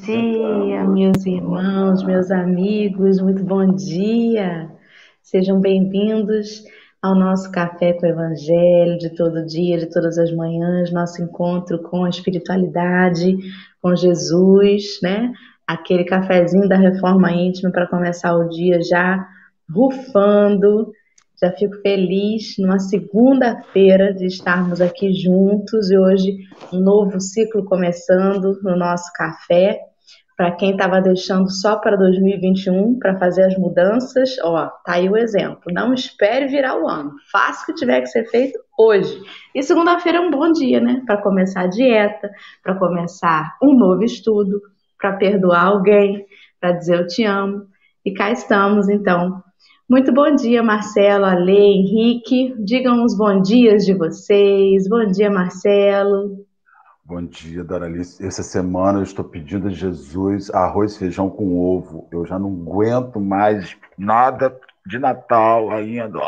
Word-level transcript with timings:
Bom 0.00 0.06
dia, 0.06 0.84
meus 0.84 1.26
irmãos, 1.26 2.02
meus 2.02 2.30
amigos, 2.30 3.20
muito 3.20 3.44
bom 3.44 3.74
dia. 3.74 4.70
Sejam 5.22 5.60
bem-vindos 5.60 6.64
ao 7.02 7.14
nosso 7.14 7.52
Café 7.52 7.92
com 7.92 8.06
o 8.06 8.08
Evangelho 8.08 8.96
de 8.96 9.10
todo 9.10 9.44
dia, 9.44 9.76
de 9.76 9.90
todas 9.90 10.16
as 10.16 10.34
manhãs, 10.34 10.90
nosso 10.90 11.22
encontro 11.22 11.82
com 11.82 12.04
a 12.04 12.08
espiritualidade, 12.08 13.36
com 13.82 13.94
Jesus, 13.94 14.98
né? 15.02 15.32
Aquele 15.66 16.04
cafezinho 16.04 16.66
da 16.66 16.76
reforma 16.76 17.30
íntima 17.32 17.70
para 17.70 17.86
começar 17.86 18.34
o 18.34 18.48
dia 18.48 18.80
já 18.82 19.28
rufando. 19.70 20.92
Já 21.42 21.52
fico 21.52 21.76
feliz 21.82 22.54
numa 22.58 22.78
segunda-feira 22.78 24.14
de 24.14 24.26
estarmos 24.26 24.80
aqui 24.80 25.12
juntos 25.12 25.90
e 25.90 25.98
hoje 25.98 26.38
um 26.72 26.80
novo 26.80 27.20
ciclo 27.20 27.64
começando 27.66 28.58
no 28.62 28.76
nosso 28.76 29.12
café. 29.14 29.89
Para 30.40 30.52
quem 30.52 30.70
estava 30.70 31.02
deixando 31.02 31.50
só 31.50 31.76
para 31.76 31.98
2021 31.98 32.98
para 32.98 33.18
fazer 33.18 33.42
as 33.42 33.58
mudanças, 33.58 34.38
ó, 34.42 34.68
tá 34.86 34.94
aí 34.94 35.06
o 35.06 35.14
exemplo. 35.14 35.64
Não 35.70 35.92
espere 35.92 36.46
virar 36.46 36.80
o 36.80 36.88
ano. 36.88 37.12
Faça 37.30 37.62
o 37.62 37.66
que 37.66 37.74
tiver 37.74 38.00
que 38.00 38.06
ser 38.06 38.24
feito 38.30 38.58
hoje. 38.78 39.20
E 39.54 39.62
segunda-feira 39.62 40.16
é 40.16 40.20
um 40.22 40.30
bom 40.30 40.50
dia, 40.50 40.80
né? 40.80 41.02
Para 41.04 41.18
começar 41.18 41.64
a 41.64 41.66
dieta, 41.66 42.30
para 42.62 42.74
começar 42.74 43.54
um 43.62 43.74
novo 43.74 44.02
estudo, 44.02 44.62
para 44.98 45.12
perdoar 45.12 45.66
alguém, 45.66 46.24
para 46.58 46.72
dizer 46.72 47.00
eu 47.00 47.06
te 47.06 47.22
amo. 47.22 47.66
E 48.02 48.10
cá 48.10 48.30
estamos, 48.30 48.88
então. 48.88 49.42
Muito 49.86 50.10
bom 50.10 50.34
dia, 50.34 50.62
Marcelo, 50.62 51.26
Ale, 51.26 51.52
Henrique. 51.52 52.54
Digam 52.64 53.04
os 53.04 53.14
bons 53.14 53.46
dias 53.46 53.84
de 53.84 53.92
vocês. 53.92 54.88
Bom 54.88 55.04
dia, 55.04 55.30
Marcelo. 55.30 56.46
Bom 57.10 57.24
dia, 57.24 57.64
Doralice. 57.64 58.24
Essa 58.24 58.44
semana 58.44 59.00
eu 59.00 59.02
estou 59.02 59.24
pedindo 59.24 59.66
a 59.66 59.70
Jesus 59.72 60.48
arroz 60.48 60.94
e 60.94 60.98
feijão 61.00 61.28
com 61.28 61.58
ovo. 61.58 62.06
Eu 62.12 62.24
já 62.24 62.38
não 62.38 62.50
aguento 62.50 63.18
mais 63.18 63.76
nada 63.98 64.56
de 64.86 64.96
Natal 64.96 65.72
ainda. 65.72 66.20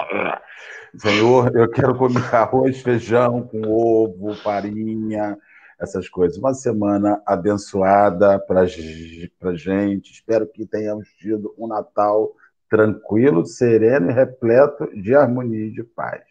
Senhor, 0.97 1.55
eu 1.55 1.71
quero 1.71 1.97
comer 1.97 2.25
arroz, 2.35 2.83
feijão 2.83 3.43
com 3.43 3.63
ovo, 3.63 4.35
farinha, 4.35 5.39
essas 5.79 6.09
coisas. 6.09 6.37
Uma 6.37 6.53
semana 6.53 7.23
abençoada 7.25 8.41
para 8.41 8.63
a 8.63 8.67
gente. 9.55 10.11
Espero 10.11 10.49
que 10.49 10.67
tenhamos 10.67 11.07
tido 11.11 11.55
um 11.57 11.69
Natal 11.69 12.33
tranquilo, 12.69 13.47
sereno 13.47 14.11
e 14.11 14.13
repleto 14.13 14.91
de 15.01 15.15
harmonia 15.15 15.65
e 15.65 15.71
de 15.71 15.85
paz. 15.85 16.25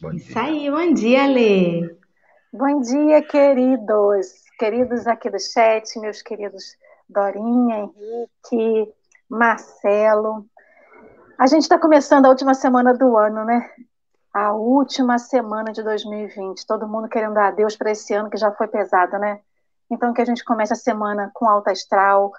Bom 0.00 0.10
Isso 0.12 0.28
dia. 0.28 0.40
aí, 0.40 0.70
bom 0.70 0.94
dia, 0.94 1.26
Lê. 1.26 1.99
Bom 2.52 2.80
dia, 2.80 3.22
queridos, 3.22 4.26
queridos 4.58 5.06
aqui 5.06 5.30
do 5.30 5.38
chat, 5.38 5.96
meus 6.00 6.20
queridos 6.20 6.76
Dorinha, 7.08 7.78
Henrique, 7.78 8.92
Marcelo. 9.28 10.44
A 11.38 11.46
gente 11.46 11.62
está 11.62 11.78
começando 11.78 12.26
a 12.26 12.28
última 12.28 12.52
semana 12.52 12.92
do 12.92 13.16
ano, 13.16 13.44
né? 13.44 13.70
A 14.34 14.52
última 14.52 15.16
semana 15.16 15.70
de 15.72 15.80
2020. 15.80 16.66
Todo 16.66 16.88
mundo 16.88 17.08
querendo 17.08 17.34
dar 17.34 17.46
adeus 17.46 17.76
para 17.76 17.92
esse 17.92 18.12
ano 18.14 18.28
que 18.28 18.36
já 18.36 18.50
foi 18.50 18.66
pesado, 18.66 19.16
né? 19.16 19.38
Então 19.88 20.12
que 20.12 20.20
a 20.20 20.24
gente 20.24 20.44
comece 20.44 20.72
a 20.72 20.76
semana 20.76 21.30
com 21.32 21.48
alta 21.48 21.70
astral, 21.70 22.32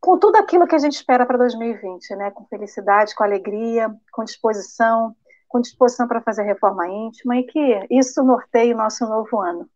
com 0.00 0.18
tudo 0.18 0.34
aquilo 0.34 0.66
que 0.66 0.74
a 0.74 0.80
gente 0.80 0.96
espera 0.96 1.24
para 1.24 1.38
2020, 1.38 2.16
né? 2.16 2.32
Com 2.32 2.44
felicidade, 2.46 3.14
com 3.14 3.22
alegria, 3.22 3.88
com 4.10 4.24
disposição, 4.24 5.14
com 5.54 5.60
disposição 5.60 6.08
para 6.08 6.20
fazer 6.20 6.42
reforma 6.42 6.88
íntima 6.88 7.36
e 7.36 7.44
que 7.44 7.86
isso 7.88 8.24
norteie 8.24 8.74
o 8.74 8.76
nosso 8.76 9.06
novo 9.06 9.40
ano 9.40 9.68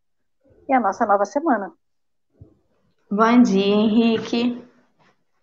e 0.68 0.72
a 0.72 0.80
nossa 0.80 1.06
nova 1.06 1.24
semana. 1.24 1.70
Bom 3.08 3.42
dia, 3.44 3.76
Henrique. 3.76 4.60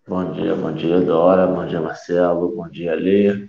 Bom 0.05 0.33
dia, 0.33 0.53
bom 0.53 0.73
dia, 0.73 0.99
Dora. 0.99 1.47
Bom 1.47 1.65
dia, 1.65 1.79
Marcelo. 1.79 2.53
Bom 2.53 2.67
dia, 2.67 2.93
Lê. 2.95 3.47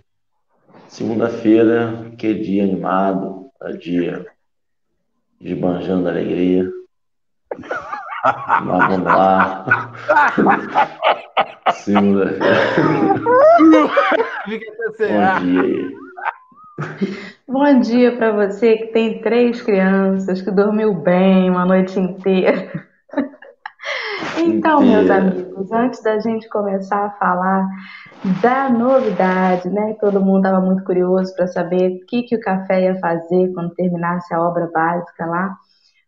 Segunda-feira, 0.86 2.12
que 2.16 2.32
dia 2.34 2.62
animado, 2.62 3.50
é 3.62 3.72
dia 3.72 4.24
de 5.40 5.56
banjando 5.56 6.08
alegria. 6.08 6.70
Mas 8.62 8.88
vamos 8.88 9.02
lá. 9.02 9.92
Segunda-feira. 11.74 13.20
Bom 15.10 15.40
dia. 15.40 16.05
Bom 17.48 17.80
dia 17.80 18.14
para 18.16 18.32
você 18.32 18.76
que 18.76 18.86
tem 18.88 19.22
três 19.22 19.62
crianças, 19.62 20.42
que 20.42 20.50
dormiu 20.50 20.92
bem 20.94 21.48
uma 21.48 21.64
noite 21.64 21.98
inteira. 21.98 22.70
Então, 24.38 24.80
meus 24.82 25.08
amigos, 25.08 25.70
antes 25.70 26.02
da 26.02 26.18
gente 26.18 26.48
começar 26.48 27.06
a 27.06 27.10
falar 27.10 27.66
da 28.42 28.68
novidade, 28.68 29.70
né? 29.70 29.94
Todo 30.00 30.20
mundo 30.20 30.44
estava 30.44 30.60
muito 30.60 30.84
curioso 30.84 31.34
para 31.34 31.46
saber 31.46 31.92
o 31.92 32.06
que, 32.06 32.24
que 32.24 32.36
o 32.36 32.40
café 32.40 32.82
ia 32.82 32.98
fazer 32.98 33.52
quando 33.54 33.74
terminasse 33.74 34.34
a 34.34 34.42
obra 34.42 34.68
básica 34.72 35.24
lá. 35.24 35.56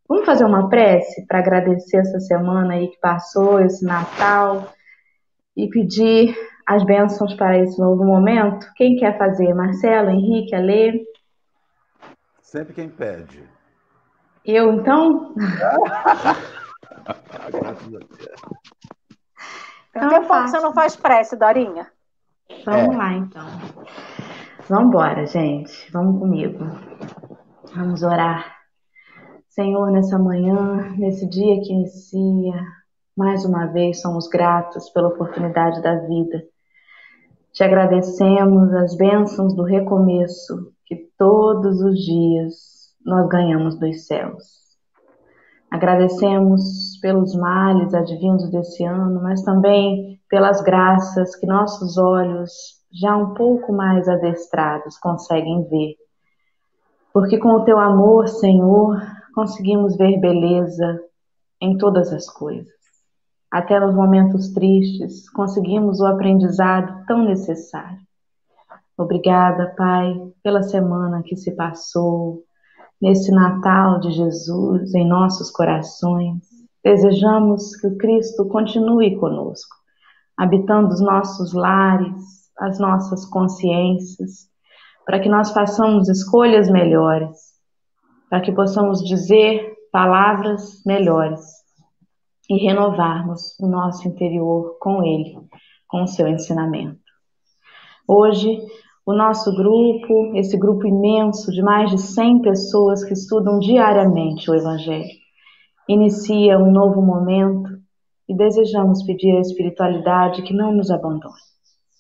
Vamos 0.09 0.27
fazer 0.27 0.45
uma 0.45 0.69
prece 0.69 1.27
para 1.27 1.39
agradecer 1.39 1.99
essa 1.99 2.19
semana 2.21 2.75
aí 2.75 2.89
que 2.89 2.99
passou, 3.01 3.61
esse 3.61 3.85
Natal, 3.85 4.73
e 5.57 5.69
pedir 5.69 6.37
as 6.69 6.85
bênçãos 6.85 7.33
para 7.33 7.59
esse 7.59 7.81
novo 7.81 8.05
momento? 8.05 8.71
Quem 8.77 8.95
quer 8.97 9.17
fazer? 9.17 9.55
Marcelo, 9.55 10.11
Henrique, 10.11 10.55
Alê? 10.55 11.03
Sempre 12.43 12.75
quem 12.75 12.91
pede. 12.91 13.43
Eu, 14.45 14.75
então? 14.75 15.35
então 19.97 20.09
que 20.11 20.21
bom 20.21 20.43
que 20.45 20.51
você 20.51 20.61
não 20.61 20.75
faz 20.75 20.95
prece, 20.95 21.37
Dorinha. 21.37 21.91
Vamos 22.67 22.95
é. 22.95 22.99
lá, 22.99 23.13
então. 23.15 23.47
Vamos 24.69 24.89
embora, 24.89 25.25
gente. 25.25 25.91
Vamos 25.91 26.19
comigo. 26.21 26.67
Vamos 27.75 28.03
orar. 28.03 28.59
Senhor, 29.49 29.91
nessa 29.91 30.19
manhã, 30.19 30.93
nesse 30.99 31.27
dia 31.27 31.63
que 31.63 31.73
inicia, 31.73 32.63
mais 33.17 33.47
uma 33.47 33.67
vez 33.67 34.03
somos 34.03 34.29
gratos 34.29 34.91
pela 34.91 35.09
oportunidade 35.09 35.83
da 35.83 35.95
vida 35.95 36.45
te 37.59 37.65
agradecemos 37.65 38.73
as 38.73 38.97
bênçãos 38.97 39.53
do 39.57 39.65
recomeço 39.65 40.73
que 40.87 40.95
todos 41.19 41.81
os 41.81 41.99
dias 41.99 42.55
nós 43.05 43.29
ganhamos 43.29 43.77
dos 43.81 44.07
céus. 44.07 44.45
Agradecemos 45.69 46.63
pelos 47.03 47.35
males 47.35 47.93
advindos 47.93 48.49
desse 48.53 48.85
ano, 48.85 49.21
mas 49.21 49.43
também 49.43 50.21
pelas 50.31 50.63
graças 50.63 51.35
que 51.35 51.49
nossos 51.49 51.99
olhos, 51.99 52.53
já 52.93 53.17
um 53.17 53.35
pouco 53.35 53.73
mais 53.73 54.09
adestrados, 54.09 54.97
conseguem 54.97 55.69
ver. 55.69 55.97
Porque 57.13 57.39
com 57.39 57.55
o 57.55 57.65
teu 57.65 57.81
amor, 57.81 58.29
Senhor, 58.29 59.03
conseguimos 59.35 59.97
ver 59.97 60.21
beleza 60.21 61.01
em 61.61 61.77
todas 61.77 62.13
as 62.13 62.31
coisas 62.31 62.78
até 63.51 63.81
nos 63.81 63.95
momentos 63.95 64.53
tristes, 64.53 65.29
conseguimos 65.31 66.01
o 66.01 66.07
aprendizado 66.07 67.05
tão 67.07 67.25
necessário. 67.25 67.99
Obrigada, 68.97 69.75
Pai, 69.77 70.15
pela 70.43 70.63
semana 70.63 71.23
que 71.25 71.37
se 71.37 71.53
passou, 71.53 72.43
nesse 73.01 73.33
Natal 73.33 74.01
de 74.01 74.11
Jesus 74.11 74.95
em 74.95 75.07
nossos 75.07 75.51
corações. 75.51 76.43
Desejamos 76.85 77.77
que 77.77 77.87
o 77.87 77.97
Cristo 77.97 78.47
continue 78.49 79.17
conosco, 79.17 79.77
habitando 80.37 80.89
os 80.89 81.01
nossos 81.01 81.53
lares, 81.55 82.51
as 82.59 82.79
nossas 82.79 83.25
consciências, 83.25 84.49
para 85.07 85.21
que 85.21 85.29
nós 85.29 85.53
façamos 85.53 86.09
escolhas 86.09 86.69
melhores, 86.71 87.39
para 88.29 88.41
que 88.41 88.53
possamos 88.53 89.01
dizer 89.01 89.75
palavras 89.91 90.83
melhores 90.85 91.58
e 92.49 92.57
renovarmos 92.57 93.59
o 93.61 93.69
nosso 93.69 94.09
interior 94.09 94.79
com 94.81 95.03
Ele, 95.03 95.37
com 95.87 96.03
o 96.03 96.07
seu 96.07 96.27
ensinamento. 96.27 96.99
Hoje, 98.07 98.59
o 99.05 99.13
nosso 99.13 99.55
grupo, 99.55 100.35
esse 100.35 100.57
grupo 100.57 100.87
imenso 100.87 101.53
de 101.53 101.63
mais 101.63 101.91
de 101.91 101.99
100 101.99 102.41
pessoas 102.41 103.05
que 103.05 103.13
estudam 103.13 103.59
diariamente 103.59 104.51
o 104.51 104.55
Evangelho, 104.55 105.11
inicia 105.87 106.59
um 106.59 106.71
novo 106.71 107.03
momento 107.03 107.69
e 108.27 108.35
desejamos 108.35 109.03
pedir 109.03 109.37
à 109.37 109.41
espiritualidade 109.41 110.43
que 110.43 110.55
não 110.55 110.73
nos 110.73 110.91
abandone. 110.91 111.35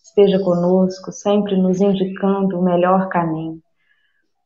Esteja 0.03 0.39
conosco, 0.43 1.13
sempre 1.13 1.57
nos 1.57 1.81
indicando 1.81 2.59
o 2.59 2.65
melhor 2.65 3.09
caminho, 3.09 3.61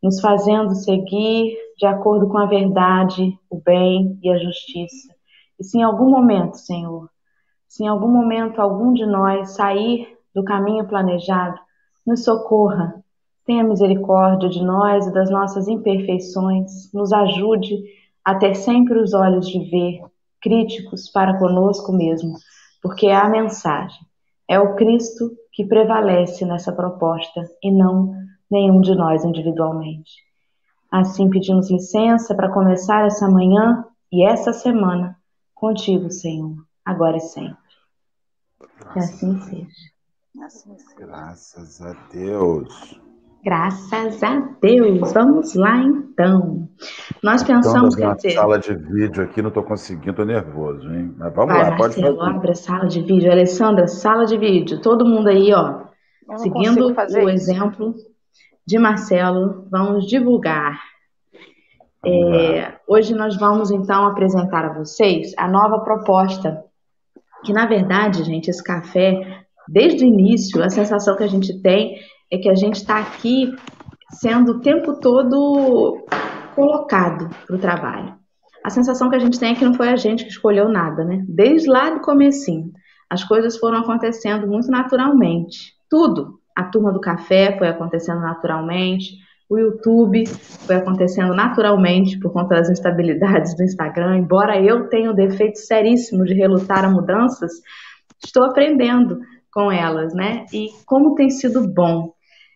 nos 0.03 0.21
fazendo 0.21 0.75
seguir 0.75 1.57
de 1.79 1.87
acordo 1.87 2.29
com 2.29 2.39
a 2.39 2.47
verdade, 2.47 3.37
o 3.49 3.61
bem 3.61 4.19
e 4.21 4.31
a 4.31 4.39
justiça 4.39 5.12
e 5.63 5.65
se 5.65 5.79
em 5.79 5.85
algum 5.85 6.11
momento, 6.11 6.57
Senhor, 6.57 7.09
se 7.69 7.85
em 7.85 7.87
algum 7.87 8.09
momento 8.09 8.61
algum 8.61 8.93
de 8.93 9.07
nós 9.07 9.53
sair 9.53 10.09
do 10.35 10.43
caminho 10.43 10.89
planejado, 10.89 11.57
nos 12.05 12.25
socorra, 12.25 13.01
tenha 13.47 13.63
misericórdia 13.63 14.49
de 14.49 14.61
nós 14.61 15.07
e 15.07 15.13
das 15.13 15.31
nossas 15.31 15.69
imperfeições, 15.69 16.93
nos 16.93 17.13
ajude 17.13 17.81
a 18.25 18.35
ter 18.35 18.57
sempre 18.57 18.99
os 18.99 19.15
olhos 19.15 19.47
de 19.47 19.61
ver 19.71 20.01
críticos 20.41 21.09
para 21.09 21.39
conosco 21.39 21.93
mesmo, 21.93 22.35
porque 22.83 23.07
é 23.07 23.15
a 23.15 23.29
mensagem, 23.29 24.05
é 24.49 24.59
o 24.59 24.75
Cristo 24.75 25.31
que 25.53 25.65
prevalece 25.65 26.45
nessa 26.45 26.73
proposta 26.73 27.41
e 27.63 27.71
não 27.71 28.13
nenhum 28.51 28.81
de 28.81 28.97
nós 28.97 29.25
individualmente. 29.25 30.11
Assim 30.91 31.31
pedimos 31.31 31.71
licença 31.71 32.35
para 32.35 32.51
começar 32.53 33.07
essa 33.07 33.31
manhã 33.31 33.85
e 34.11 34.27
essa 34.27 34.53
semana 34.53 35.22
contigo, 35.63 36.11
Senhor, 36.11 36.57
agora 36.85 37.19
e 37.19 37.21
sempre. 37.21 37.57
Que 38.93 38.99
assim 38.99 39.41
seja. 39.43 40.45
Assim 40.45 40.77
seja. 40.77 40.97
Graças 40.99 41.81
a 41.81 41.93
Deus. 42.13 43.01
Graças 43.45 44.23
a 44.25 44.41
Deus. 44.61 45.13
Vamos 45.13 45.55
lá 45.55 45.77
então. 45.77 46.69
Nós 47.23 47.45
pensamos 47.45 47.95
que 47.95 48.15
dizer... 48.15 48.33
sala 48.33 48.59
de 48.59 48.75
vídeo 48.75 49.23
aqui, 49.23 49.41
não 49.41 49.49
estou 49.49 49.63
conseguindo, 49.63 50.11
estou 50.11 50.27
nervoso, 50.27 50.93
hein? 50.93 51.15
Mas 51.17 51.33
vamos 51.33 51.55
Vai, 51.55 51.71
lá, 51.71 51.77
pode 51.77 52.01
Marcelo, 52.01 52.19
fazer. 52.19 52.37
abre 52.37 52.51
a 52.51 52.55
sala 52.55 52.87
de 52.87 53.01
vídeo. 53.01 53.31
Alessandra, 53.31 53.87
sala 53.87 54.25
de 54.27 54.37
vídeo. 54.37 54.81
Todo 54.81 55.07
mundo 55.07 55.29
aí, 55.29 55.53
ó, 55.55 55.85
seguindo 56.39 56.89
o 56.89 57.31
exemplo 57.31 57.95
de 58.67 58.81
Marcelo, 58.81 59.69
vamos 59.71 60.09
divulgar. 60.09 60.92
É, 62.05 62.75
hoje 62.87 63.15
nós 63.15 63.37
vamos 63.37 63.71
então 63.71 64.07
apresentar 64.07 64.65
a 64.65 64.75
vocês 64.75 65.33
a 65.37 65.47
nova 65.49 65.81
proposta, 65.81 66.65
que 67.45 67.53
na 67.53 67.67
verdade, 67.67 68.25
gente, 68.25 68.49
esse 68.49 68.63
café, 68.63 69.45
desde 69.69 70.05
o 70.05 70.09
início, 70.09 70.63
a 70.63 70.69
sensação 70.69 71.17
que 71.17 71.23
a 71.23 71.29
gente 71.29 71.61
tem 71.63 71.97
é 72.31 72.39
que 72.39 72.49
a 72.49 72.55
gente 72.55 72.77
está 72.77 72.99
aqui 72.99 73.55
sendo 74.11 74.53
o 74.53 74.61
tempo 74.61 74.99
todo 74.99 76.05
colocado 76.55 77.29
para 77.47 77.57
o 77.57 77.59
trabalho. 77.59 78.15
A 78.65 78.71
sensação 78.71 79.09
que 79.09 79.17
a 79.17 79.19
gente 79.19 79.39
tem 79.39 79.53
é 79.53 79.55
que 79.55 79.65
não 79.65 79.75
foi 79.75 79.89
a 79.89 79.97
gente 79.97 80.25
que 80.25 80.31
escolheu 80.31 80.69
nada, 80.69 81.05
né? 81.05 81.25
Desde 81.29 81.69
lá 81.69 81.91
do 81.91 82.01
comecinho, 82.01 82.71
as 83.11 83.25
coisas 83.25 83.57
foram 83.59 83.79
acontecendo 83.79 84.47
muito 84.47 84.69
naturalmente. 84.69 85.73
Tudo. 85.89 86.41
A 86.57 86.65
turma 86.65 86.93
do 86.93 87.01
café 87.01 87.57
foi 87.59 87.69
acontecendo 87.69 88.21
naturalmente, 88.21 89.17
o 89.53 89.59
YouTube 89.59 90.25
foi 90.67 90.77
acontecendo 90.77 91.35
naturalmente 91.35 92.19
por 92.19 92.33
conta 92.33 92.55
das 92.55 92.71
instabilidades 92.71 93.55
do 93.55 93.63
Instagram. 93.63 94.17
Embora 94.17 94.59
eu 94.59 94.89
tenha 94.89 95.11
o 95.11 95.15
defeito 95.15 95.59
seríssimo 95.59 96.25
de 96.25 96.33
relutar 96.33 96.85
a 96.87 96.91
mudanças, 96.91 97.53
estou 98.25 98.45
aprendendo 98.45 99.21
com 99.53 99.71
elas, 99.71 100.15
né? 100.15 100.47
E 100.55 100.69
como 100.87 101.15
tem 101.15 101.29
sido 101.29 101.69
bom. 101.69 102.15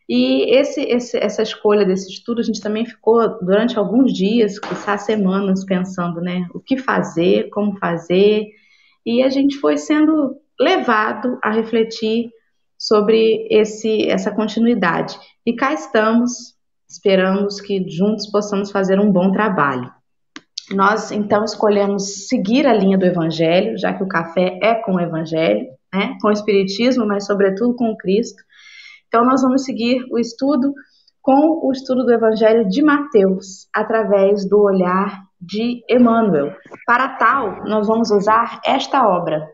E 0.09 0.57
esse, 0.57 0.81
esse, 0.85 1.19
essa 1.19 1.43
escolha 1.43 1.85
desse 1.85 2.11
estudo, 2.11 2.41
a 2.41 2.45
gente 2.45 2.63
também 2.63 2.87
ficou 2.87 3.39
durante 3.45 3.77
alguns 3.77 4.11
dias, 4.11 4.59
quizás 4.59 5.03
semanas, 5.03 5.67
pensando, 5.67 6.21
né, 6.23 6.47
o 6.55 6.61
que 6.61 6.79
fazer, 6.79 7.51
como 7.51 7.77
fazer, 7.77 8.47
e 9.05 9.23
a 9.23 9.29
gente 9.29 9.59
foi 9.59 9.77
sendo 9.77 10.37
levado 10.59 11.39
a 11.43 11.51
refletir 11.51 12.31
sobre 12.79 13.49
esse, 13.51 14.09
essa 14.09 14.31
continuidade. 14.31 15.19
E 15.45 15.55
cá 15.55 15.75
estamos, 15.75 16.56
esperamos 16.89 17.61
que 17.61 17.89
juntos 17.89 18.31
possamos 18.31 18.71
fazer 18.71 18.99
um 19.01 19.11
bom 19.11 19.33
trabalho. 19.33 19.91
Nós 20.73 21.13
então 21.13 21.45
escolhemos 21.45 22.27
seguir 22.27 22.67
a 22.67 22.73
linha 22.75 22.99
do 22.99 23.07
Evangelho, 23.07 23.79
já 23.79 23.93
que 23.93 24.03
o 24.03 24.09
café 24.09 24.59
é 24.63 24.75
com 24.75 24.95
o 24.95 25.01
Evangelho, 25.01 25.67
né, 25.93 26.17
com 26.21 26.29
o 26.29 26.33
Espiritismo, 26.33 27.07
mas 27.07 27.27
sobretudo 27.27 27.75
com 27.77 27.91
o 27.91 27.97
Cristo. 27.97 28.43
Então, 29.09 29.25
nós 29.25 29.43
vamos 29.43 29.65
seguir 29.65 30.05
o 30.11 30.19
estudo 30.19 30.75
com 31.23 31.67
o 31.67 31.73
estudo 31.73 32.05
do 32.05 32.13
Evangelho 32.13 32.69
de 32.69 32.83
Mateus, 32.83 33.69
através 33.75 34.49
do 34.49 34.61
olhar 34.61 35.25
de 35.41 35.83
Emmanuel. 35.89 36.55
Para 36.87 37.17
tal, 37.17 37.65
nós 37.65 37.87
vamos 37.87 38.11
usar 38.11 38.61
esta 38.65 39.09
obra, 39.09 39.49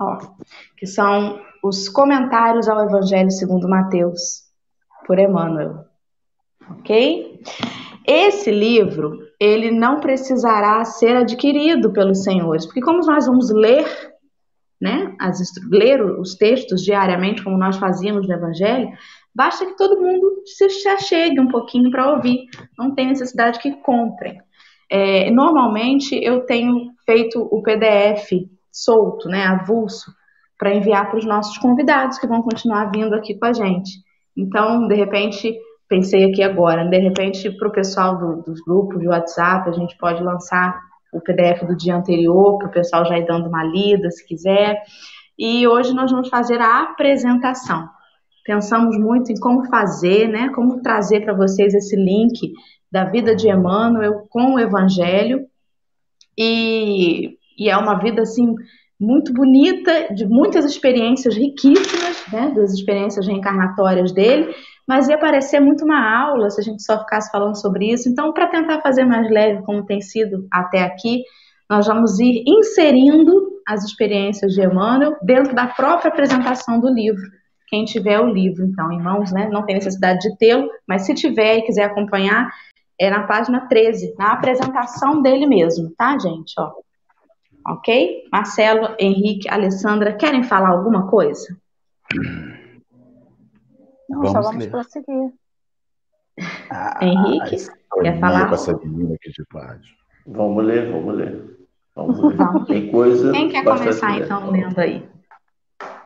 ó, 0.00 0.18
que 0.76 0.86
são 0.86 1.40
os 1.62 1.88
comentários 1.88 2.68
ao 2.68 2.84
Evangelho 2.84 3.30
segundo 3.30 3.68
Mateus, 3.68 4.42
por 5.06 5.18
Emmanuel. 5.18 5.91
Ok? 6.70 7.40
Esse 8.06 8.50
livro, 8.50 9.18
ele 9.38 9.70
não 9.70 10.00
precisará 10.00 10.84
ser 10.84 11.16
adquirido 11.16 11.92
pelos 11.92 12.22
senhores, 12.22 12.66
porque 12.66 12.80
como 12.80 12.98
nós 13.06 13.26
vamos 13.26 13.50
ler 13.50 13.86
né, 14.82 15.14
as, 15.20 15.38
ler 15.70 16.02
os 16.02 16.34
textos 16.34 16.82
diariamente, 16.82 17.44
como 17.44 17.56
nós 17.56 17.76
fazíamos 17.76 18.26
no 18.26 18.34
Evangelho, 18.34 18.90
basta 19.32 19.64
que 19.64 19.76
todo 19.76 20.00
mundo 20.00 20.42
se 20.44 20.88
achegue 20.88 21.38
um 21.38 21.46
pouquinho 21.46 21.88
para 21.88 22.10
ouvir, 22.10 22.46
não 22.76 22.92
tem 22.92 23.06
necessidade 23.06 23.60
que 23.60 23.70
comprem. 23.76 24.40
É, 24.90 25.30
normalmente 25.30 26.18
eu 26.20 26.40
tenho 26.40 26.90
feito 27.06 27.40
o 27.40 27.62
PDF 27.62 28.32
solto, 28.72 29.28
né, 29.28 29.44
avulso, 29.44 30.12
para 30.58 30.74
enviar 30.74 31.08
para 31.08 31.18
os 31.18 31.24
nossos 31.24 31.56
convidados 31.58 32.18
que 32.18 32.26
vão 32.26 32.42
continuar 32.42 32.90
vindo 32.90 33.14
aqui 33.14 33.38
com 33.38 33.46
a 33.46 33.52
gente. 33.52 33.90
Então, 34.36 34.88
de 34.88 34.94
repente, 34.96 35.56
pensei 35.92 36.24
aqui 36.24 36.42
agora, 36.42 36.86
de 36.86 36.98
repente, 36.98 37.50
para 37.50 37.68
o 37.68 37.72
pessoal 37.72 38.16
do, 38.16 38.42
dos 38.42 38.62
grupos 38.62 38.98
de 38.98 39.06
WhatsApp, 39.06 39.68
a 39.68 39.72
gente 39.72 39.94
pode 39.98 40.22
lançar 40.22 40.74
o 41.12 41.20
PDF 41.20 41.66
do 41.66 41.76
dia 41.76 41.94
anterior, 41.94 42.56
para 42.56 42.68
o 42.68 42.72
pessoal 42.72 43.04
já 43.04 43.18
ir 43.18 43.26
dando 43.26 43.46
uma 43.46 43.62
lida, 43.62 44.10
se 44.10 44.26
quiser. 44.26 44.82
E 45.38 45.68
hoje 45.68 45.92
nós 45.92 46.10
vamos 46.10 46.30
fazer 46.30 46.58
a 46.62 46.84
apresentação. 46.84 47.86
Pensamos 48.42 48.96
muito 48.98 49.32
em 49.32 49.38
como 49.38 49.66
fazer, 49.66 50.28
né? 50.28 50.48
Como 50.54 50.80
trazer 50.80 51.20
para 51.20 51.34
vocês 51.34 51.74
esse 51.74 51.94
link 51.94 52.54
da 52.90 53.04
vida 53.04 53.36
de 53.36 53.50
Emmanuel 53.50 54.26
com 54.30 54.54
o 54.54 54.58
Evangelho. 54.58 55.44
E, 56.38 57.36
e 57.58 57.68
é 57.68 57.76
uma 57.76 57.98
vida 57.98 58.22
assim 58.22 58.54
muito 58.98 59.34
bonita, 59.34 60.14
de 60.14 60.24
muitas 60.24 60.64
experiências 60.64 61.36
riquíssimas, 61.36 62.24
né? 62.32 62.50
Das 62.56 62.72
experiências 62.72 63.26
reencarnatórias 63.26 64.10
dele 64.10 64.54
mas 64.92 65.08
ia 65.08 65.16
parecer 65.16 65.58
muito 65.58 65.86
uma 65.86 66.22
aula 66.22 66.50
se 66.50 66.60
a 66.60 66.62
gente 66.62 66.82
só 66.82 66.98
ficasse 66.98 67.32
falando 67.32 67.58
sobre 67.58 67.90
isso. 67.90 68.10
Então, 68.10 68.30
para 68.30 68.48
tentar 68.48 68.82
fazer 68.82 69.06
mais 69.06 69.26
leve, 69.30 69.62
como 69.62 69.86
tem 69.86 70.02
sido 70.02 70.46
até 70.52 70.82
aqui, 70.82 71.22
nós 71.70 71.86
vamos 71.86 72.20
ir 72.20 72.44
inserindo 72.46 73.32
as 73.66 73.84
experiências 73.84 74.52
de 74.52 74.60
Emmanuel 74.60 75.16
dentro 75.22 75.54
da 75.54 75.66
própria 75.66 76.10
apresentação 76.10 76.78
do 76.78 76.92
livro. 76.92 77.22
Quem 77.68 77.86
tiver 77.86 78.20
o 78.20 78.26
livro, 78.26 78.66
então, 78.66 78.92
em 78.92 79.00
mãos, 79.00 79.32
né, 79.32 79.48
não 79.50 79.64
tem 79.64 79.76
necessidade 79.76 80.18
de 80.28 80.36
tê-lo, 80.36 80.68
mas 80.86 81.06
se 81.06 81.14
tiver 81.14 81.56
e 81.56 81.62
quiser 81.62 81.84
acompanhar, 81.84 82.50
é 83.00 83.08
na 83.08 83.26
página 83.26 83.66
13, 83.66 84.14
na 84.18 84.32
apresentação 84.32 85.22
dele 85.22 85.46
mesmo, 85.46 85.90
tá, 85.96 86.18
gente? 86.18 86.52
Ó. 86.58 86.70
Ok? 87.66 88.24
Marcelo, 88.30 88.94
Henrique, 89.00 89.48
Alessandra, 89.48 90.12
querem 90.12 90.42
falar 90.42 90.68
alguma 90.68 91.08
coisa? 91.08 91.56
Não, 94.12 94.20
vamos 94.20 94.32
só 94.32 94.42
vamos 94.42 94.64
ler. 94.64 94.70
prosseguir. 94.70 95.32
Ah, 96.70 96.98
Henrique, 97.02 97.56
quer 98.02 98.20
falar? 98.20 98.48
Com 98.48 98.54
essa 98.54 98.76
menina 98.78 99.14
aqui 99.14 99.30
de. 99.30 99.44
Vamos 100.26 100.64
ler, 100.64 100.92
vamos 100.92 101.14
ler. 101.14 101.58
Vamos 101.94 102.18
ler. 102.20 102.36
Vamos. 102.36 102.66
Tem 102.68 102.90
coisa. 102.90 103.32
Quem 103.32 103.48
quer 103.48 103.64
começar 103.64 104.18
então 104.18 104.50
lendo 104.50 104.78
aí? 104.78 105.08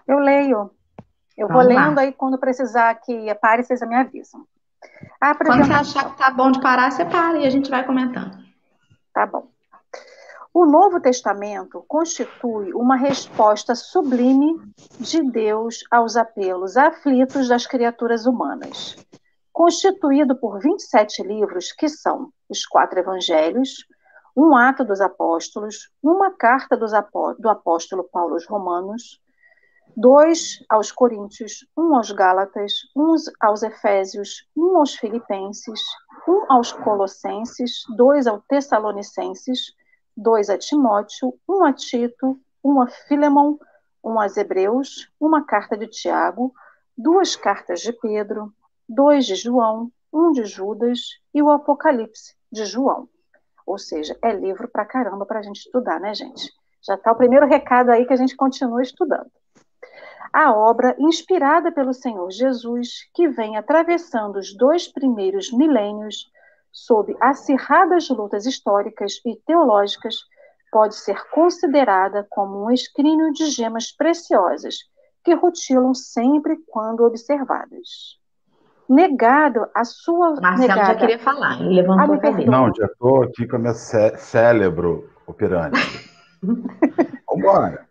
Eu 0.06 0.18
leio. 0.18 0.70
Eu 1.36 1.48
vamos 1.48 1.64
vou 1.64 1.74
lá. 1.74 1.88
lendo 1.88 1.98
aí 1.98 2.12
quando 2.12 2.38
precisar 2.38 2.94
que 2.94 3.34
pare, 3.36 3.62
vocês 3.62 3.80
me 3.82 3.94
avisam. 3.94 4.46
Quando 5.44 5.64
você 5.64 5.72
achar 5.72 6.10
que 6.10 6.18
tá 6.18 6.30
bom 6.30 6.50
de 6.50 6.60
parar, 6.60 6.90
você 6.90 7.04
para 7.04 7.38
e 7.38 7.46
a 7.46 7.50
gente 7.50 7.68
vai 7.70 7.84
comentando. 7.84 8.38
Tá 9.12 9.26
bom. 9.26 9.48
O 10.58 10.64
Novo 10.64 10.98
Testamento 10.98 11.84
constitui 11.86 12.72
uma 12.72 12.96
resposta 12.96 13.74
sublime 13.74 14.58
de 14.98 15.22
Deus 15.22 15.84
aos 15.90 16.16
apelos 16.16 16.78
aflitos 16.78 17.46
das 17.46 17.66
criaturas 17.66 18.24
humanas. 18.24 18.96
Constituído 19.52 20.34
por 20.34 20.58
27 20.58 21.22
livros, 21.24 21.72
que 21.72 21.90
são 21.90 22.32
os 22.48 22.64
quatro 22.64 22.98
evangelhos, 22.98 23.84
um 24.34 24.56
ato 24.56 24.82
dos 24.82 24.98
apóstolos, 24.98 25.90
uma 26.02 26.30
carta 26.30 26.74
apó 26.96 27.34
do 27.34 27.50
apóstolo 27.50 28.04
Paulo 28.10 28.32
aos 28.32 28.46
Romanos, 28.46 29.20
dois 29.94 30.64
aos 30.70 30.90
Coríntios, 30.90 31.66
um 31.76 31.94
aos 31.94 32.10
Gálatas, 32.10 32.72
um 32.96 33.14
aos 33.42 33.62
Efésios, 33.62 34.48
um 34.56 34.78
aos 34.78 34.94
Filipenses, 34.94 35.82
um 36.26 36.50
aos 36.50 36.72
Colossenses, 36.72 37.82
dois 37.94 38.26
aos 38.26 38.42
Tessalonicenses, 38.48 39.76
dois 40.16 40.48
a 40.48 40.56
Timóteo, 40.56 41.34
um 41.48 41.64
a 41.64 41.72
Tito, 41.72 42.40
um 42.64 42.80
a 42.80 42.86
Filemon, 42.86 43.56
um 44.02 44.20
aos 44.20 44.36
Hebreus, 44.36 45.10
uma 45.20 45.44
carta 45.44 45.76
de 45.76 45.86
Tiago, 45.88 46.54
duas 46.96 47.36
cartas 47.36 47.80
de 47.80 47.92
Pedro, 47.92 48.52
dois 48.88 49.26
de 49.26 49.34
João, 49.34 49.90
um 50.12 50.32
de 50.32 50.44
Judas 50.44 51.00
e 51.34 51.42
o 51.42 51.50
Apocalipse 51.50 52.34
de 52.50 52.64
João. 52.64 53.08
Ou 53.66 53.78
seja, 53.78 54.16
é 54.22 54.32
livro 54.32 54.68
pra 54.68 54.84
caramba 54.84 55.26
para 55.26 55.40
a 55.40 55.42
gente 55.42 55.58
estudar, 55.58 56.00
né, 56.00 56.14
gente? 56.14 56.52
Já 56.80 56.94
está 56.94 57.10
o 57.10 57.16
primeiro 57.16 57.46
recado 57.46 57.90
aí 57.90 58.06
que 58.06 58.12
a 58.12 58.16
gente 58.16 58.36
continua 58.36 58.80
estudando. 58.80 59.30
A 60.32 60.52
obra 60.52 60.94
inspirada 60.98 61.72
pelo 61.72 61.92
Senhor 61.92 62.30
Jesus, 62.30 63.08
que 63.12 63.28
vem 63.28 63.56
atravessando 63.56 64.36
os 64.36 64.56
dois 64.56 64.86
primeiros 64.86 65.52
milênios 65.52 66.30
sob 66.76 67.16
acirradas 67.18 68.10
lutas 68.10 68.44
históricas 68.44 69.14
e 69.24 69.34
teológicas, 69.46 70.14
pode 70.70 70.94
ser 70.94 71.18
considerada 71.30 72.26
como 72.28 72.66
um 72.66 72.70
escrínio 72.70 73.32
de 73.32 73.46
gemas 73.46 73.90
preciosas 73.90 74.76
que 75.24 75.32
rutilam 75.32 75.94
sempre 75.94 76.58
quando 76.68 77.02
observadas. 77.04 78.18
Negado 78.86 79.66
a 79.74 79.84
sua 79.84 80.34
Marcelo 80.34 80.58
negada... 80.58 80.84
já 80.84 80.94
queria 80.96 81.18
falar, 81.18 81.60
ele 81.62 81.76
levantou 81.76 82.14
Ah, 82.14 82.18
a 82.18 82.20
cabeça. 82.20 82.50
Não, 82.50 82.70
já 82.74 82.84
estou 82.84 83.22
aqui 83.22 83.48
com 83.48 83.56
o 83.56 83.60
meu 83.60 83.74
cé 83.74 84.14
cérebro 84.18 85.10
operante. 85.26 85.80
Vambora. 87.26 87.86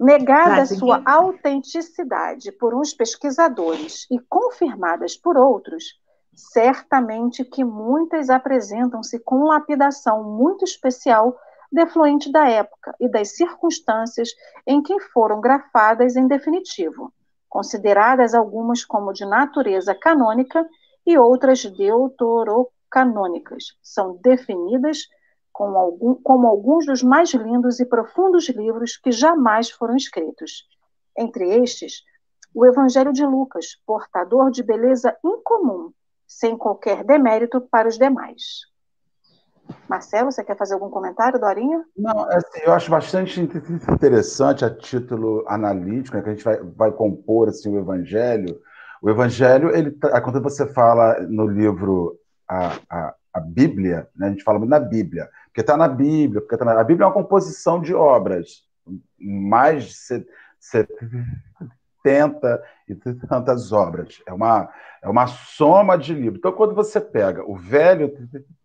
Negada 0.00 0.56
Vai, 0.56 0.66
sua 0.66 1.02
autenticidade 1.04 2.50
por 2.52 2.74
uns 2.74 2.94
pesquisadores 2.94 4.06
e 4.10 4.18
confirmadas 4.18 5.14
por 5.14 5.36
outros, 5.36 5.84
certamente 6.34 7.44
que 7.44 7.64
muitas 7.64 8.30
apresentam-se 8.30 9.18
com 9.20 9.44
lapidação 9.44 10.24
muito 10.24 10.64
especial 10.64 11.36
defluente 11.70 12.30
da 12.30 12.48
época 12.48 12.94
e 13.00 13.08
das 13.08 13.36
circunstâncias 13.36 14.30
em 14.66 14.82
que 14.82 14.98
foram 15.00 15.40
grafadas 15.40 16.16
em 16.16 16.26
definitivo, 16.26 17.12
consideradas 17.48 18.34
algumas 18.34 18.84
como 18.84 19.12
de 19.12 19.26
natureza 19.26 19.94
canônica 19.94 20.66
e 21.06 21.18
outras 21.18 21.64
deuterocanônicas. 21.64 23.76
São 23.82 24.16
definidas 24.22 25.08
com 25.52 25.76
algum- 25.76 26.14
como 26.14 26.46
alguns 26.46 26.86
dos 26.86 27.02
mais 27.02 27.32
lindos 27.34 27.80
e 27.80 27.86
profundos 27.86 28.48
livros 28.48 28.96
que 28.96 29.12
jamais 29.12 29.70
foram 29.70 29.96
escritos. 29.96 30.66
Entre 31.16 31.62
estes, 31.62 32.02
o 32.54 32.64
Evangelho 32.64 33.12
de 33.12 33.26
Lucas, 33.26 33.76
portador 33.84 34.50
de 34.50 34.62
beleza 34.62 35.16
incomum, 35.24 35.92
sem 36.26 36.56
qualquer 36.56 37.04
demérito 37.04 37.60
para 37.60 37.88
os 37.88 37.98
demais. 37.98 38.72
Marcelo, 39.88 40.30
você 40.30 40.44
quer 40.44 40.56
fazer 40.56 40.74
algum 40.74 40.90
comentário, 40.90 41.40
Dorinha? 41.40 41.84
Não, 41.96 42.24
assim, 42.30 42.60
eu 42.64 42.72
acho 42.72 42.90
bastante 42.90 43.40
interessante 43.40 44.64
a 44.64 44.74
título 44.74 45.44
analítico, 45.48 46.16
né, 46.16 46.22
que 46.22 46.28
a 46.28 46.32
gente 46.34 46.44
vai, 46.44 46.58
vai 46.62 46.92
compor 46.92 47.48
assim, 47.48 47.74
o 47.74 47.78
Evangelho. 47.78 48.60
O 49.00 49.08
Evangelho, 49.08 49.74
ele, 49.74 49.90
tá- 49.92 50.20
quando 50.20 50.42
você 50.42 50.66
fala 50.66 51.20
no 51.20 51.46
livro 51.46 52.18
a, 52.48 52.78
a, 52.90 53.14
a 53.34 53.40
Bíblia, 53.40 54.08
né, 54.16 54.28
a 54.28 54.30
gente 54.30 54.44
fala 54.44 54.58
muito 54.58 54.70
na 54.70 54.80
Bíblia, 54.80 55.28
porque 55.46 55.60
está 55.60 55.76
na 55.76 55.88
Bíblia, 55.88 56.40
porque 56.40 56.56
tá 56.56 56.64
na, 56.64 56.80
a 56.80 56.84
Bíblia 56.84 57.04
é 57.04 57.08
uma 57.08 57.14
composição 57.14 57.80
de 57.80 57.94
obras, 57.94 58.64
mais 59.18 59.84
de 59.84 59.94
70 62.04 62.62
e 62.86 62.94
tantas 62.94 63.72
obras. 63.72 64.22
É 64.26 64.32
uma, 64.32 64.68
é 65.02 65.08
uma 65.08 65.26
soma 65.26 65.96
de 65.96 66.12
livros. 66.12 66.38
Então, 66.38 66.52
quando 66.52 66.74
você 66.74 67.00
pega 67.00 67.42
o 67.50 67.56
Velho 67.56 68.12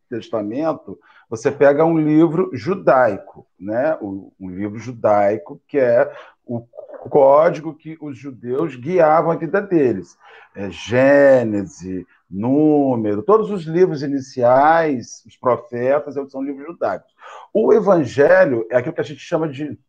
Testamento, 0.10 1.00
você 1.29 1.50
pega 1.50 1.86
um 1.86 1.98
livro 1.98 2.50
judaico, 2.53 3.48
né? 3.58 3.98
Um 4.01 4.50
livro 4.50 4.77
judaico 4.77 5.62
que 5.67 5.77
é 5.79 6.12
o 6.46 6.62
código 7.10 7.75
que 7.75 7.98
os 8.01 8.17
judeus 8.17 8.75
guiavam 8.75 9.31
a 9.31 9.36
vida 9.36 9.62
deles. 9.62 10.17
É 10.53 10.69
Gênesis, 10.69 12.05
Número, 12.29 13.24
todos 13.24 13.50
os 13.50 13.63
livros 13.63 14.03
iniciais, 14.03 15.24
os 15.25 15.36
profetas, 15.36 16.13
são 16.31 16.43
livros 16.43 16.67
judaicos. 16.67 17.12
O 17.51 17.74
Evangelho 17.74 18.67
é 18.69 18.77
aquilo 18.77 18.93
que 18.93 19.01
a 19.01 19.03
gente 19.03 19.22
chama 19.22 19.50
de 19.50 19.79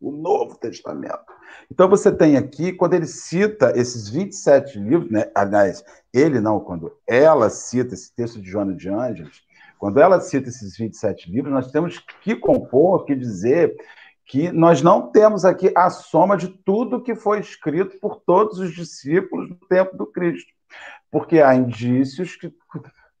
o 0.00 0.12
Novo 0.12 0.56
Testamento. 0.56 1.35
Então 1.70 1.88
você 1.88 2.12
tem 2.12 2.36
aqui, 2.36 2.72
quando 2.72 2.94
ele 2.94 3.06
cita 3.06 3.72
esses 3.76 4.08
27 4.08 4.78
livros, 4.78 5.10
né? 5.10 5.30
aliás, 5.34 5.84
ele 6.12 6.40
não, 6.40 6.60
quando 6.60 6.92
ela 7.06 7.50
cita 7.50 7.94
esse 7.94 8.14
texto 8.14 8.40
de 8.40 8.48
Joana 8.48 8.74
de 8.74 8.88
Ângeles, 8.88 9.42
quando 9.78 10.00
ela 10.00 10.20
cita 10.20 10.48
esses 10.48 10.76
27 10.76 11.30
livros, 11.30 11.52
nós 11.52 11.70
temos 11.70 11.98
que 12.22 12.34
compor, 12.34 13.04
que 13.04 13.14
dizer 13.14 13.76
que 14.24 14.50
nós 14.50 14.82
não 14.82 15.10
temos 15.12 15.44
aqui 15.44 15.72
a 15.76 15.88
soma 15.90 16.36
de 16.36 16.48
tudo 16.48 17.02
que 17.02 17.14
foi 17.14 17.40
escrito 17.40 17.98
por 18.00 18.16
todos 18.16 18.58
os 18.58 18.74
discípulos 18.74 19.48
no 19.48 19.56
tempo 19.68 19.96
do 19.96 20.06
Cristo. 20.06 20.52
Porque 21.10 21.40
há 21.40 21.54
indícios 21.54 22.34
que 22.36 22.52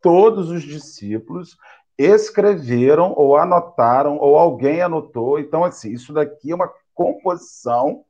todos 0.00 0.50
os 0.50 0.62
discípulos 0.62 1.56
escreveram 1.96 3.12
ou 3.16 3.36
anotaram, 3.36 4.18
ou 4.18 4.36
alguém 4.36 4.82
anotou. 4.82 5.38
Então, 5.38 5.64
assim, 5.64 5.92
isso 5.92 6.12
daqui 6.12 6.50
é 6.50 6.54
uma 6.54 6.70
composição 6.92 8.04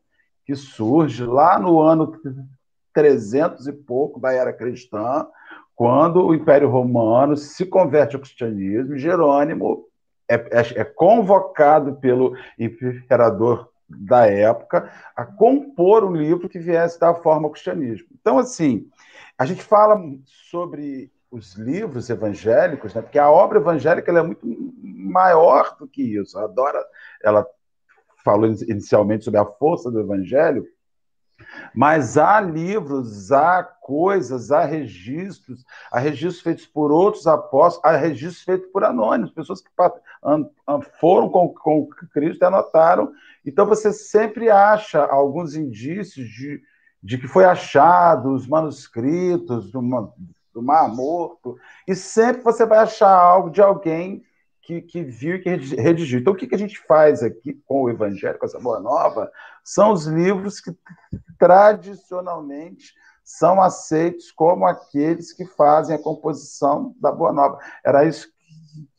que 0.47 0.55
surge 0.55 1.25
lá 1.25 1.59
no 1.59 1.81
ano 1.81 2.13
300 2.95 3.67
e 3.67 3.73
pouco 3.73 4.21
da 4.21 4.33
era 4.33 4.53
cristã, 4.53 5.27
quando 5.75 6.25
o 6.25 6.35
Império 6.35 6.71
Romano 6.71 7.37
se 7.37 7.67
converte 7.67 8.15
ao 8.15 8.23
cristianismo, 8.23 8.97
Jerônimo 8.97 9.85
é, 10.29 10.37
é, 10.37 10.81
é 10.81 10.85
convocado 10.85 11.97
pelo 11.97 12.35
imperador 12.59 13.69
da 13.89 14.27
época 14.27 14.91
a 15.15 15.25
compor 15.25 16.05
um 16.05 16.17
livro 16.17 16.49
que 16.49 16.59
viesse 16.59 16.99
da 16.99 17.15
forma 17.15 17.47
ao 17.47 17.53
cristianismo. 17.53 18.09
Então, 18.19 18.39
assim, 18.39 18.89
a 19.37 19.45
gente 19.45 19.63
fala 19.63 20.01
sobre 20.51 21.11
os 21.31 21.55
livros 21.55 22.09
evangélicos, 22.09 22.95
né? 22.95 23.03
porque 23.03 23.19
a 23.19 23.31
obra 23.31 23.59
evangélica 23.59 24.11
é 24.11 24.23
muito 24.23 24.47
maior 24.83 25.77
do 25.79 25.87
que 25.87 26.03
isso. 26.03 26.39
A 26.39 26.47
Dora, 26.47 26.83
ela 27.23 27.47
falou 28.27 28.53
inicialmente 28.69 29.25
sobre 29.25 29.39
a 29.39 29.45
força 29.47 29.89
do 29.89 30.01
evangelho, 30.01 30.67
mas 31.73 32.19
há 32.19 32.41
livros, 32.41 33.31
há 33.31 33.63
coisas, 33.63 34.51
há 34.51 34.65
registros, 34.65 35.65
há 35.93 36.01
registros 36.01 36.41
feitos 36.41 36.67
por 36.67 36.91
outros 36.91 37.27
apóstolos, 37.29 37.85
há 37.85 37.97
registros 37.97 38.43
feitos 38.43 38.69
por 38.73 38.83
anônimos, 38.83 39.31
pessoas 39.31 39.61
que 39.61 39.71
foram 40.99 41.29
com, 41.29 41.51
com 41.51 41.87
Cristo 42.13 42.43
e 42.43 42.47
anotaram. 42.47 43.13
Então 43.45 43.65
você 43.65 43.93
sempre 43.93 44.51
acha 44.51 45.05
alguns 45.05 45.55
indícios 45.55 46.27
de, 46.27 46.61
de 47.01 47.17
que 47.17 47.29
foi 47.29 47.45
achado 47.45 48.33
os 48.33 48.49
manuscritos 48.49 49.71
do, 49.71 49.81
do 50.53 50.63
Mar 50.63 50.89
Morto, 50.89 51.57
e 51.87 51.95
sempre 51.95 52.43
você 52.43 52.67
vai 52.67 52.79
achar 52.79 53.15
algo 53.15 53.51
de 53.51 53.63
alguém 53.63 54.25
que, 54.67 54.83
que, 54.83 55.03
viu 55.05 55.37
e 55.37 55.39
que 55.39 55.49
redigiu. 55.77 56.19
Então, 56.19 56.33
o 56.33 56.37
que, 56.37 56.49
que 56.49 56.55
a 56.57 56.59
gente 56.59 56.77
faz 56.89 57.23
aqui 57.23 57.55
com 57.67 57.83
o 57.83 57.91
Evangelho, 57.91 58.37
com 58.37 58.47
essa 58.47 58.59
Boa 58.59 58.81
Nova, 58.81 59.31
são 59.63 59.93
os 59.93 60.07
livros 60.07 60.59
que 60.59 60.77
tradicionalmente 61.39 62.93
são 63.23 63.63
aceitos 63.63 64.33
como 64.33 64.67
aqueles 64.67 65.33
que 65.33 65.45
fazem 65.45 65.95
a 65.95 66.03
composição 66.03 66.95
da 67.01 67.13
Boa 67.13 67.33
Nova. 67.33 67.59
Era 67.85 68.05
isso 68.05 68.29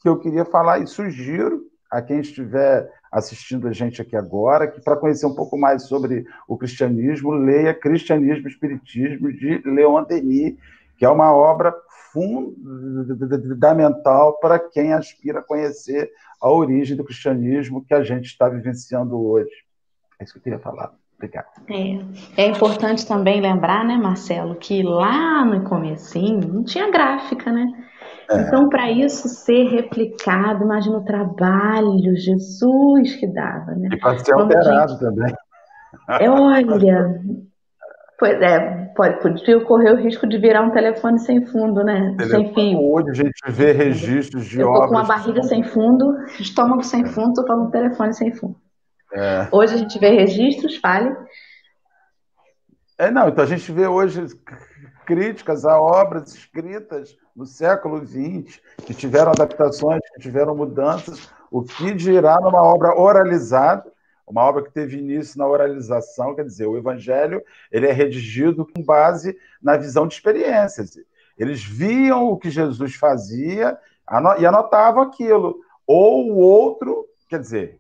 que 0.02 0.08
eu 0.08 0.18
queria 0.18 0.46
falar 0.46 0.80
e 0.80 0.88
sugiro 0.88 1.64
a 1.92 2.02
quem 2.02 2.22
estiver 2.22 2.90
assistindo 3.12 3.68
a 3.68 3.74
gente 3.74 4.02
aqui 4.02 4.16
agora, 4.16 4.68
que 4.68 4.82
para 4.82 4.98
conhecer 4.98 5.26
um 5.26 5.36
pouco 5.36 5.58
mais 5.58 5.84
sobre 5.84 6.26
o 6.48 6.58
cristianismo, 6.58 7.32
leia 7.32 7.74
Cristianismo 7.74 8.48
e 8.48 8.52
Espiritismo 8.52 9.34
de 9.34 9.62
Leon 9.66 10.04
Denis, 10.04 10.58
que 10.98 11.06
é 11.06 11.10
uma 11.10 11.34
obra 11.34 11.74
fundamental 12.12 14.40
para 14.40 14.60
quem 14.60 14.94
aspira 14.94 15.40
a 15.40 15.44
conhecer 15.44 16.10
a 16.42 16.50
origem 16.50 16.98
do 16.98 17.04
cristianismo 17.04 17.84
que 17.84 17.94
a 17.94 18.04
gente 18.04 18.26
está 18.26 18.50
vivenciando 18.50 19.20
hoje. 19.20 19.52
É 20.20 20.24
isso 20.24 20.34
que 20.34 20.40
eu 20.40 20.44
queria 20.44 20.60
falar. 20.60 20.92
Obrigado. 21.16 21.48
É, 21.68 22.44
é 22.44 22.48
importante 22.48 23.08
também 23.08 23.42
lembrar, 23.42 23.84
né, 23.84 23.98
Marcelo, 23.98 24.56
que 24.56 24.84
lá 24.84 25.44
no 25.44 25.64
comecinho 25.64 26.48
não 26.48 26.64
tinha 26.64 26.92
gráfica, 26.92 27.52
né? 27.52 27.66
É. 28.30 28.42
Então, 28.42 28.70
para 28.70 28.92
isso 28.92 29.28
ser 29.28 29.68
replicado, 29.70 30.64
imagina 30.64 30.98
o 30.98 31.04
trabalho, 31.04 32.16
Jesus 32.16 33.16
que 33.16 33.28
dava, 33.28 33.72
né? 33.72 33.90
E 33.94 33.98
para 33.98 34.20
ser 34.20 34.34
alterado 34.34 34.92
gente... 34.92 35.00
também. 35.00 35.34
É, 36.10 36.30
olha, 36.30 37.22
Pois 38.20 38.42
é, 38.42 38.86
pode, 38.96 39.22
podia 39.22 39.64
correr 39.64 39.92
o 39.92 39.96
risco 39.96 40.28
de 40.28 40.40
virar 40.40 40.64
um 40.64 40.72
telefone 40.72 41.20
sem 41.20 41.46
fundo, 41.46 41.84
né? 41.84 42.16
Telefone 42.18 42.46
sem 42.46 42.54
fio. 42.54 42.92
Hoje 42.92 43.12
a 43.12 43.14
gente 43.14 43.42
vê 43.48 43.72
registros 43.72 44.46
de 44.48 44.60
Eu 44.60 44.70
obras. 44.70 44.90
com 44.90 44.96
uma 44.96 45.04
barriga 45.04 45.44
sem 45.44 45.64
fundo, 45.64 46.18
estômago 46.40 46.84
sem 46.84 47.06
fundo, 47.06 47.34
tô 47.34 47.46
falando 47.46 47.70
telefone 47.70 48.14
sem 48.16 48.34
fundo. 48.34 48.56
É. 49.14 49.48
Hoje 49.52 49.76
a 49.76 49.78
gente 49.78 50.00
vê 50.00 50.10
registros, 50.10 50.78
fale. 50.78 51.16
É, 52.98 53.12
não, 53.12 53.30
então 53.30 53.44
a 53.44 53.48
gente 53.48 53.72
vê 53.72 53.86
hoje 53.86 54.26
críticas 55.06 55.64
a 55.64 55.80
obras 55.80 56.34
escritas 56.34 57.16
no 57.36 57.46
século 57.46 58.04
XX, 58.04 58.60
que 58.84 58.96
tiveram 58.96 59.30
adaptações, 59.30 60.02
que 60.16 60.22
tiveram 60.22 60.56
mudanças, 60.56 61.30
o 61.52 61.62
que 61.62 61.94
dirá 61.94 62.36
numa 62.42 62.64
obra 62.64 63.00
oralizada, 63.00 63.86
uma 64.28 64.42
obra 64.42 64.62
que 64.62 64.72
teve 64.72 64.98
início 64.98 65.40
na 65.40 65.48
oralização, 65.48 66.36
quer 66.36 66.44
dizer, 66.44 66.66
o 66.66 66.78
evangelho 66.78 67.42
ele 67.72 67.88
é 67.88 67.94
redigido 67.94 68.66
com 68.66 68.84
base 68.84 69.38
na 69.62 69.78
visão 69.78 70.06
de 70.06 70.16
experiências. 70.16 71.00
Eles 71.38 71.64
viam 71.64 72.26
o 72.26 72.38
que 72.38 72.50
Jesus 72.50 72.96
fazia 72.96 73.78
e 74.40 74.46
anotavam 74.46 75.02
aquilo. 75.04 75.62
Ou 75.86 76.32
o 76.32 76.36
outro, 76.36 77.06
quer 77.30 77.40
dizer, 77.40 77.80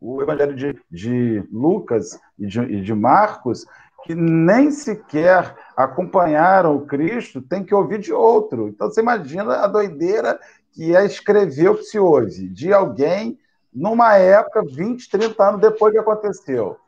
o 0.00 0.22
evangelho 0.22 0.56
de, 0.56 0.80
de 0.90 1.44
Lucas 1.52 2.18
e 2.36 2.46
de, 2.46 2.60
e 2.60 2.82
de 2.82 2.94
Marcos, 2.94 3.64
que 4.04 4.14
nem 4.14 4.70
sequer 4.70 5.54
acompanharam 5.76 6.76
o 6.76 6.86
Cristo, 6.86 7.40
tem 7.40 7.64
que 7.64 7.74
ouvir 7.74 8.00
de 8.00 8.12
outro. 8.12 8.68
Então 8.68 8.88
você 8.88 9.00
imagina 9.00 9.56
a 9.56 9.66
doideira 9.68 10.38
que 10.72 10.94
é 10.94 11.04
escrever 11.04 11.70
o 11.70 11.76
que 11.76 11.84
se 11.84 11.98
ouve 11.98 12.48
de 12.48 12.72
alguém 12.72 13.38
numa 13.76 14.16
época, 14.16 14.64
20, 14.64 15.10
30 15.10 15.44
anos 15.44 15.60
depois 15.60 15.92
que 15.92 15.98
aconteceu. 15.98 16.78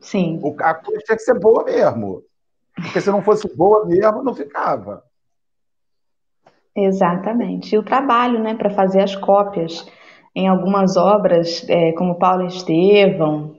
Sim. 0.00 0.40
A 0.60 0.74
coisa 0.74 1.02
tinha 1.04 1.16
que 1.16 1.22
ser 1.22 1.38
boa 1.38 1.62
mesmo. 1.64 2.22
Porque 2.74 3.00
se 3.00 3.10
não 3.10 3.22
fosse 3.22 3.54
boa 3.54 3.84
mesmo, 3.84 4.22
não 4.22 4.34
ficava. 4.34 5.02
Exatamente. 6.74 7.74
E 7.74 7.78
o 7.78 7.82
trabalho, 7.82 8.40
né, 8.40 8.54
para 8.54 8.70
fazer 8.70 9.02
as 9.02 9.14
cópias. 9.14 9.86
Em 10.34 10.48
algumas 10.48 10.96
obras, 10.96 11.66
é, 11.68 11.92
como 11.92 12.18
Paulo 12.18 12.46
Estevão, 12.46 13.56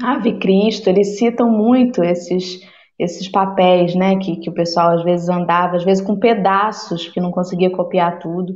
Ave 0.00 0.38
Cristo, 0.38 0.88
eles 0.88 1.18
citam 1.18 1.50
muito 1.50 2.04
esses, 2.04 2.60
esses 2.98 3.28
papéis, 3.28 3.94
né, 3.94 4.16
que, 4.18 4.36
que 4.36 4.50
o 4.50 4.54
pessoal 4.54 4.90
às 4.90 5.02
vezes 5.02 5.28
andava, 5.28 5.76
às 5.76 5.84
vezes 5.84 6.04
com 6.04 6.18
pedaços, 6.18 7.08
que 7.08 7.20
não 7.20 7.30
conseguia 7.30 7.70
copiar 7.70 8.18
tudo. 8.18 8.54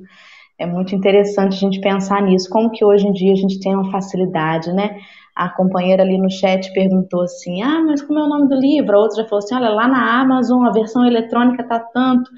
É 0.58 0.66
muito 0.66 0.94
interessante 0.94 1.54
a 1.54 1.58
gente 1.58 1.80
pensar 1.80 2.22
nisso, 2.22 2.48
como 2.48 2.70
que 2.70 2.84
hoje 2.84 3.06
em 3.06 3.12
dia 3.12 3.32
a 3.32 3.36
gente 3.36 3.60
tem 3.60 3.74
uma 3.74 3.90
facilidade, 3.90 4.72
né? 4.72 4.98
A 5.34 5.50
companheira 5.50 6.02
ali 6.02 6.16
no 6.16 6.30
chat 6.30 6.72
perguntou 6.72 7.22
assim: 7.22 7.62
Ah, 7.62 7.82
mas 7.82 8.00
como 8.00 8.18
é 8.18 8.22
o 8.22 8.28
nome 8.28 8.48
do 8.48 8.54
livro? 8.54 8.96
A 8.96 9.00
outra 9.00 9.22
já 9.22 9.28
falou 9.28 9.44
assim: 9.44 9.54
Olha, 9.54 9.68
lá 9.68 9.86
na 9.86 10.20
Amazon 10.20 10.64
a 10.64 10.72
versão 10.72 11.04
eletrônica 11.04 11.62
tá 11.68 11.78
tanto. 11.78 12.30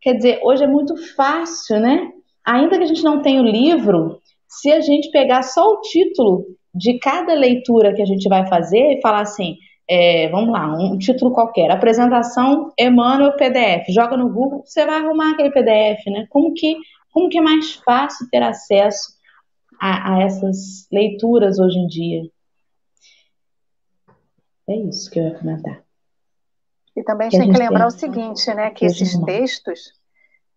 Quer 0.00 0.14
dizer, 0.14 0.40
hoje 0.44 0.62
é 0.62 0.68
muito 0.68 0.94
fácil, 1.16 1.80
né? 1.80 2.12
Ainda 2.46 2.78
que 2.78 2.84
a 2.84 2.86
gente 2.86 3.02
não 3.02 3.20
tenha 3.20 3.42
o 3.42 3.44
livro, 3.44 4.20
se 4.48 4.70
a 4.70 4.80
gente 4.80 5.10
pegar 5.10 5.42
só 5.42 5.64
o 5.66 5.80
título 5.80 6.46
de 6.74 6.98
cada 6.98 7.34
leitura 7.34 7.92
que 7.92 8.00
a 8.00 8.06
gente 8.06 8.28
vai 8.28 8.46
fazer 8.46 8.98
e 8.98 9.00
falar 9.00 9.22
assim, 9.22 9.56
é, 9.90 10.28
vamos 10.28 10.52
lá, 10.52 10.66
um 10.66 10.96
título 10.96 11.32
qualquer, 11.32 11.70
apresentação 11.70 12.72
Emmanuel 12.78 13.36
PDF, 13.36 13.88
joga 13.88 14.16
no 14.16 14.30
Google, 14.30 14.62
você 14.64 14.86
vai 14.86 14.96
arrumar 14.96 15.32
aquele 15.32 15.50
PDF, 15.50 16.06
né? 16.06 16.26
Como 16.30 16.54
que, 16.54 16.76
como 17.12 17.28
que 17.28 17.38
é 17.38 17.42
mais 17.42 17.74
fácil 17.74 18.28
ter 18.30 18.42
acesso 18.42 19.12
a, 19.80 20.14
a 20.14 20.22
essas 20.22 20.88
leituras 20.92 21.58
hoje 21.58 21.78
em 21.78 21.86
dia? 21.86 22.30
É 24.68 24.76
isso 24.76 25.10
que 25.10 25.18
eu 25.18 25.24
ia 25.24 25.38
comentar. 25.38 25.82
E 26.94 27.02
também 27.02 27.28
a 27.28 27.30
gente 27.30 27.40
tem 27.40 27.52
que 27.52 27.58
lembrar 27.58 27.88
tem... 27.88 27.96
o 27.96 27.98
seguinte, 27.98 28.54
né? 28.54 28.70
Que 28.70 28.84
esses 28.84 29.18
textos. 29.20 29.92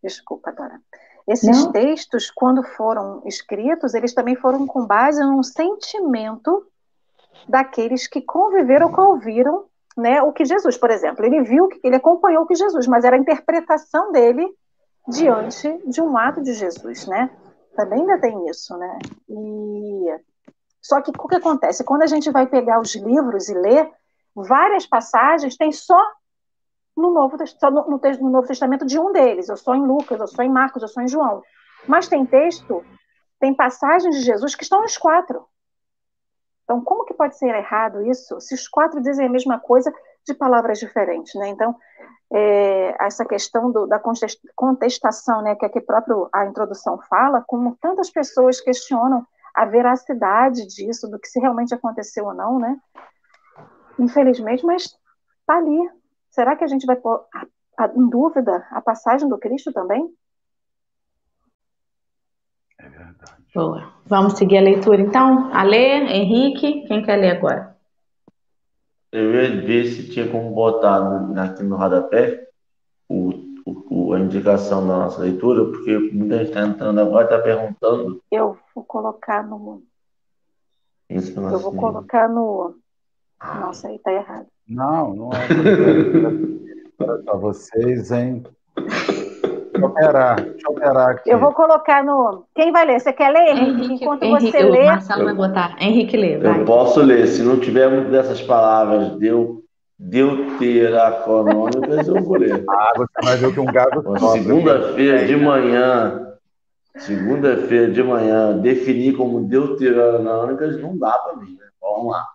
Desculpa, 0.03 0.51
Dora. 0.51 0.81
Esses 1.27 1.65
Não? 1.65 1.71
textos, 1.71 2.31
quando 2.31 2.63
foram 2.63 3.21
escritos, 3.25 3.93
eles 3.93 4.13
também 4.13 4.35
foram 4.35 4.65
com 4.65 4.85
base 4.85 5.23
num 5.23 5.43
sentimento 5.43 6.65
daqueles 7.47 8.07
que 8.07 8.21
conviveram 8.21 8.91
ou 8.91 9.11
ouviram 9.11 9.65
né, 9.95 10.21
o 10.21 10.31
que 10.31 10.45
Jesus, 10.45 10.77
por 10.77 10.89
exemplo, 10.89 11.25
ele 11.25 11.41
viu, 11.43 11.67
ele 11.83 11.95
acompanhou 11.95 12.43
o 12.43 12.47
que 12.47 12.55
Jesus, 12.55 12.87
mas 12.87 13.03
era 13.03 13.15
a 13.15 13.19
interpretação 13.19 14.11
dele 14.11 14.47
diante 15.07 15.81
de 15.87 16.01
um 16.01 16.17
ato 16.17 16.41
de 16.41 16.53
Jesus, 16.53 17.07
né? 17.07 17.29
Também 17.75 18.01
ainda 18.01 18.19
tem 18.19 18.47
isso, 18.47 18.77
né? 18.77 18.99
E 19.29 20.19
só 20.81 21.01
que 21.01 21.11
o 21.11 21.27
que 21.27 21.35
acontece? 21.35 21.83
Quando 21.83 22.01
a 22.03 22.07
gente 22.07 22.31
vai 22.31 22.47
pegar 22.47 22.79
os 22.79 22.95
livros 22.95 23.49
e 23.49 23.53
ler, 23.53 23.89
várias 24.35 24.85
passagens 24.85 25.55
tem 25.55 25.71
só 25.71 25.99
no 26.95 27.11
Novo, 27.11 27.37
só 27.47 27.69
no, 27.71 27.87
no, 27.87 27.99
no 28.19 28.29
Novo 28.29 28.47
Testamento 28.47 28.85
de 28.85 28.99
um 28.99 29.11
deles. 29.11 29.47
Eu 29.47 29.57
sou 29.57 29.75
em 29.75 29.85
Lucas, 29.85 30.19
eu 30.19 30.27
sou 30.27 30.43
em 30.43 30.49
Marcos, 30.49 30.81
eu 30.81 30.87
sou 30.87 31.03
em 31.03 31.07
João. 31.07 31.41
Mas 31.87 32.07
tem 32.07 32.25
texto, 32.25 32.83
tem 33.39 33.53
passagens 33.53 34.15
de 34.15 34.21
Jesus 34.21 34.55
que 34.55 34.63
estão 34.63 34.81
nos 34.81 34.97
quatro. 34.97 35.45
Então, 36.63 36.81
como 36.81 37.05
que 37.05 37.13
pode 37.13 37.37
ser 37.37 37.53
errado 37.53 38.05
isso 38.05 38.39
se 38.39 38.55
os 38.55 38.67
quatro 38.67 39.01
dizem 39.01 39.27
a 39.27 39.29
mesma 39.29 39.59
coisa 39.59 39.93
de 40.25 40.33
palavras 40.33 40.79
diferentes, 40.79 41.33
né? 41.35 41.47
Então, 41.49 41.75
é, 42.33 43.05
essa 43.05 43.25
questão 43.25 43.71
do, 43.71 43.87
da 43.87 44.01
contestação, 44.55 45.41
né, 45.41 45.55
que 45.55 45.65
aqui 45.65 45.81
próprio 45.81 46.29
a 46.33 46.45
introdução 46.45 46.99
fala, 47.09 47.43
como 47.45 47.77
tantas 47.81 48.09
pessoas 48.09 48.61
questionam 48.61 49.25
a 49.53 49.65
veracidade 49.65 50.65
disso, 50.67 51.09
do 51.09 51.19
que 51.19 51.27
se 51.27 51.39
realmente 51.39 51.73
aconteceu 51.73 52.25
ou 52.25 52.33
não, 52.33 52.57
né? 52.57 52.79
Infelizmente, 53.99 54.65
mas 54.65 54.83
está 54.83 55.57
ali, 55.57 55.89
Será 56.31 56.55
que 56.55 56.63
a 56.63 56.67
gente 56.67 56.85
vai 56.85 56.95
pôr 56.95 57.25
a, 57.35 57.83
a, 57.83 57.87
em 57.93 58.09
dúvida 58.09 58.65
a 58.71 58.81
passagem 58.81 59.27
do 59.27 59.37
Cristo 59.37 59.71
também? 59.73 60.09
É 62.79 62.89
verdade. 62.89 63.43
Boa. 63.53 63.93
Vamos 64.05 64.37
seguir 64.37 64.57
a 64.57 64.61
leitura 64.61 65.01
então? 65.01 65.53
Alê, 65.53 65.97
Henrique, 65.97 66.87
quem 66.87 67.03
quer 67.03 67.17
ler 67.17 67.37
agora? 67.37 67.70
Eu 69.11 69.33
ia 69.33 69.61
ver 69.61 69.85
se 69.87 70.09
tinha 70.09 70.29
como 70.29 70.51
botar 70.51 71.01
aqui 71.43 71.63
no 71.63 71.75
rodapé 71.75 72.47
o, 73.09 73.33
o, 73.65 74.13
a 74.13 74.19
indicação 74.19 74.87
da 74.87 74.99
nossa 74.99 75.21
leitura, 75.21 75.65
porque 75.65 75.97
muita 75.97 76.37
gente 76.37 76.47
está 76.47 76.61
entrando 76.61 77.01
agora 77.01 77.25
está 77.25 77.39
perguntando. 77.39 78.21
Eu 78.31 78.57
vou 78.73 78.83
colocar 78.85 79.45
no. 79.45 79.83
Isso, 81.09 81.37
eu 81.37 81.59
vou 81.59 81.75
colocar 81.75 82.29
no. 82.29 82.75
Nossa, 83.43 83.89
aí 83.89 83.95
está 83.95 84.13
errado. 84.13 84.47
Não, 84.67 85.13
não 85.13 85.29
é. 85.33 85.47
Só, 87.25 87.37
vocês, 87.37 88.11
hein? 88.11 88.43
Deixa 89.81 89.81
eu 89.81 89.89
operar, 89.89 90.41
deixa 90.41 90.67
eu 90.67 90.71
operar 90.71 91.09
aqui. 91.09 91.29
Eu 91.29 91.39
vou 91.39 91.51
colocar 91.53 92.03
no. 92.03 92.45
Quem 92.55 92.71
vai 92.71 92.85
ler? 92.85 92.99
Você 92.99 93.11
quer 93.11 93.31
ler, 93.31 93.49
Henrique? 93.49 93.95
Enquanto 93.95 94.21
Henrique, 94.23 94.51
você 94.51 94.63
lê. 94.63 94.85
Marcelo 94.85 95.25
vai 95.25 95.33
botar. 95.33 95.75
Henrique 95.79 96.15
lê. 96.17 96.37
Vai. 96.37 96.61
Eu 96.61 96.65
posso 96.65 97.01
ler. 97.01 97.25
Se 97.27 97.41
não 97.41 97.59
tiver 97.59 97.89
muito 97.89 98.11
dessas 98.11 98.39
palavras, 98.41 99.17
deu. 99.17 99.59
Deuteracanônicas, 100.03 102.07
eu 102.07 102.23
vou 102.23 102.37
ler. 102.37 102.65
Ah, 102.67 102.93
você 102.97 103.23
vai 103.23 103.37
ver 103.37 103.53
que 103.53 103.59
um 103.59 103.65
gato. 103.65 104.03
Segunda-feira 104.31 105.27
de 105.27 105.37
manhã, 105.37 106.27
segunda-feira 106.97 107.91
de 107.91 108.01
manhã, 108.01 108.57
definir 108.57 109.15
como 109.15 109.41
deuteranônicas 109.41 110.81
não 110.81 110.97
dá 110.97 111.11
para 111.11 111.35
mim, 111.37 111.51
né? 111.51 111.67
Vamos 111.79 112.13
lá. 112.13 112.25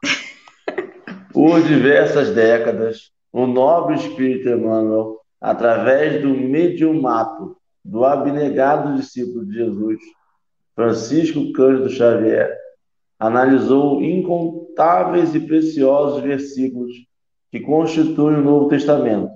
Por 1.33 1.61
diversas 1.61 2.31
décadas, 2.31 3.11
o 3.33 3.49
nobre 3.49 3.97
espírito 3.97 4.49
Emmanuel, 4.49 5.16
através 5.41 6.23
do 6.23 6.29
mediumato 6.29 7.57
do 7.85 8.05
abnegado 8.05 8.97
discípulo 8.97 9.47
de 9.47 9.55
Jesus, 9.55 9.99
Francisco 10.75 11.53
Cândido 11.53 11.89
Xavier, 11.89 12.57
analisou 13.19 14.03
incontáveis 14.03 15.35
e 15.35 15.41
preciosos 15.41 16.23
versículos 16.23 16.93
que 17.51 17.61
constituem 17.61 18.39
o 18.39 18.43
Novo 18.45 18.69
Testamento, 18.69 19.31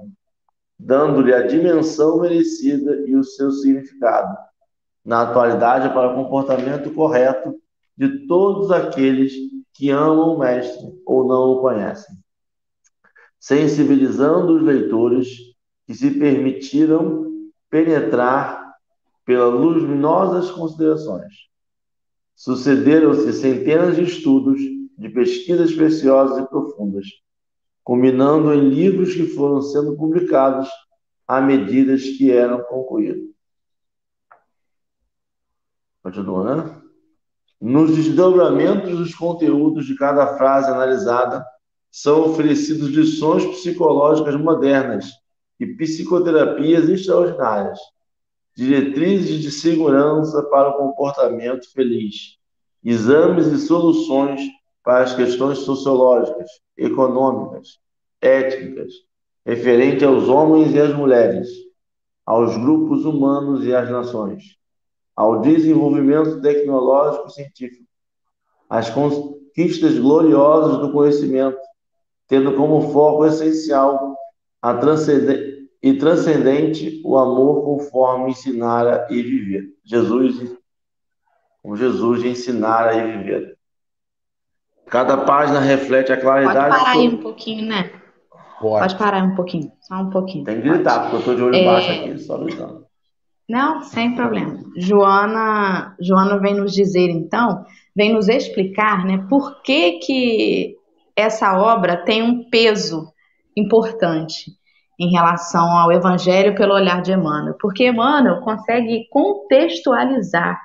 dando-lhe 0.78 1.32
a 1.32 1.46
dimensão 1.46 2.20
merecida 2.20 3.04
e 3.06 3.14
o 3.14 3.24
seu 3.24 3.50
significado, 3.50 4.36
na 5.04 5.22
atualidade 5.22 5.94
para 5.94 6.12
o 6.12 6.24
comportamento 6.24 6.92
correto 6.92 7.54
de 7.96 8.26
todos 8.26 8.70
aqueles 8.70 9.32
que 9.72 9.90
amam 9.90 10.34
o 10.34 10.38
Mestre 10.38 10.92
ou 11.06 11.26
não 11.26 11.52
o 11.52 11.60
conhecem, 11.60 12.14
sensibilizando 13.38 14.56
os 14.56 14.62
leitores 14.62 15.49
que 15.90 15.96
se 15.96 16.08
permitiram 16.12 17.50
penetrar 17.68 18.76
pelas 19.24 19.52
luminosas 19.52 20.48
considerações. 20.48 21.34
Sucederam-se 22.36 23.32
centenas 23.32 23.96
de 23.96 24.04
estudos, 24.04 24.60
de 24.96 25.08
pesquisas 25.08 25.74
preciosas 25.74 26.38
e 26.38 26.48
profundas, 26.48 27.06
culminando 27.82 28.54
em 28.54 28.68
livros 28.68 29.16
que 29.16 29.26
foram 29.34 29.60
sendo 29.60 29.96
publicados 29.96 30.70
à 31.26 31.40
medida 31.40 31.96
que 31.96 32.30
eram 32.30 32.62
concluídos. 32.62 33.28
Continua, 36.04 36.54
né? 36.54 36.82
Nos 37.60 37.96
desdobramentos 37.96 38.96
dos 38.96 39.12
conteúdos 39.12 39.86
de 39.86 39.96
cada 39.96 40.38
frase 40.38 40.70
analisada, 40.70 41.44
são 41.90 42.30
oferecidos 42.30 42.90
lições 42.90 43.44
psicológicas 43.44 44.36
modernas 44.36 45.19
e 45.60 45.66
psicoterapias 45.76 46.88
extraordinárias, 46.88 47.78
diretrizes 48.56 49.40
de 49.40 49.52
segurança 49.52 50.42
para 50.44 50.70
o 50.70 50.78
comportamento 50.78 51.70
feliz, 51.72 52.36
exames 52.82 53.46
e 53.46 53.58
soluções 53.58 54.40
para 54.82 55.04
as 55.04 55.14
questões 55.14 55.58
sociológicas, 55.58 56.50
econômicas, 56.76 57.78
étnicas, 58.20 58.92
referente 59.46 60.04
aos 60.04 60.28
homens 60.28 60.74
e 60.74 60.80
às 60.80 60.92
mulheres, 60.94 61.48
aos 62.26 62.56
grupos 62.56 63.04
humanos 63.04 63.64
e 63.64 63.74
às 63.74 63.88
nações 63.88 64.58
ao 65.20 65.42
desenvolvimento 65.42 66.40
tecnológico 66.40 67.26
e 67.28 67.32
científico, 67.32 67.84
às 68.70 68.88
conquistas 68.88 69.98
gloriosas 69.98 70.78
do 70.78 70.92
conhecimento, 70.92 71.58
tendo 72.26 72.56
como 72.56 72.90
foco 72.90 73.26
essencial 73.26 74.16
a 74.62 74.72
transcendente, 74.72 75.49
e 75.82 75.94
transcendente 75.94 77.00
o 77.04 77.16
amor 77.16 77.64
conforme 77.64 78.30
ensinara 78.30 79.06
e 79.10 79.22
viver. 79.22 79.64
Jesus, 79.84 80.56
como 81.62 81.76
Jesus 81.76 82.24
ensinara 82.24 82.94
e 82.94 83.18
viver. 83.18 83.56
Cada 84.86 85.18
página 85.18 85.60
reflete 85.60 86.12
a 86.12 86.20
claridade. 86.20 86.70
Pode 86.70 86.84
parar 86.84 86.98
aí 86.98 87.08
um 87.08 87.16
pouquinho, 87.16 87.66
né? 87.66 87.90
Pode. 88.60 88.80
Pode 88.80 88.98
parar 88.98 89.22
um 89.22 89.34
pouquinho, 89.34 89.72
só 89.80 89.94
um 89.94 90.10
pouquinho. 90.10 90.44
Tem 90.44 90.60
que 90.60 90.68
gritar, 90.68 91.00
porque 91.02 91.16
eu 91.16 91.20
estou 91.20 91.34
de 91.36 91.42
olho 91.42 91.54
é... 91.54 91.64
baixo 91.64 91.90
aqui, 91.90 92.18
só 92.18 92.36
gritando. 92.38 92.84
Não, 93.48 93.82
sem 93.82 94.14
problema. 94.14 94.62
Joana, 94.76 95.96
Joana 96.00 96.38
vem 96.38 96.54
nos 96.54 96.72
dizer 96.72 97.08
então, 97.08 97.64
vem 97.96 98.12
nos 98.12 98.28
explicar, 98.28 99.04
né, 99.04 99.26
por 99.28 99.62
que 99.62 99.98
que 99.98 100.76
essa 101.16 101.58
obra 101.58 101.96
tem 101.96 102.22
um 102.22 102.48
peso 102.48 103.12
importante 103.56 104.59
em 105.00 105.10
relação 105.10 105.66
ao 105.78 105.90
Evangelho 105.90 106.54
pelo 106.54 106.74
olhar 106.74 107.00
de 107.00 107.10
Emmanuel, 107.10 107.56
porque 107.58 107.88
Emmanuel 107.88 108.42
consegue 108.42 109.08
contextualizar 109.08 110.60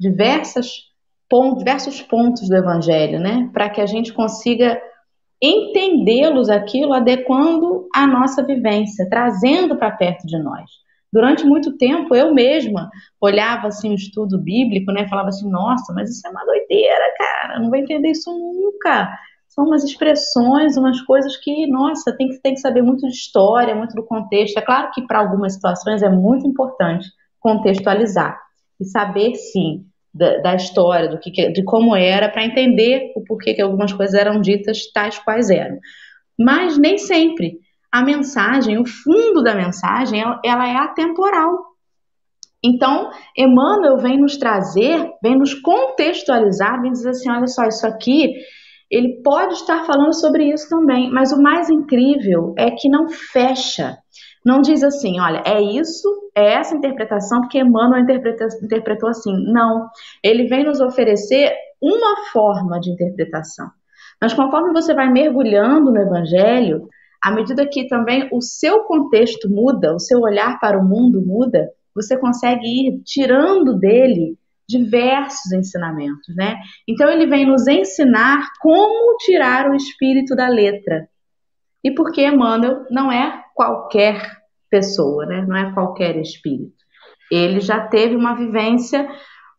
diversas, 0.00 0.70
diversos 1.58 2.00
pontos 2.00 2.48
do 2.48 2.56
Evangelho, 2.56 3.20
né, 3.20 3.50
para 3.52 3.68
que 3.68 3.82
a 3.82 3.86
gente 3.86 4.10
consiga 4.12 4.80
entendê-los 5.42 6.48
aquilo 6.48 6.94
adequando 6.94 7.86
à 7.94 8.06
nossa 8.06 8.42
vivência, 8.42 9.06
trazendo 9.10 9.76
para 9.76 9.90
perto 9.90 10.26
de 10.26 10.38
nós. 10.38 10.70
Durante 11.12 11.44
muito 11.44 11.76
tempo, 11.76 12.14
eu 12.14 12.32
mesma 12.32 12.90
olhava 13.20 13.68
assim 13.68 13.90
o 13.90 13.94
estudo 13.94 14.36
bíblico, 14.36 14.90
né? 14.90 15.06
Falava 15.06 15.28
assim, 15.28 15.48
nossa, 15.48 15.92
mas 15.92 16.10
isso 16.10 16.26
é 16.26 16.30
uma 16.30 16.44
doideira, 16.44 17.14
cara, 17.16 17.60
não 17.60 17.68
vou 17.68 17.78
entender 17.78 18.10
isso 18.10 18.32
nunca. 18.32 19.16
São 19.54 19.66
umas 19.66 19.84
expressões, 19.84 20.76
umas 20.76 21.00
coisas 21.02 21.36
que, 21.36 21.66
nossa, 21.68 22.12
tem 22.16 22.28
que, 22.28 22.40
tem 22.40 22.54
que 22.54 22.60
saber 22.60 22.82
muito 22.82 23.06
de 23.06 23.12
história, 23.12 23.74
muito 23.74 23.94
do 23.94 24.04
contexto. 24.04 24.58
É 24.58 24.60
claro 24.60 24.90
que 24.92 25.06
para 25.06 25.20
algumas 25.20 25.54
situações 25.54 26.02
é 26.02 26.08
muito 26.08 26.44
importante 26.44 27.06
contextualizar 27.38 28.36
e 28.80 28.84
saber, 28.84 29.34
sim, 29.36 29.84
da, 30.12 30.38
da 30.38 30.54
história, 30.56 31.08
do 31.08 31.20
que, 31.20 31.30
de 31.30 31.62
como 31.62 31.94
era, 31.94 32.28
para 32.28 32.44
entender 32.44 33.12
o 33.14 33.22
porquê 33.22 33.54
que 33.54 33.62
algumas 33.62 33.92
coisas 33.92 34.14
eram 34.14 34.40
ditas 34.40 34.90
tais 34.92 35.18
quais 35.20 35.50
eram. 35.50 35.78
Mas 36.36 36.76
nem 36.76 36.98
sempre 36.98 37.60
a 37.92 38.02
mensagem, 38.02 38.76
o 38.76 38.84
fundo 38.84 39.40
da 39.40 39.54
mensagem, 39.54 40.20
ela 40.44 40.68
é 40.68 40.74
atemporal. 40.74 41.58
Então, 42.60 43.08
Emmanuel 43.36 43.98
vem 43.98 44.18
nos 44.18 44.36
trazer, 44.36 45.12
vem 45.22 45.38
nos 45.38 45.54
contextualizar, 45.54 46.82
vem 46.82 46.90
dizer 46.90 47.10
assim: 47.10 47.30
olha 47.30 47.46
só, 47.46 47.64
isso 47.66 47.86
aqui, 47.86 48.34
ele 48.94 49.22
pode 49.22 49.54
estar 49.54 49.84
falando 49.84 50.14
sobre 50.14 50.44
isso 50.52 50.68
também, 50.68 51.10
mas 51.10 51.32
o 51.32 51.42
mais 51.42 51.68
incrível 51.68 52.54
é 52.56 52.70
que 52.70 52.88
não 52.88 53.08
fecha. 53.08 53.96
Não 54.44 54.60
diz 54.60 54.84
assim, 54.84 55.18
olha, 55.18 55.42
é 55.46 55.60
isso, 55.60 56.06
é 56.34 56.52
essa 56.52 56.76
interpretação, 56.76 57.40
porque 57.40 57.58
Emmanuel 57.58 58.02
interpreta, 58.02 58.46
interpretou 58.62 59.08
assim. 59.08 59.32
Não. 59.50 59.88
Ele 60.22 60.46
vem 60.46 60.64
nos 60.64 60.80
oferecer 60.80 61.52
uma 61.80 62.26
forma 62.30 62.78
de 62.78 62.90
interpretação. 62.90 63.68
Mas 64.20 64.34
conforme 64.34 64.72
você 64.72 64.94
vai 64.94 65.10
mergulhando 65.10 65.90
no 65.90 65.98
Evangelho, 65.98 66.88
à 67.22 67.32
medida 67.32 67.66
que 67.66 67.88
também 67.88 68.28
o 68.30 68.40
seu 68.42 68.84
contexto 68.84 69.48
muda, 69.50 69.94
o 69.94 69.98
seu 69.98 70.20
olhar 70.20 70.60
para 70.60 70.78
o 70.78 70.84
mundo 70.84 71.22
muda, 71.24 71.70
você 71.94 72.18
consegue 72.18 72.66
ir 72.66 73.02
tirando 73.02 73.78
dele 73.78 74.36
diversos 74.68 75.52
ensinamentos, 75.52 76.34
né? 76.36 76.56
Então 76.88 77.08
ele 77.08 77.26
vem 77.26 77.46
nos 77.46 77.66
ensinar 77.66 78.48
como 78.60 79.16
tirar 79.18 79.70
o 79.70 79.74
espírito 79.74 80.34
da 80.34 80.48
letra. 80.48 81.08
E 81.82 81.92
porque 81.94 82.26
Emmanuel 82.26 82.86
não 82.90 83.12
é 83.12 83.42
qualquer 83.54 84.20
pessoa, 84.70 85.26
né? 85.26 85.44
Não 85.46 85.56
é 85.56 85.72
qualquer 85.72 86.16
espírito. 86.16 86.72
Ele 87.30 87.60
já 87.60 87.86
teve 87.88 88.16
uma 88.16 88.34
vivência 88.34 89.08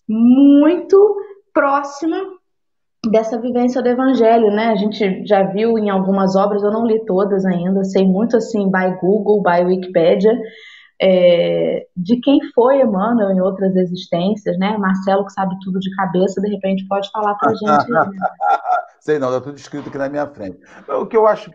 muito 0.08 1.16
próxima 1.54 2.18
dessa 3.10 3.40
vivência 3.40 3.82
do 3.82 3.90
evangelho, 3.90 4.52
né? 4.52 4.68
A 4.68 4.76
gente 4.76 5.26
já 5.26 5.44
viu 5.44 5.78
em 5.78 5.90
algumas 5.90 6.36
obras, 6.36 6.64
eu 6.64 6.72
não 6.72 6.86
li 6.86 7.04
todas 7.06 7.46
ainda, 7.46 7.84
sei 7.84 8.06
muito 8.06 8.36
assim 8.36 8.70
by 8.72 8.98
Google, 9.00 9.42
by 9.42 9.64
Wikipedia, 9.64 10.38
é, 11.02 11.88
de 11.96 12.18
quem 12.22 12.40
foi 12.54 12.82
Emmanuel 12.82 13.32
em 13.32 13.42
outras 13.42 13.76
existências, 13.76 14.58
né? 14.58 14.78
Marcelo 14.78 15.26
que 15.26 15.34
sabe 15.34 15.56
tudo 15.64 15.80
de 15.80 15.94
cabeça, 15.96 16.42
de 16.42 16.50
repente 16.50 16.88
pode 16.88 17.10
falar 17.12 17.36
para 17.36 17.52
a 17.52 17.56
gente. 17.56 17.90
Né? 17.90 18.12
sei 19.00 19.20
não, 19.20 19.30
está 19.30 19.42
tudo 19.42 19.58
escrito 19.58 19.90
aqui 19.90 19.98
na 19.98 20.10
minha 20.10 20.28
frente. 20.28 20.60
O 20.88 21.06
que 21.06 21.18
eu 21.18 21.28
acho 21.28 21.52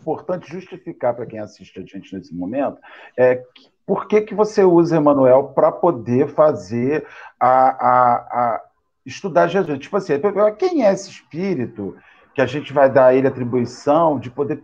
importante 0.00 0.50
justificar 0.50 1.14
para 1.14 1.26
quem 1.26 1.38
assiste 1.38 1.78
a 1.78 1.82
gente 1.82 2.14
nesse 2.14 2.34
momento 2.34 2.78
é 3.16 3.42
por 3.86 4.06
que, 4.06 4.22
que 4.22 4.34
você 4.34 4.64
usa 4.64 4.96
Emmanuel 4.96 5.52
para 5.54 5.70
poder 5.70 6.28
fazer 6.28 7.06
a, 7.38 7.68
a, 7.68 8.14
a 8.16 8.62
estudar 9.04 9.48
Jesus. 9.48 9.78
Tipo 9.78 9.96
assim, 9.96 10.14
quem 10.58 10.84
é 10.84 10.92
esse 10.92 11.10
espírito 11.10 11.96
que 12.34 12.40
a 12.40 12.46
gente 12.46 12.72
vai 12.72 12.90
dar 12.90 13.06
a 13.06 13.14
ele 13.14 13.28
atribuição 13.28 14.18
de 14.18 14.30
poder 14.30 14.62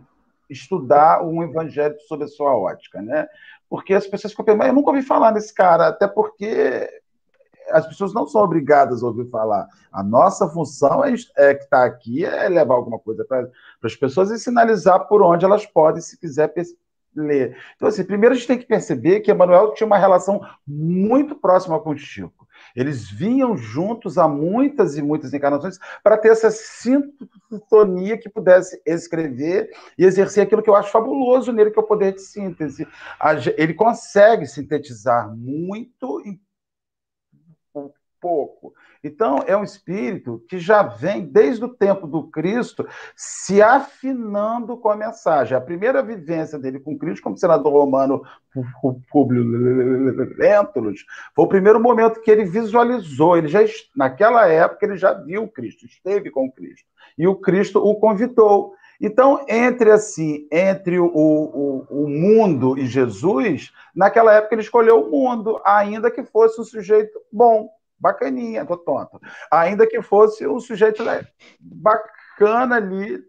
estudar 0.49 1.23
um 1.23 1.41
evangelho 1.41 1.95
sob 2.07 2.23
a 2.25 2.27
sua 2.27 2.55
ótica, 2.55 3.01
né? 3.01 3.27
Porque 3.71 3.93
as 3.93 4.05
pessoas 4.05 4.33
ficam 4.33 4.43
pensando, 4.43 4.65
eu 4.65 4.73
nunca 4.73 4.89
ouvi 4.89 5.01
falar 5.01 5.31
nesse 5.31 5.53
cara, 5.53 5.87
até 5.87 6.05
porque 6.05 6.89
as 7.69 7.87
pessoas 7.87 8.13
não 8.13 8.27
são 8.27 8.41
obrigadas 8.41 9.01
a 9.01 9.07
ouvir 9.07 9.29
falar. 9.29 9.65
A 9.93 10.03
nossa 10.03 10.45
função 10.49 11.05
é, 11.05 11.13
é 11.37 11.55
que 11.55 11.63
está 11.63 11.85
aqui 11.85 12.25
é 12.25 12.49
levar 12.49 12.75
alguma 12.75 12.99
coisa 12.99 13.23
para 13.23 13.47
as 13.81 13.95
pessoas 13.95 14.29
e 14.29 14.37
sinalizar 14.37 15.07
por 15.07 15.21
onde 15.21 15.45
elas 15.45 15.65
podem, 15.65 16.01
se 16.01 16.19
quiser 16.19 16.53
ler. 17.15 17.55
Então, 17.77 17.87
assim, 17.87 18.03
primeiro 18.03 18.35
a 18.35 18.37
gente 18.37 18.47
tem 18.47 18.59
que 18.59 18.65
perceber 18.65 19.21
que 19.21 19.31
Emanuel 19.31 19.73
tinha 19.73 19.87
uma 19.87 19.97
relação 19.97 20.41
muito 20.67 21.33
próxima 21.33 21.79
com 21.79 21.91
o 21.91 21.97
Chico. 21.97 22.40
Eles 22.75 23.09
vinham 23.09 23.55
juntos 23.57 24.17
há 24.17 24.27
muitas 24.27 24.97
e 24.97 25.01
muitas 25.01 25.33
encarnações 25.33 25.79
para 26.03 26.17
ter 26.17 26.29
essa 26.29 26.49
sintonia 26.51 28.17
que 28.17 28.29
pudesse 28.29 28.81
escrever 28.85 29.69
e 29.97 30.05
exercer 30.05 30.43
aquilo 30.43 30.63
que 30.63 30.69
eu 30.69 30.75
acho 30.75 30.91
fabuloso 30.91 31.51
nele, 31.51 31.71
que 31.71 31.79
é 31.79 31.81
o 31.81 31.87
poder 31.87 32.13
de 32.13 32.21
síntese. 32.21 32.87
Ele 33.57 33.73
consegue 33.73 34.45
sintetizar 34.45 35.35
muito 35.35 36.21
em 36.25 36.39
pouco. 38.19 38.73
Então, 39.03 39.43
é 39.47 39.57
um 39.57 39.63
espírito 39.63 40.43
que 40.47 40.59
já 40.59 40.83
vem, 40.83 41.25
desde 41.25 41.65
o 41.65 41.69
tempo 41.69 42.05
do 42.05 42.27
Cristo, 42.27 42.87
se 43.15 43.59
afinando 43.59 44.77
com 44.77 44.89
a 44.89 44.95
mensagem. 44.95 45.57
A 45.57 45.61
primeira 45.61 46.03
vivência 46.03 46.59
dele 46.59 46.79
com 46.79 46.97
Cristo, 46.97 47.23
como 47.23 47.37
senador 47.37 47.73
romano 47.73 48.21
Públio 49.09 49.43
Lentulus, 50.37 51.03
foi 51.35 51.45
o 51.45 51.49
primeiro 51.49 51.79
momento 51.79 52.21
que 52.21 52.29
ele 52.29 52.45
visualizou. 52.45 53.35
Ele 53.35 53.47
já, 53.47 53.61
naquela 53.95 54.47
época, 54.47 54.85
ele 54.85 54.97
já 54.97 55.13
viu 55.13 55.47
Cristo, 55.47 55.85
esteve 55.85 56.29
com 56.29 56.51
Cristo. 56.51 56.85
E 57.17 57.27
o 57.27 57.35
Cristo 57.35 57.79
o 57.79 57.95
convidou. 57.95 58.75
Então, 59.01 59.43
entre 59.49 59.89
assim, 59.89 60.47
entre 60.51 60.99
o, 60.99 61.07
o, 61.07 61.87
o, 61.89 62.07
mundo 62.07 62.77
e 62.77 62.85
Jesus, 62.85 63.73
naquela 63.95 64.31
época 64.31 64.53
ele 64.53 64.61
escolheu 64.61 65.03
o 65.03 65.09
mundo, 65.09 65.59
ainda 65.65 66.11
que 66.11 66.23
fosse 66.23 66.61
um 66.61 66.63
sujeito 66.63 67.19
bom 67.33 67.67
bacaninha, 68.01 68.65
tô 68.65 68.75
tonto. 68.75 69.19
Ainda 69.51 69.87
que 69.87 70.01
fosse 70.01 70.47
um 70.47 70.59
sujeito 70.59 71.03
né, 71.03 71.25
bacana 71.59 72.77
ali. 72.77 73.23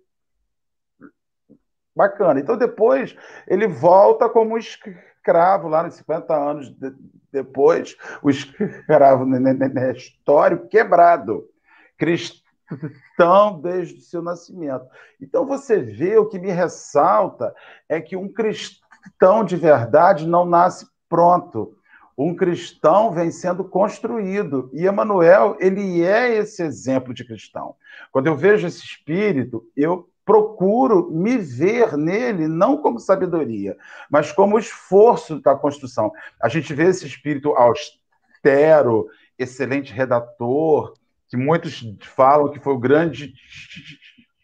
Bacana. 1.95 2.41
Então 2.41 2.57
depois 2.57 3.15
ele 3.47 3.69
volta 3.69 4.29
como 4.29 4.57
escravo, 4.57 5.69
lá 5.69 5.83
nos 5.83 5.95
50 5.95 6.35
anos 6.35 6.71
de, 6.71 6.95
depois, 7.31 7.97
o 8.23 8.29
escravo 8.29 9.27
histórico 9.95 10.69
quebrado. 10.69 11.49
Cristão 11.99 13.61
desde 13.61 13.99
o 13.99 14.03
seu 14.03 14.23
nascimento. 14.23 14.87
Então 15.21 15.47
você 15.47 15.79
vê 15.79 16.17
o 16.17 16.27
que 16.27 16.39
me 16.39 16.51
ressalta 16.51 17.55
é 17.89 18.01
que 18.01 18.17
um 18.17 18.29
cristão 18.29 19.45
de 19.45 19.57
verdade 19.57 20.27
não 20.27 20.45
nasce 20.45 20.87
pronto 21.09 21.77
um 22.17 22.35
cristão 22.35 23.13
vem 23.13 23.31
sendo 23.31 23.65
construído. 23.65 24.71
E 24.73 24.87
Emmanuel, 24.87 25.57
ele 25.61 26.03
é 26.03 26.37
esse 26.37 26.63
exemplo 26.63 27.15
de 27.15 27.25
cristão. 27.25 27.75
Quando 28.11 28.27
eu 28.27 28.37
vejo 28.37 28.67
esse 28.67 28.85
espírito, 28.85 29.65
eu 29.77 30.09
procuro 30.25 31.11
me 31.11 31.37
ver 31.39 31.97
nele 31.97 32.47
não 32.47 32.77
como 32.77 33.01
sabedoria, 33.01 33.77
mas 34.09 34.31
como 34.31 34.59
esforço 34.59 35.41
da 35.41 35.55
construção. 35.55 36.13
A 36.41 36.49
gente 36.49 36.73
vê 36.75 36.85
esse 36.85 37.07
espírito 37.07 37.51
austero, 37.51 39.09
excelente 39.39 39.93
redator, 39.93 40.95
que 41.29 41.37
muitos 41.37 41.83
falam 42.01 42.53
que 42.53 42.61
foi 42.61 42.73
o 42.73 42.79
grande 42.79 43.35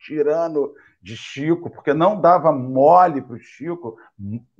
tirano 0.05 0.73
de 1.01 1.17
Chico, 1.17 1.71
porque 1.71 1.95
não 1.95 2.21
dava 2.21 2.51
mole 2.51 3.21
para 3.21 3.37
o 3.37 3.41
Chico, 3.41 3.97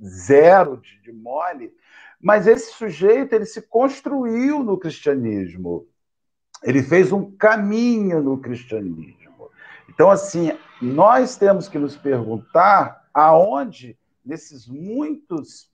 zero 0.01 0.77
de, 0.77 1.01
de 1.01 1.11
mole, 1.11 1.73
mas 2.21 2.47
esse 2.47 2.73
sujeito 2.73 3.33
ele 3.33 3.45
se 3.45 3.61
construiu 3.61 4.63
no 4.63 4.77
cristianismo. 4.77 5.87
Ele 6.63 6.83
fez 6.83 7.11
um 7.11 7.31
caminho 7.31 8.21
no 8.21 8.37
cristianismo. 8.37 9.49
Então, 9.87 10.11
assim, 10.11 10.51
nós 10.81 11.37
temos 11.37 11.69
que 11.69 11.77
nos 11.77 11.95
perguntar 11.95 13.09
aonde, 13.13 13.97
nesses 14.25 14.67
muitos 14.67 15.69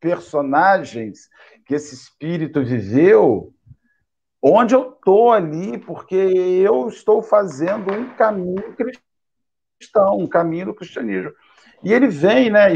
personagens 0.00 1.28
que 1.66 1.74
esse 1.74 1.94
espírito 1.94 2.64
viveu, 2.64 3.52
onde 4.40 4.74
eu 4.74 4.92
estou 4.92 5.32
ali, 5.32 5.78
porque 5.78 6.14
eu 6.14 6.88
estou 6.88 7.20
fazendo 7.22 7.92
um 7.92 8.14
caminho 8.14 8.76
cristão, 9.78 10.18
um 10.18 10.26
caminho 10.26 10.66
do 10.66 10.74
cristianismo. 10.74 11.32
E 11.82 11.92
ele 11.92 12.08
vem, 12.08 12.50
né, 12.50 12.74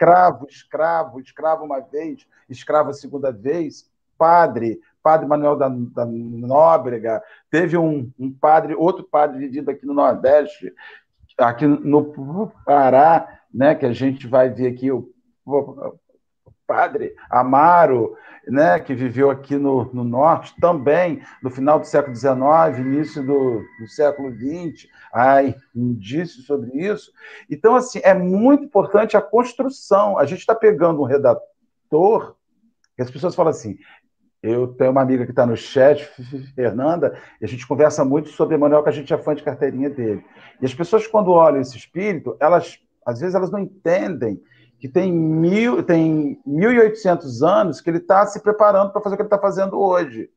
escravo, 0.00 0.46
escravo, 0.48 1.20
escravo 1.20 1.64
uma 1.64 1.80
vez, 1.80 2.26
escravo 2.48 2.88
a 2.88 2.94
segunda 2.94 3.30
vez, 3.30 3.90
padre, 4.16 4.80
padre 5.02 5.26
Manuel 5.26 5.56
da, 5.56 5.68
da 5.68 6.06
Nóbrega, 6.06 7.22
teve 7.50 7.76
um, 7.76 8.10
um, 8.18 8.32
padre, 8.32 8.74
outro 8.74 9.04
padre 9.04 9.38
vivido 9.38 9.70
aqui 9.70 9.84
no 9.84 9.92
Nordeste, 9.92 10.74
aqui 11.36 11.66
no 11.66 12.50
Pará, 12.64 13.40
né, 13.52 13.74
que 13.74 13.84
a 13.84 13.92
gente 13.92 14.26
vai 14.26 14.48
ver 14.48 14.72
aqui 14.72 14.90
o, 14.90 15.10
o 15.44 15.98
padre 16.70 17.16
Amaro, 17.28 18.16
né, 18.46 18.78
que 18.78 18.94
viveu 18.94 19.28
aqui 19.28 19.56
no, 19.56 19.92
no, 19.92 20.04
Norte, 20.04 20.54
também 20.60 21.20
no 21.42 21.50
final 21.50 21.80
do 21.80 21.86
século 21.86 22.14
XIX, 22.14 22.78
início 22.78 23.26
do, 23.26 23.60
do 23.80 23.88
século 23.88 24.32
XX, 24.32 24.88
há 25.12 25.42
indícios 25.74 26.46
sobre 26.46 26.70
isso. 26.78 27.12
Então, 27.50 27.74
assim, 27.74 28.00
é 28.04 28.14
muito 28.14 28.64
importante 28.64 29.16
a 29.16 29.20
construção. 29.20 30.16
A 30.16 30.24
gente 30.24 30.38
está 30.38 30.54
pegando 30.54 31.00
um 31.02 31.04
redator, 31.04 32.36
que 32.94 33.02
as 33.02 33.10
pessoas 33.10 33.34
falam 33.34 33.50
assim, 33.50 33.76
eu 34.40 34.68
tenho 34.68 34.92
uma 34.92 35.02
amiga 35.02 35.24
que 35.24 35.32
está 35.32 35.44
no 35.44 35.56
chat, 35.56 36.08
Fernanda, 36.54 37.18
e 37.40 37.44
a 37.44 37.48
gente 37.48 37.66
conversa 37.66 38.04
muito 38.04 38.28
sobre 38.28 38.54
Emanuel, 38.54 38.84
que 38.84 38.88
a 38.90 38.92
gente 38.92 39.12
é 39.12 39.18
fã 39.18 39.34
de 39.34 39.42
carteirinha 39.42 39.90
dele. 39.90 40.24
E 40.62 40.64
as 40.64 40.72
pessoas, 40.72 41.04
quando 41.04 41.32
olham 41.32 41.60
esse 41.60 41.76
espírito, 41.76 42.36
elas, 42.38 42.78
às 43.04 43.18
vezes, 43.18 43.34
elas 43.34 43.50
não 43.50 43.58
entendem 43.58 44.40
que 44.80 44.88
tem, 44.88 45.12
mil, 45.12 45.82
tem 45.82 46.40
1.800 46.46 47.46
anos 47.46 47.82
que 47.82 47.90
ele 47.90 47.98
está 47.98 48.26
se 48.26 48.40
preparando 48.40 48.90
para 48.90 49.02
fazer 49.02 49.14
o 49.14 49.16
que 49.18 49.22
ele 49.22 49.26
está 49.26 49.38
fazendo 49.38 49.78
hoje. 49.78 50.30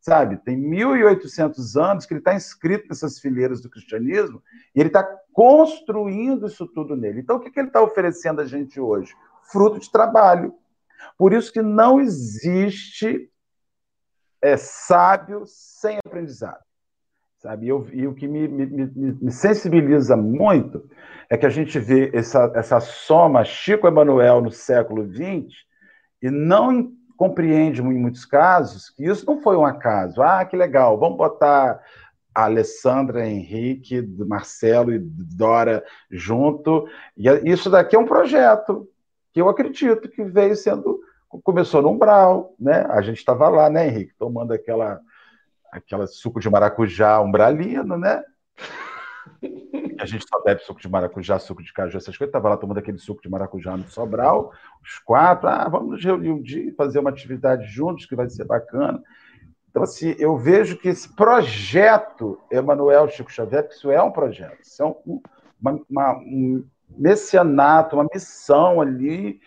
Sabe? 0.00 0.38
Tem 0.38 0.58
1.800 0.58 1.80
anos 1.80 2.06
que 2.06 2.14
ele 2.14 2.20
está 2.20 2.34
inscrito 2.34 2.88
nessas 2.88 3.18
fileiras 3.18 3.60
do 3.60 3.68
cristianismo 3.68 4.42
e 4.74 4.80
ele 4.80 4.88
está 4.88 5.04
construindo 5.32 6.46
isso 6.46 6.66
tudo 6.66 6.96
nele. 6.96 7.20
Então, 7.20 7.36
o 7.36 7.40
que, 7.40 7.50
que 7.50 7.60
ele 7.60 7.68
está 7.68 7.82
oferecendo 7.82 8.40
a 8.40 8.46
gente 8.46 8.80
hoje? 8.80 9.14
Fruto 9.44 9.78
de 9.78 9.92
trabalho. 9.92 10.54
Por 11.18 11.34
isso 11.34 11.52
que 11.52 11.60
não 11.60 12.00
existe 12.00 13.30
é 14.40 14.56
sábio 14.56 15.44
sem 15.46 15.98
aprendizado. 16.04 16.64
Sabe? 17.42 17.66
Eu, 17.66 17.88
e 17.92 18.06
o 18.06 18.14
que 18.14 18.28
me, 18.28 18.46
me, 18.46 18.66
me, 18.66 19.32
sensibiliza 19.32 20.16
muito 20.16 20.88
é 21.28 21.36
que 21.36 21.44
a 21.44 21.50
gente 21.50 21.76
vê 21.78 22.08
essa, 22.14 22.52
essa 22.54 22.78
soma 22.78 23.44
Chico 23.44 23.88
Emanuel 23.88 24.40
no 24.40 24.50
século 24.52 25.04
XX 25.12 25.52
e 26.22 26.30
não 26.30 26.92
compreende, 27.16 27.80
em 27.80 27.98
muitos 27.98 28.24
casos, 28.24 28.90
que 28.90 29.04
isso 29.04 29.26
não 29.26 29.40
foi 29.40 29.56
um 29.56 29.66
acaso. 29.66 30.22
Ah, 30.22 30.44
que 30.44 30.56
legal, 30.56 30.96
vamos 30.98 31.18
botar 31.18 31.80
a 32.32 32.44
Alessandra, 32.44 33.26
Henrique, 33.26 34.02
Marcelo 34.24 34.92
e 34.92 35.00
Dora 35.00 35.84
junto. 36.10 36.86
E 37.16 37.28
isso 37.44 37.68
daqui 37.68 37.96
é 37.96 37.98
um 37.98 38.06
projeto 38.06 38.88
que 39.32 39.40
eu 39.40 39.48
acredito 39.48 40.08
que 40.08 40.22
veio 40.22 40.54
sendo 40.54 41.00
começou 41.42 41.80
no 41.80 41.90
umbral, 41.90 42.54
né? 42.60 42.84
A 42.90 43.00
gente 43.00 43.16
estava 43.16 43.48
lá, 43.48 43.70
né, 43.70 43.88
Henrique, 43.88 44.12
tomando 44.18 44.52
aquela 44.52 45.00
aquela 45.72 46.06
suco 46.06 46.38
de 46.38 46.50
maracujá 46.50 47.18
umbralino, 47.20 47.96
né? 47.96 48.22
A 49.98 50.04
gente 50.04 50.24
só 50.28 50.42
bebe 50.42 50.62
suco 50.62 50.80
de 50.80 50.88
maracujá, 50.88 51.38
suco 51.38 51.62
de 51.62 51.72
caju, 51.72 51.96
essas 51.96 52.16
coisas. 52.16 52.28
Estava 52.28 52.48
lá 52.48 52.56
tomando 52.56 52.78
aquele 52.78 52.98
suco 52.98 53.22
de 53.22 53.30
maracujá 53.30 53.76
no 53.76 53.88
Sobral, 53.88 54.52
os 54.82 54.98
quatro. 54.98 55.48
Ah, 55.48 55.68
vamos 55.68 55.90
nos 55.92 56.04
reunir 56.04 56.30
um 56.30 56.42
dia 56.42 56.68
e 56.68 56.72
fazer 56.72 56.98
uma 56.98 57.10
atividade 57.10 57.66
juntos, 57.66 58.04
que 58.04 58.16
vai 58.16 58.28
ser 58.28 58.44
bacana. 58.44 59.00
Então, 59.70 59.84
assim, 59.84 60.14
eu 60.18 60.36
vejo 60.36 60.76
que 60.76 60.88
esse 60.88 61.08
projeto, 61.08 62.38
Emanuel 62.50 63.08
Chico 63.08 63.32
Xavier, 63.32 63.68
isso 63.70 63.90
é 63.90 64.02
um 64.02 64.10
projeto, 64.10 64.60
isso 64.60 64.82
é 64.82 64.86
um, 64.86 65.22
uma, 65.60 65.80
uma, 65.88 66.18
um 66.18 66.64
messianato, 66.90 67.96
uma 67.96 68.06
missão 68.12 68.80
ali 68.80 69.40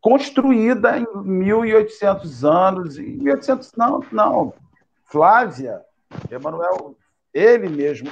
construída 0.00 0.98
em 0.98 1.06
1800 1.24 2.44
anos, 2.44 2.98
em 2.98 3.16
1800 3.16 3.72
não, 3.76 4.00
não. 4.12 4.54
Flávia, 5.12 5.82
Emanuel, 6.30 6.96
ele 7.34 7.68
mesmo 7.68 8.08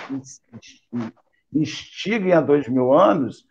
instiga 1.50 2.36
há 2.36 2.40
dois 2.42 2.68
mil 2.68 2.92
anos 2.92 3.46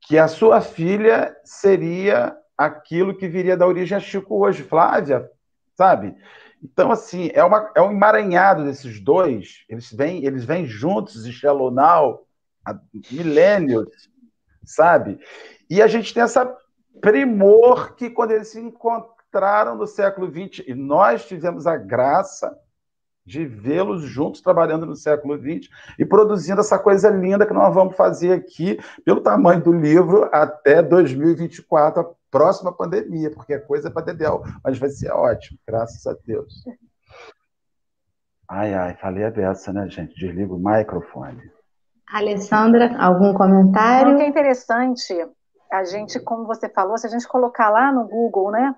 que 0.00 0.16
a 0.16 0.28
sua 0.28 0.60
filha 0.60 1.36
seria 1.42 2.36
aquilo 2.56 3.16
que 3.16 3.26
viria 3.26 3.56
da 3.56 3.66
origem 3.66 3.96
a 3.96 4.00
Chico 4.00 4.38
hoje, 4.38 4.62
Flávia, 4.62 5.28
sabe? 5.74 6.14
Então, 6.62 6.92
assim, 6.92 7.30
é, 7.34 7.42
uma, 7.42 7.68
é 7.74 7.82
um 7.82 7.90
emaranhado 7.90 8.64
desses 8.64 9.00
dois, 9.00 9.64
eles 9.68 9.92
vêm, 9.92 10.24
eles 10.24 10.44
vêm 10.44 10.64
juntos, 10.64 11.26
Shalonau, 11.26 12.28
há 12.64 12.78
milênios, 13.10 13.88
sabe? 14.64 15.18
E 15.68 15.82
a 15.82 15.88
gente 15.88 16.14
tem 16.14 16.22
essa 16.22 16.56
primor 17.00 17.96
que 17.96 18.08
quando 18.08 18.30
eles 18.30 18.48
se 18.48 18.60
encontraram 18.60 19.74
no 19.74 19.86
século 19.86 20.30
XX, 20.30 20.64
e 20.68 20.74
nós 20.74 21.26
tivemos 21.26 21.66
a 21.66 21.76
graça 21.76 22.56
de 23.28 23.44
vê-los 23.44 24.02
juntos 24.02 24.40
trabalhando 24.40 24.86
no 24.86 24.96
século 24.96 25.36
XX 25.36 25.68
e 25.98 26.04
produzindo 26.04 26.60
essa 26.60 26.78
coisa 26.78 27.10
linda 27.10 27.46
que 27.46 27.52
nós 27.52 27.72
vamos 27.74 27.94
fazer 27.94 28.32
aqui, 28.32 28.80
pelo 29.04 29.20
tamanho 29.20 29.62
do 29.62 29.72
livro, 29.72 30.28
até 30.32 30.82
2024, 30.82 32.00
a 32.00 32.10
próxima 32.30 32.72
pandemia, 32.72 33.30
porque 33.30 33.52
é 33.52 33.58
coisa 33.58 33.90
para 33.90 34.06
Dedéu, 34.06 34.42
mas 34.64 34.78
vai 34.78 34.88
ser 34.88 35.12
ótimo, 35.12 35.58
graças 35.66 36.06
a 36.06 36.16
Deus. 36.26 36.64
Ai, 38.50 38.72
ai, 38.72 38.94
falei 38.94 39.24
a 39.24 39.30
dessa, 39.30 39.72
né, 39.72 39.86
gente? 39.90 40.14
Desliga 40.14 40.54
o 40.54 40.58
microfone. 40.58 41.52
Alessandra, 42.10 42.96
algum 42.98 43.34
comentário? 43.34 44.14
O 44.14 44.16
que 44.16 44.22
é 44.22 44.28
interessante 44.28 45.12
a 45.70 45.84
gente, 45.84 46.18
como 46.18 46.46
você 46.46 46.66
falou, 46.66 46.96
se 46.96 47.06
a 47.06 47.10
gente 47.10 47.28
colocar 47.28 47.68
lá 47.68 47.92
no 47.92 48.08
Google, 48.08 48.50
né, 48.50 48.74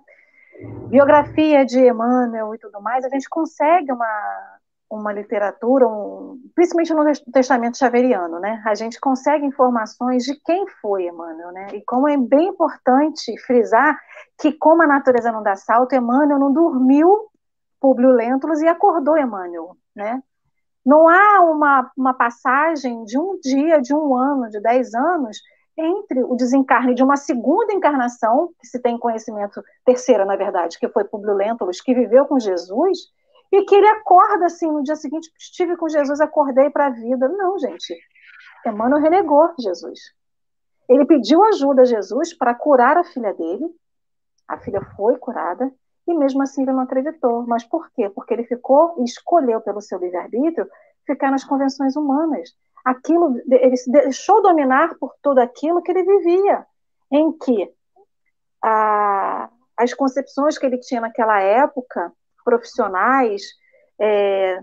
biografia 0.88 1.64
de 1.64 1.79
Emmanuel 1.79 2.55
e 2.55 2.59
tudo 2.59 2.81
mais, 2.81 3.05
a 3.05 3.09
gente 3.09 3.29
consegue 3.29 3.92
uma, 3.92 4.59
uma 4.90 5.12
literatura, 5.12 5.87
um, 5.87 6.40
principalmente 6.55 6.92
no 6.92 7.33
Testamento 7.33 7.79
Xaveriano, 7.79 8.40
né, 8.40 8.62
a 8.66 8.75
gente 8.75 8.99
consegue 8.99 9.46
informações 9.46 10.25
de 10.25 10.35
quem 10.44 10.66
foi 10.83 11.07
Emmanuel, 11.07 11.53
né, 11.53 11.68
e 11.75 11.85
como 11.85 12.09
é 12.09 12.16
bem 12.16 12.49
importante 12.49 13.38
frisar 13.46 13.99
que 14.38 14.53
como 14.53 14.83
a 14.83 14.87
natureza 14.87 15.31
não 15.31 15.42
dá 15.42 15.55
salto, 15.55 15.94
Emmanuel 15.94 16.38
não 16.38 16.53
dormiu 16.53 17.29
Públio 17.81 18.11
Lentulus 18.11 18.61
e 18.61 18.68
acordou 18.68 19.16
Emmanuel, 19.16 19.77
né, 19.94 20.20
não 20.85 21.09
há 21.09 21.40
uma, 21.42 21.90
uma 21.96 22.14
passagem 22.14 23.05
de 23.05 23.18
um 23.18 23.38
dia, 23.38 23.81
de 23.81 23.94
um 23.94 24.16
ano, 24.16 24.51
de 24.51 24.61
dez 24.61 24.94
anos, 24.94 25.38
entre 25.81 26.23
o 26.23 26.35
desencarne 26.35 26.95
de 26.95 27.03
uma 27.03 27.16
segunda 27.16 27.73
encarnação, 27.73 28.53
que 28.61 28.66
se 28.66 28.81
tem 28.81 28.99
conhecimento, 28.99 29.62
terceira, 29.85 30.25
na 30.25 30.37
verdade, 30.37 30.79
que 30.79 30.88
foi 30.88 31.05
Publio 31.05 31.35
Lentulus, 31.35 31.81
que 31.81 31.95
viveu 31.95 32.27
com 32.27 32.38
Jesus, 32.38 32.99
e 33.53 33.62
que 33.64 33.75
ele 33.75 33.88
acorda 33.88 34.47
assim 34.47 34.71
no 34.71 34.83
dia 34.83 34.97
seguinte, 34.97 35.31
estive 35.38 35.77
com 35.77 35.88
Jesus, 35.88 36.21
acordei 36.21 36.71
para 36.71 36.87
a 36.87 36.90
vida. 36.90 37.29
Não, 37.29 37.59
gente. 37.59 37.97
Emmanuel 38.64 39.03
renegou 39.03 39.53
Jesus. 39.59 39.99
Ele 40.88 41.05
pediu 41.05 41.43
ajuda 41.45 41.83
a 41.83 41.85
Jesus 41.85 42.35
para 42.35 42.55
curar 42.55 42.97
a 42.97 43.05
filha 43.05 43.35
dele. 43.35 43.66
A 44.47 44.59
filha 44.59 44.81
foi 44.97 45.16
curada 45.19 45.73
e 46.07 46.14
mesmo 46.14 46.43
assim 46.43 46.62
ele 46.62 46.73
não 46.73 46.83
acreditou. 46.83 47.45
Mas 47.47 47.64
por 47.64 47.90
quê? 47.90 48.09
Porque 48.11 48.35
ele 48.35 48.45
ficou 48.45 48.97
e 48.99 49.05
escolheu 49.05 49.61
pelo 49.61 49.81
seu 49.81 49.99
livre-arbítrio 49.99 50.69
ficar 51.07 51.31
nas 51.31 51.45
convenções 51.45 51.97
humanas 51.97 52.51
aquilo, 52.85 53.37
ele 53.51 53.77
se 53.77 53.90
deixou 53.90 54.43
dominar 54.43 54.97
por 54.99 55.14
tudo 55.23 55.38
aquilo 55.38 55.83
que 55.83 55.90
ele 55.90 56.03
vivia, 56.03 56.66
em 57.11 57.33
que 57.33 57.73
a, 58.62 59.49
as 59.77 59.95
concepções 59.95 60.59
que 60.59 60.66
ele 60.66 60.79
tinha 60.79 61.01
naquela 61.01 61.40
época, 61.40 62.12
profissionais, 62.45 63.43
é, 63.99 64.62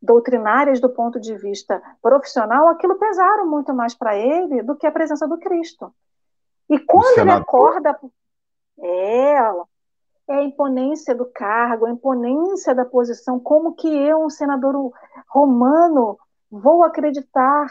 doutrinárias 0.00 0.80
do 0.80 0.90
ponto 0.90 1.20
de 1.20 1.36
vista 1.36 1.80
profissional, 2.02 2.68
aquilo 2.68 2.98
pesaram 2.98 3.46
muito 3.46 3.72
mais 3.72 3.94
para 3.94 4.16
ele 4.16 4.62
do 4.62 4.74
que 4.74 4.86
a 4.86 4.92
presença 4.92 5.28
do 5.28 5.38
Cristo. 5.38 5.94
E 6.68 6.78
quando 6.78 7.20
ele 7.20 7.30
acorda, 7.30 7.98
é, 8.80 9.34
é 10.28 10.34
a 10.34 10.42
imponência 10.42 11.14
do 11.14 11.26
cargo, 11.26 11.86
a 11.86 11.90
imponência 11.90 12.74
da 12.74 12.84
posição, 12.84 13.38
como 13.38 13.74
que 13.74 13.88
eu, 13.88 14.24
um 14.24 14.30
senador 14.30 14.92
romano, 15.28 16.18
Vou 16.52 16.84
acreditar 16.84 17.66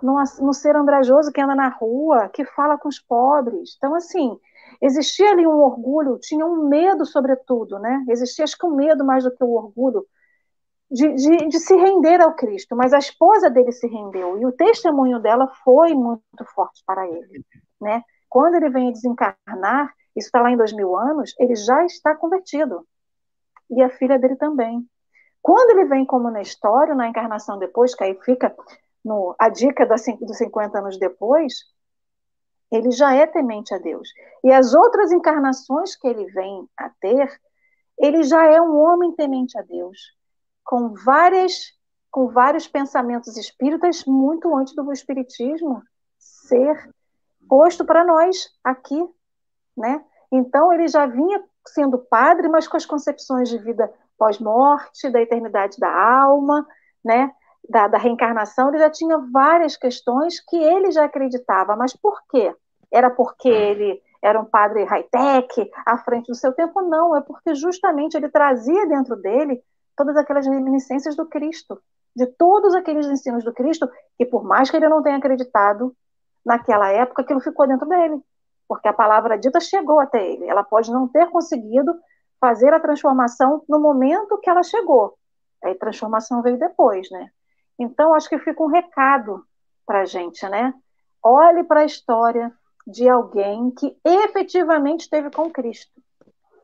no, 0.00 0.14
no 0.40 0.52
ser 0.54 0.76
andrajoso 0.76 1.32
que 1.32 1.40
anda 1.40 1.56
na 1.56 1.68
rua, 1.68 2.28
que 2.28 2.44
fala 2.44 2.78
com 2.78 2.88
os 2.88 3.00
pobres. 3.00 3.74
Então, 3.76 3.96
assim, 3.96 4.38
existia 4.80 5.32
ali 5.32 5.44
um 5.44 5.58
orgulho, 5.58 6.18
tinha 6.20 6.46
um 6.46 6.68
medo, 6.68 7.04
sobretudo, 7.04 7.78
né? 7.80 8.04
Existia, 8.08 8.44
acho 8.44 8.56
que 8.56 8.64
um 8.64 8.76
medo 8.76 9.04
mais 9.04 9.24
do 9.24 9.34
que 9.34 9.42
o 9.42 9.54
orgulho 9.54 10.06
de, 10.90 11.12
de, 11.14 11.48
de, 11.48 11.58
se 11.58 11.74
render 11.74 12.20
ao 12.20 12.34
Cristo. 12.34 12.76
Mas 12.76 12.92
a 12.92 12.98
esposa 12.98 13.50
dele 13.50 13.72
se 13.72 13.88
rendeu 13.88 14.38
e 14.38 14.46
o 14.46 14.52
testemunho 14.52 15.18
dela 15.18 15.48
foi 15.64 15.94
muito 15.94 16.44
forte 16.54 16.82
para 16.86 17.08
ele, 17.08 17.44
né? 17.80 18.02
Quando 18.28 18.54
ele 18.54 18.68
vem 18.68 18.92
desencarnar, 18.92 19.92
isso 20.14 20.28
está 20.28 20.40
lá 20.40 20.50
em 20.50 20.56
dois 20.56 20.72
mil 20.72 20.96
anos, 20.96 21.34
ele 21.38 21.56
já 21.56 21.84
está 21.84 22.14
convertido. 22.14 22.86
E 23.70 23.82
a 23.82 23.88
filha 23.90 24.18
dele 24.18 24.36
também. 24.36 24.86
Quando 25.44 25.72
ele 25.72 25.84
vem 25.84 26.06
como 26.06 26.30
Nestório, 26.30 26.94
na 26.94 27.06
encarnação 27.06 27.58
depois, 27.58 27.94
que 27.94 28.02
aí 28.02 28.18
fica 28.22 28.56
no, 29.04 29.36
a 29.38 29.50
dica 29.50 29.84
dos 29.84 30.38
50 30.38 30.78
anos 30.78 30.98
depois, 30.98 31.52
Ele 32.72 32.90
já 32.90 33.14
é 33.14 33.26
temente 33.26 33.74
a 33.74 33.78
Deus. 33.78 34.08
E 34.42 34.50
as 34.50 34.72
outras 34.72 35.12
encarnações 35.12 35.94
que 35.96 36.08
ele 36.08 36.24
vem 36.32 36.66
a 36.74 36.88
ter, 36.98 37.30
ele 37.98 38.22
já 38.22 38.46
é 38.46 38.58
um 38.58 38.74
homem 38.74 39.12
temente 39.12 39.58
a 39.58 39.60
Deus, 39.60 39.98
com 40.64 40.94
várias 40.94 41.74
com 42.10 42.28
vários 42.28 42.66
pensamentos 42.66 43.36
espíritas 43.36 44.04
muito 44.06 44.56
antes 44.56 44.74
do 44.74 44.90
espiritismo 44.92 45.82
ser 46.18 46.88
posto 47.46 47.84
para 47.84 48.02
nós 48.02 48.48
aqui, 48.64 49.06
né? 49.76 50.02
Então 50.32 50.72
ele 50.72 50.88
já 50.88 51.04
vinha 51.04 51.44
sendo 51.66 51.98
padre, 51.98 52.48
mas 52.48 52.66
com 52.66 52.78
as 52.78 52.86
concepções 52.86 53.50
de 53.50 53.58
vida 53.58 53.92
pós-morte, 54.18 55.10
da 55.10 55.20
eternidade 55.20 55.78
da 55.78 55.90
alma, 55.90 56.66
né? 57.04 57.32
Da, 57.68 57.88
da, 57.88 57.96
reencarnação, 57.96 58.68
ele 58.68 58.78
já 58.78 58.90
tinha 58.90 59.16
várias 59.32 59.76
questões 59.76 60.38
que 60.38 60.56
ele 60.56 60.90
já 60.90 61.04
acreditava. 61.04 61.74
Mas 61.76 61.96
por 61.96 62.20
quê? 62.28 62.54
Era 62.92 63.08
porque 63.08 63.48
ele 63.48 64.02
era 64.22 64.40
um 64.40 64.44
padre 64.44 64.84
high-tech, 64.84 65.70
à 65.86 65.98
frente 65.98 66.26
do 66.26 66.34
seu 66.34 66.52
tempo? 66.52 66.80
Não, 66.82 67.16
é 67.16 67.20
porque 67.20 67.54
justamente 67.54 68.16
ele 68.16 68.28
trazia 68.28 68.86
dentro 68.86 69.16
dele 69.16 69.62
todas 69.96 70.16
aquelas 70.16 70.46
reminiscências 70.46 71.14
do 71.14 71.26
Cristo, 71.26 71.80
de 72.16 72.26
todos 72.26 72.74
aqueles 72.74 73.06
ensinos 73.06 73.44
do 73.44 73.52
Cristo, 73.52 73.88
que 74.16 74.24
por 74.24 74.44
mais 74.44 74.70
que 74.70 74.76
ele 74.76 74.88
não 74.88 75.02
tenha 75.02 75.16
acreditado 75.16 75.94
naquela 76.44 76.90
época, 76.90 77.22
aquilo 77.22 77.40
ficou 77.40 77.66
dentro 77.66 77.88
dele, 77.88 78.20
porque 78.68 78.88
a 78.88 78.92
palavra 78.92 79.38
dita 79.38 79.60
chegou 79.60 80.00
até 80.00 80.26
ele. 80.26 80.46
Ela 80.46 80.62
pode 80.62 80.90
não 80.90 81.08
ter 81.08 81.28
conseguido 81.30 81.94
fazer 82.40 82.72
a 82.72 82.80
transformação 82.80 83.62
no 83.68 83.80
momento 83.80 84.38
que 84.38 84.50
ela 84.50 84.62
chegou. 84.62 85.14
A 85.62 85.74
transformação 85.74 86.42
veio 86.42 86.58
depois, 86.58 87.10
né? 87.10 87.30
Então, 87.78 88.14
acho 88.14 88.28
que 88.28 88.38
fica 88.38 88.62
um 88.62 88.68
recado 88.68 89.44
para 89.86 90.02
a 90.02 90.04
gente, 90.04 90.46
né? 90.48 90.72
Olhe 91.22 91.64
para 91.64 91.80
a 91.80 91.84
história 91.84 92.52
de 92.86 93.08
alguém 93.08 93.70
que 93.70 93.96
efetivamente 94.04 95.02
esteve 95.02 95.30
com 95.30 95.50
Cristo. 95.50 95.92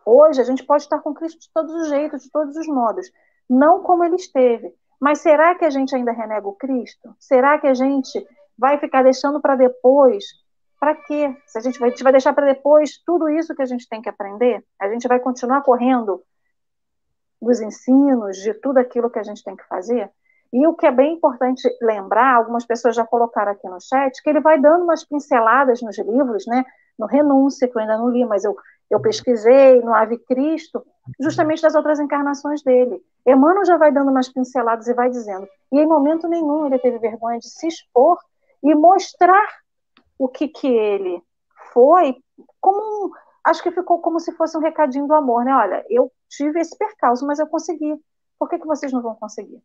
Hoje, 0.05 0.41
a 0.41 0.45
gente 0.45 0.65
pode 0.65 0.83
estar 0.83 0.99
com 1.01 1.15
Cristo 1.15 1.41
de 1.41 1.51
todos 1.53 1.75
os 1.75 1.89
jeitos, 1.89 2.23
de 2.23 2.31
todos 2.31 2.57
os 2.57 2.67
modos, 2.67 3.11
não 3.49 3.83
como 3.83 4.05
ele 4.05 4.17
esteve. 4.17 4.75
Mas 5.01 5.21
será 5.21 5.55
que 5.55 5.65
a 5.65 5.71
gente 5.71 5.95
ainda 5.95 6.13
renega 6.13 6.47
o 6.47 6.55
Cristo? 6.55 7.15
Será 7.19 7.59
que 7.59 7.67
a 7.67 7.75
gente 7.75 8.25
vai 8.57 8.79
ficar 8.79 9.03
deixando 9.03 9.41
para 9.41 9.57
depois? 9.57 10.25
Para 10.81 10.95
quê? 10.95 11.37
Se 11.47 11.59
a 11.59 11.61
gente 11.61 11.79
vai, 11.79 11.91
a 11.91 11.93
gente 11.93 12.03
vai 12.03 12.13
deixar 12.13 12.33
para 12.33 12.47
depois 12.47 12.97
tudo 13.05 13.29
isso 13.29 13.55
que 13.55 13.61
a 13.61 13.67
gente 13.67 13.87
tem 13.87 14.01
que 14.01 14.09
aprender, 14.09 14.65
a 14.81 14.89
gente 14.89 15.07
vai 15.07 15.21
continuar 15.21 15.61
correndo 15.61 16.23
dos 17.41 17.61
ensinos, 17.61 18.39
de 18.39 18.55
tudo 18.55 18.79
aquilo 18.79 19.11
que 19.11 19.19
a 19.19 19.23
gente 19.23 19.45
tem 19.45 19.55
que 19.55 19.67
fazer? 19.69 20.11
E 20.53 20.67
o 20.67 20.75
que 20.75 20.87
é 20.87 20.91
bem 20.91 21.15
importante 21.15 21.63
lembrar, 21.81 22.35
algumas 22.35 22.65
pessoas 22.65 22.97
já 22.97 23.07
colocaram 23.07 23.53
aqui 23.53 23.69
no 23.69 23.81
chat, 23.81 24.23
que 24.23 24.31
ele 24.31 24.41
vai 24.41 24.59
dando 24.59 24.85
umas 24.85 25.05
pinceladas 25.05 25.83
nos 25.83 25.99
livros, 25.99 26.47
né? 26.47 26.65
No 26.99 27.07
Renúncia, 27.07 27.69
que 27.69 27.77
eu 27.77 27.81
ainda 27.81 27.99
não 27.99 28.09
li, 28.09 28.25
mas 28.25 28.43
eu, 28.43 28.57
eu 28.91 29.01
pesquisei, 29.01 29.81
no 29.83 29.95
Ave 29.95 30.19
Cristo, 30.19 30.85
justamente 31.21 31.63
das 31.63 31.75
outras 31.75 32.01
encarnações 32.01 32.63
dele. 32.63 33.01
Emmanuel 33.25 33.65
já 33.65 33.77
vai 33.77 33.93
dando 33.93 34.11
umas 34.11 34.29
pinceladas 34.29 34.89
e 34.89 34.95
vai 34.95 35.09
dizendo. 35.09 35.47
E 35.73 35.79
em 35.79 35.87
momento 35.87 36.27
nenhum 36.27 36.67
ele 36.67 36.79
teve 36.79 36.99
vergonha 36.99 37.39
de 37.39 37.49
se 37.49 37.69
expor 37.69 38.19
e 38.63 38.75
mostrar 38.75 39.47
o 40.21 40.29
que, 40.29 40.49
que 40.49 40.67
ele 40.69 41.23
foi, 41.73 42.15
como 42.61 42.79
um, 42.79 43.11
acho 43.43 43.63
que 43.63 43.71
ficou 43.71 44.01
como 44.01 44.21
se 44.21 44.33
fosse 44.37 44.57
um 44.57 44.61
recadinho 44.61 45.07
do 45.07 45.15
amor, 45.15 45.45
né? 45.47 45.55
Olha, 45.57 45.83
eu 45.89 46.13
tive 46.29 46.61
esse 46.61 46.77
percalço, 46.77 47.27
mas 47.27 47.39
eu 47.39 47.47
consegui. 47.47 47.95
Por 48.39 48.47
que, 48.47 48.59
que 48.59 48.67
vocês 48.67 48.93
não 48.93 49.01
vão 49.01 49.15
conseguir? 49.15 49.63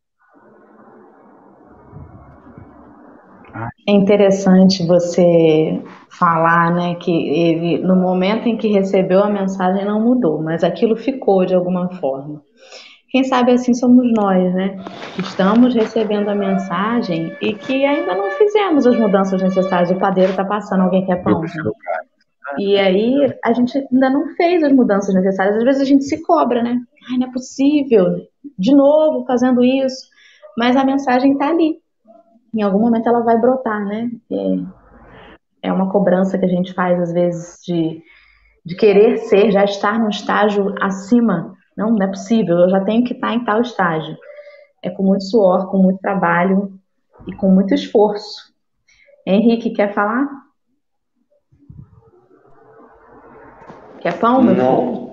É 3.88 3.91
interessante 3.91 4.86
você 4.86 5.84
falar, 6.10 6.74
né, 6.74 6.96
que 6.96 7.12
ele, 7.12 7.78
no 7.80 7.96
momento 7.96 8.48
em 8.48 8.58
que 8.58 8.70
recebeu 8.70 9.24
a 9.24 9.30
mensagem, 9.30 9.86
não 9.86 10.00
mudou, 10.02 10.41
mas 10.41 10.63
aquilo 10.63 10.96
ficou 10.96 11.46
de 11.46 11.54
alguma 11.54 11.89
forma. 12.00 12.41
Quem 13.15 13.23
sabe 13.23 13.54
assim 13.54 13.73
somos 13.73 14.12
nós, 14.12 14.54
né? 14.54 14.78
Estamos 15.17 15.73
recebendo 15.73 16.28
a 16.28 16.36
mensagem 16.36 17.34
e 17.41 17.54
que 17.54 17.86
ainda 17.86 18.13
não 18.13 18.30
fizemos 18.32 18.86
as 18.86 18.99
mudanças 18.99 19.41
necessárias. 19.41 19.89
O 19.89 19.97
padeiro 19.97 20.32
está 20.32 20.43
passando, 20.43 20.82
alguém 20.82 21.06
quer 21.06 21.23
pão. 21.23 21.39
Né? 21.39 21.47
E 22.60 22.78
aí 22.78 23.34
a 23.41 23.54
gente 23.54 23.78
ainda 23.89 24.10
não 24.10 24.36
fez 24.36 24.62
as 24.62 24.73
mudanças 24.73 25.15
necessárias. 25.15 25.56
Às 25.56 25.63
vezes 25.63 25.82
a 25.82 25.86
gente 25.86 26.04
se 26.04 26.21
cobra, 26.23 26.62
né? 26.62 26.78
Ai, 27.10 27.17
não 27.17 27.30
é 27.30 27.32
possível, 27.32 28.28
de 28.60 28.75
novo 28.75 29.23
fazendo 29.25 29.63
isso. 29.63 30.10
Mas 30.58 30.75
a 30.75 30.84
mensagem 30.84 31.32
está 31.32 31.47
ali 31.47 31.80
em 32.54 32.63
algum 32.63 32.82
momento 32.82 33.08
ela 33.08 33.23
vai 33.23 33.39
brotar, 33.39 33.86
né? 33.86 34.12
É, 34.30 35.69
é 35.69 35.71
uma 35.71 35.89
cobrança 35.89 36.38
que 36.38 36.43
a 36.43 36.49
gente 36.49 36.73
faz, 36.73 36.99
às 36.99 37.13
vezes, 37.13 37.60
de, 37.65 38.01
de 38.65 38.75
querer 38.75 39.19
ser, 39.19 39.51
já 39.51 39.63
estar 39.63 39.97
no 39.97 40.10
estágio 40.10 40.75
acima. 40.82 41.55
Não, 41.76 41.92
não 41.92 42.06
é 42.06 42.08
possível, 42.08 42.58
eu 42.58 42.70
já 42.70 42.80
tenho 42.82 43.04
que 43.04 43.14
estar 43.14 43.34
em 43.34 43.44
tal 43.44 43.62
estágio. 43.62 44.16
É 44.82 44.90
com 44.90 45.04
muito 45.04 45.26
suor, 45.26 45.70
com 45.70 45.78
muito 45.78 46.00
trabalho 46.00 46.80
e 47.28 47.36
com 47.36 47.50
muito 47.50 47.74
esforço. 47.74 48.54
Henrique, 49.26 49.72
quer 49.72 49.94
falar? 49.94 50.28
Quer 54.00 54.18
pão, 54.20 54.44
meu 54.44 54.56
Não. 54.56 55.06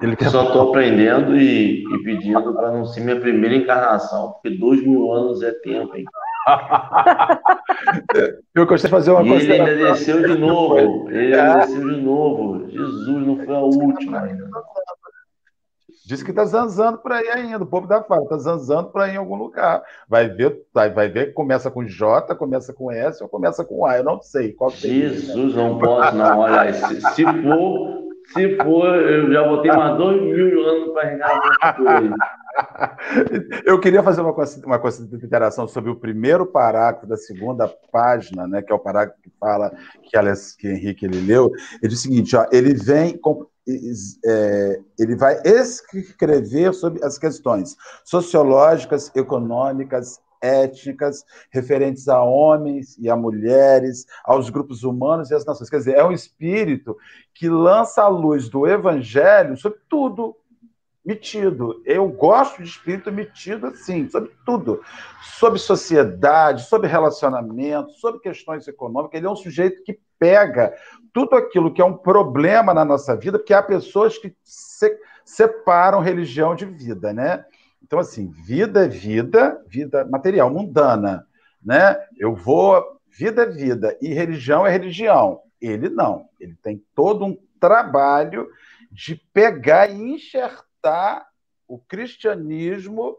Ele 0.00 0.16
quer 0.16 0.30
Só 0.30 0.44
estou 0.44 0.70
aprendendo 0.70 1.36
e, 1.36 1.84
e 1.84 2.02
pedindo 2.02 2.54
para 2.54 2.70
não 2.70 2.86
ser 2.86 3.02
minha 3.02 3.20
primeira 3.20 3.54
encarnação, 3.54 4.32
porque 4.32 4.56
dois 4.56 4.82
mil 4.82 5.12
anos 5.12 5.42
é 5.42 5.52
tempo, 5.52 5.94
hein? 5.94 6.06
eu 8.54 8.66
gostei 8.66 8.88
de 8.88 8.90
fazer 8.90 9.10
uma 9.10 9.22
coisa. 9.22 9.44
Ele 9.44 9.52
ainda 9.52 9.76
desceu 9.76 10.26
de 10.26 10.38
novo. 10.38 11.04
Ele 11.12 11.34
ainda 11.34 11.66
desceu 11.66 11.86
de 11.86 12.00
novo. 12.00 12.66
Jesus, 12.70 13.26
não 13.26 13.44
foi 13.44 13.54
a 13.54 13.60
última 13.60 14.20
ainda. 14.20 14.48
Disse 16.10 16.24
que 16.24 16.30
está 16.30 16.44
zanzando 16.44 16.98
por 16.98 17.12
aí 17.12 17.28
ainda. 17.28 17.62
O 17.62 17.66
povo 17.66 17.86
da 17.86 18.02
fala 18.02 18.24
está 18.24 18.36
zanzando 18.36 18.88
por 18.88 19.00
aí 19.00 19.14
em 19.14 19.16
algum 19.16 19.36
lugar. 19.36 19.80
Vai 20.08 20.28
ver, 20.28 20.60
vai, 20.74 20.90
vai 20.90 21.08
ver 21.08 21.26
que 21.26 21.32
começa 21.34 21.70
com 21.70 21.84
J, 21.84 22.34
começa 22.34 22.72
com 22.72 22.90
S 22.90 23.22
ou 23.22 23.28
começa 23.28 23.64
com 23.64 23.86
A. 23.86 23.98
Eu 23.98 24.02
não 24.02 24.20
sei 24.20 24.52
qual 24.52 24.70
Jesus, 24.70 25.54
não 25.54 25.78
posso, 25.78 26.16
não. 26.16 26.40
Olha, 26.40 26.72
se, 26.72 27.00
se 27.00 27.24
for, 27.24 28.02
se 28.26 28.56
for, 28.56 28.92
eu 28.96 29.32
já 29.32 29.46
botei 29.46 29.70
mais 29.70 29.96
dois 29.98 30.20
mil 30.20 30.68
anos 30.68 30.92
para 30.92 31.08
reinar 31.10 31.30
Eu 33.64 33.78
queria 33.80 34.02
fazer 34.02 34.20
uma, 34.20 34.34
uma 34.64 34.78
consideração 34.78 35.68
sobre 35.68 35.90
o 35.90 35.96
primeiro 35.96 36.46
parágrafo 36.46 37.06
da 37.06 37.16
segunda 37.16 37.68
página, 37.92 38.46
né, 38.46 38.62
que 38.62 38.72
é 38.72 38.74
o 38.74 38.78
parágrafo 38.78 39.20
que 39.22 39.30
fala 39.38 39.72
que, 40.02 40.16
Alex, 40.16 40.54
que 40.56 40.68
Henrique 40.68 41.06
ele 41.06 41.20
leu. 41.20 41.50
Ele 41.82 41.88
diz 41.88 42.00
o 42.00 42.02
seguinte: 42.02 42.36
ó, 42.36 42.46
ele 42.52 42.74
vem 42.74 43.16
com, 43.16 43.46
é, 44.26 44.80
ele 44.98 45.16
vai 45.16 45.40
escrever 45.44 46.74
sobre 46.74 47.04
as 47.04 47.18
questões 47.18 47.76
sociológicas, 48.04 49.10
econômicas, 49.14 50.20
étnicas, 50.40 51.24
referentes 51.50 52.08
a 52.08 52.22
homens 52.22 52.96
e 52.98 53.10
a 53.10 53.16
mulheres, 53.16 54.06
aos 54.24 54.48
grupos 54.48 54.82
humanos 54.82 55.30
e 55.30 55.34
às 55.34 55.44
nações. 55.44 55.68
Quer 55.68 55.78
dizer, 55.78 55.96
é 55.96 56.04
um 56.04 56.12
espírito 56.12 56.96
que 57.34 57.48
lança 57.48 58.02
a 58.02 58.08
luz 58.08 58.48
do 58.48 58.66
evangelho 58.66 59.56
sobre 59.56 59.78
tudo, 59.88 60.34
metido. 61.10 61.82
Eu 61.84 62.08
gosto 62.08 62.62
de 62.62 62.68
espírito 62.68 63.10
metido 63.10 63.66
assim, 63.66 64.08
sobre 64.08 64.30
tudo. 64.46 64.80
Sobre 65.38 65.58
sociedade, 65.58 66.68
sobre 66.68 66.86
relacionamento, 66.86 67.90
sobre 67.92 68.20
questões 68.20 68.66
econômicas. 68.68 69.18
Ele 69.18 69.26
é 69.26 69.30
um 69.30 69.36
sujeito 69.36 69.82
que 69.82 69.98
pega 70.18 70.72
tudo 71.12 71.34
aquilo 71.34 71.72
que 71.72 71.82
é 71.82 71.84
um 71.84 71.96
problema 71.96 72.72
na 72.72 72.84
nossa 72.84 73.16
vida, 73.16 73.38
porque 73.38 73.54
há 73.54 73.62
pessoas 73.62 74.16
que 74.18 74.34
se 74.44 74.96
separam 75.24 76.00
religião 76.00 76.54
de 76.54 76.64
vida, 76.64 77.12
né? 77.12 77.44
Então, 77.82 77.98
assim, 77.98 78.28
vida 78.46 78.84
é 78.84 78.88
vida, 78.88 79.60
vida 79.66 80.04
material, 80.04 80.50
mundana, 80.50 81.26
né? 81.60 81.96
Eu 82.16 82.34
vou, 82.34 83.00
vida 83.08 83.42
é 83.42 83.46
vida, 83.46 83.96
e 84.00 84.14
religião 84.14 84.64
é 84.64 84.70
religião. 84.70 85.40
Ele 85.60 85.88
não, 85.88 86.28
ele 86.38 86.56
tem 86.62 86.82
todo 86.94 87.24
um 87.24 87.36
trabalho 87.58 88.48
de 88.92 89.16
pegar 89.32 89.90
e 89.90 90.14
enxertar 90.14 90.69
o 91.68 91.78
cristianismo 91.78 93.16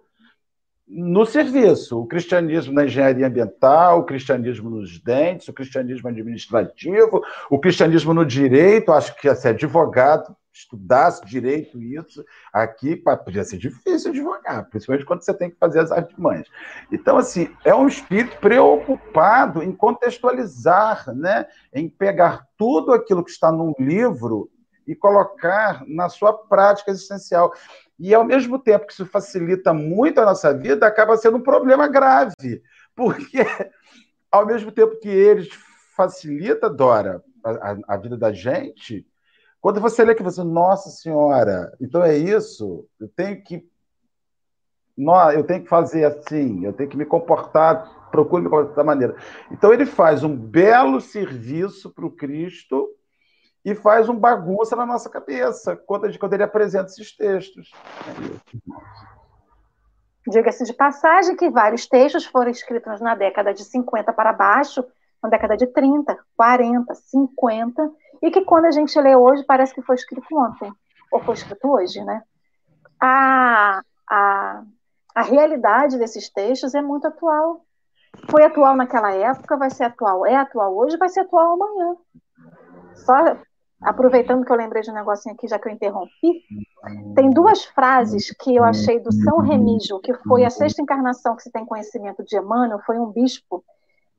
no 0.87 1.25
serviço, 1.25 2.01
o 2.01 2.05
cristianismo 2.05 2.73
na 2.73 2.85
engenharia 2.85 3.27
ambiental, 3.27 3.99
o 3.99 4.03
cristianismo 4.03 4.69
nos 4.69 4.99
dentes, 4.99 5.47
o 5.47 5.53
cristianismo 5.53 6.09
administrativo, 6.09 7.21
o 7.49 7.59
cristianismo 7.59 8.13
no 8.13 8.25
direito, 8.25 8.91
acho 8.91 9.15
que 9.15 9.33
ser 9.35 9.49
advogado 9.49 10.35
estudasse 10.53 11.25
direito 11.25 11.81
isso, 11.81 12.23
aqui 12.51 12.95
podia 12.95 13.43
ser 13.43 13.57
difícil 13.57 14.11
advogar, 14.11 14.69
principalmente 14.69 15.05
quando 15.05 15.23
você 15.23 15.33
tem 15.33 15.49
que 15.49 15.57
fazer 15.57 15.79
as 15.79 15.91
artimanhas. 15.91 16.47
Então, 16.91 17.17
assim, 17.17 17.49
é 17.63 17.73
um 17.73 17.87
espírito 17.87 18.37
preocupado 18.37 19.63
em 19.63 19.71
contextualizar, 19.71 21.13
né? 21.15 21.47
em 21.73 21.87
pegar 21.87 22.45
tudo 22.57 22.91
aquilo 22.91 23.23
que 23.23 23.31
está 23.31 23.51
num 23.51 23.73
livro 23.79 24.50
e 24.87 24.95
colocar 24.95 25.83
na 25.87 26.09
sua 26.09 26.33
prática 26.33 26.91
existencial. 26.91 27.53
E, 27.99 28.13
ao 28.13 28.23
mesmo 28.23 28.57
tempo 28.57 28.87
que 28.87 28.93
isso 28.93 29.05
facilita 29.05 29.73
muito 29.73 30.19
a 30.19 30.25
nossa 30.25 30.53
vida, 30.53 30.87
acaba 30.87 31.17
sendo 31.17 31.37
um 31.37 31.43
problema 31.43 31.87
grave, 31.87 32.61
porque, 32.95 33.37
ao 34.31 34.45
mesmo 34.45 34.71
tempo 34.71 34.97
que 34.99 35.09
eles 35.09 35.49
facilita, 35.95 36.69
Dora, 36.69 37.23
a, 37.43 37.77
a, 37.87 37.97
vida 37.97 38.17
da 38.17 38.31
gente, 38.31 39.05
quando 39.59 39.79
você 39.79 40.03
lê 40.03 40.15
que 40.15 40.23
você, 40.23 40.43
nossa 40.43 40.89
senhora, 40.89 41.71
então 41.79 42.03
é 42.03 42.17
isso, 42.17 42.87
eu 42.99 43.07
tenho 43.07 43.43
que 43.43 43.69
eu 45.33 45.43
tenho 45.43 45.63
que 45.63 45.69
fazer 45.69 46.05
assim, 46.05 46.65
eu 46.65 46.73
tenho 46.73 46.89
que 46.89 46.97
me 46.97 47.05
comportar, 47.05 48.09
procure 48.11 48.43
me 48.43 48.49
comportar 48.49 48.75
da 48.75 48.83
maneira. 48.83 49.15
Então 49.49 49.73
ele 49.73 49.85
faz 49.85 50.23
um 50.23 50.35
belo 50.35 50.99
serviço 51.01 51.89
para 51.89 52.05
o 52.05 52.11
Cristo 52.11 52.87
e 53.63 53.75
faz 53.75 54.09
um 54.09 54.17
bagunça 54.17 54.75
na 54.75 54.85
nossa 54.85 55.09
cabeça 55.09 55.75
quando, 55.75 56.17
quando 56.17 56.33
ele 56.33 56.43
apresenta 56.43 56.85
esses 56.85 57.15
textos. 57.15 57.71
Diga-se 60.27 60.63
de 60.63 60.73
passagem 60.73 61.35
que 61.35 61.49
vários 61.49 61.87
textos 61.87 62.25
foram 62.25 62.51
escritos 62.51 63.01
na 63.01 63.15
década 63.15 63.53
de 63.53 63.63
50 63.63 64.13
para 64.13 64.33
baixo, 64.33 64.83
na 65.21 65.29
década 65.29 65.55
de 65.55 65.67
30, 65.67 66.17
40, 66.35 66.93
50, 66.93 67.91
e 68.21 68.31
que 68.31 68.43
quando 68.43 68.65
a 68.65 68.71
gente 68.71 68.99
lê 68.99 69.15
hoje 69.15 69.43
parece 69.43 69.73
que 69.73 69.81
foi 69.81 69.95
escrito 69.95 70.27
ontem, 70.31 70.71
ou 71.11 71.19
foi 71.21 71.35
escrito 71.35 71.67
hoje, 71.67 72.03
né? 72.03 72.23
A, 72.99 73.81
a, 74.09 74.63
a 75.15 75.21
realidade 75.23 75.97
desses 75.97 76.29
textos 76.29 76.73
é 76.73 76.81
muito 76.81 77.07
atual. 77.07 77.65
Foi 78.29 78.43
atual 78.43 78.75
naquela 78.75 79.11
época, 79.11 79.57
vai 79.57 79.69
ser 79.69 79.85
atual, 79.85 80.25
é 80.25 80.35
atual 80.35 80.75
hoje, 80.75 80.97
vai 80.97 81.09
ser 81.09 81.21
atual 81.21 81.53
amanhã. 81.53 81.95
Só 82.93 83.37
aproveitando 83.81 84.45
que 84.45 84.51
eu 84.51 84.55
lembrei 84.55 84.81
de 84.81 84.91
um 84.91 84.93
negocinho 84.93 85.33
aqui, 85.33 85.47
já 85.47 85.57
que 85.57 85.67
eu 85.67 85.71
interrompi, 85.71 86.43
tem 87.15 87.29
duas 87.31 87.65
frases 87.65 88.31
que 88.39 88.55
eu 88.55 88.63
achei 88.63 88.99
do 88.99 89.11
São 89.11 89.39
Remígio, 89.39 89.99
que 89.99 90.13
foi 90.27 90.45
a 90.45 90.49
sexta 90.49 90.81
encarnação 90.81 91.35
que 91.35 91.43
se 91.43 91.51
tem 91.51 91.65
conhecimento 91.65 92.23
de 92.23 92.37
Emmanuel, 92.37 92.79
foi 92.85 92.99
um 92.99 93.07
bispo. 93.07 93.63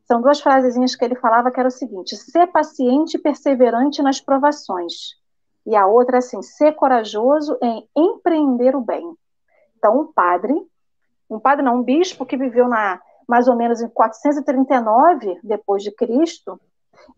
São 0.05 0.21
duas 0.21 0.41
frasezinhas 0.41 0.97
que 0.97 1.05
ele 1.05 1.15
falava 1.15 1.51
que 1.51 1.61
era 1.61 1.69
o 1.69 1.73
seguinte: 1.73 2.17
ser 2.17 2.49
paciente 2.49 3.17
e 3.17 3.21
perseverante 3.21 4.03
nas 4.03 4.21
provações. 4.21 5.15
E 5.65 5.77
a 5.77 5.87
outra, 5.87 6.19
assim, 6.19 6.43
ser 6.43 6.73
corajoso 6.73 7.57
em 7.63 7.89
empreender 7.97 8.75
o 8.75 8.81
bem. 8.81 9.15
Então, 9.79 10.01
um 10.01 10.13
padre, 10.13 10.55
um 11.31 11.39
padre 11.39 11.65
não, 11.65 11.77
um 11.77 11.83
bispo 11.83 12.27
que 12.27 12.37
viveu 12.37 12.69
na 12.69 13.01
mais 13.29 13.47
ou 13.47 13.57
menos 13.57 13.81
em 13.81 13.89
439 13.89 15.39
depois 15.43 15.83
de 15.83 15.93
Cristo, 15.93 16.61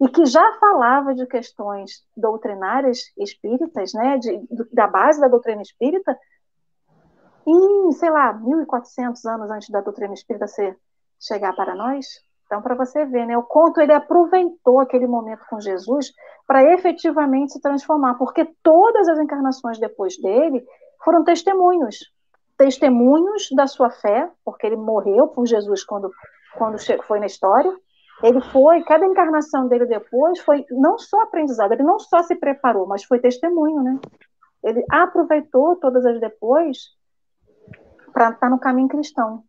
e 0.00 0.08
que 0.08 0.24
já 0.26 0.58
falava 0.58 1.14
de 1.14 1.26
questões 1.26 2.04
doutrinárias 2.16 3.12
espíritas, 3.18 3.92
né, 3.92 4.18
de, 4.18 4.40
da 4.72 4.86
base 4.86 5.20
da 5.20 5.28
doutrina 5.28 5.62
espírita, 5.62 6.18
em, 7.46 7.92
sei 7.92 8.10
lá, 8.10 8.32
1400 8.32 9.24
anos 9.26 9.50
antes 9.50 9.68
da 9.68 9.80
doutrina 9.80 10.14
espírita 10.14 10.46
ser, 10.46 10.76
chegar 11.20 11.54
para 11.54 11.74
nós. 11.74 12.06
Então, 12.46 12.62
para 12.62 12.74
você 12.74 13.04
ver, 13.04 13.26
né, 13.26 13.36
o 13.36 13.42
conto 13.42 13.80
ele 13.80 13.92
aproveitou 13.92 14.80
aquele 14.80 15.06
momento 15.06 15.44
com 15.48 15.60
Jesus 15.60 16.12
para 16.46 16.62
efetivamente 16.72 17.52
se 17.52 17.60
transformar, 17.60 18.14
porque 18.14 18.44
todas 18.62 19.08
as 19.08 19.18
encarnações 19.18 19.78
depois 19.78 20.18
dele 20.20 20.64
foram 21.02 21.24
testemunhos, 21.24 21.98
testemunhos 22.56 23.48
da 23.54 23.66
sua 23.66 23.90
fé, 23.90 24.30
porque 24.44 24.66
ele 24.66 24.76
morreu 24.76 25.28
por 25.28 25.46
Jesus 25.46 25.84
quando 25.84 26.10
quando 26.56 26.78
foi 27.04 27.18
na 27.18 27.26
história, 27.26 27.74
ele 28.22 28.40
foi, 28.40 28.82
cada 28.84 29.04
encarnação 29.04 29.68
dele 29.68 29.86
depois 29.86 30.38
foi 30.40 30.64
não 30.70 30.98
só 30.98 31.22
aprendizado, 31.22 31.72
ele 31.72 31.82
não 31.82 31.98
só 31.98 32.22
se 32.22 32.36
preparou, 32.36 32.86
mas 32.86 33.04
foi 33.04 33.18
testemunho, 33.18 33.82
né? 33.82 33.98
Ele 34.62 34.84
aproveitou 34.90 35.76
todas 35.76 36.06
as 36.06 36.20
depois 36.20 36.90
para 38.12 38.28
estar 38.28 38.40
tá 38.40 38.50
no 38.50 38.58
caminho 38.58 38.88
cristão. 38.88 39.42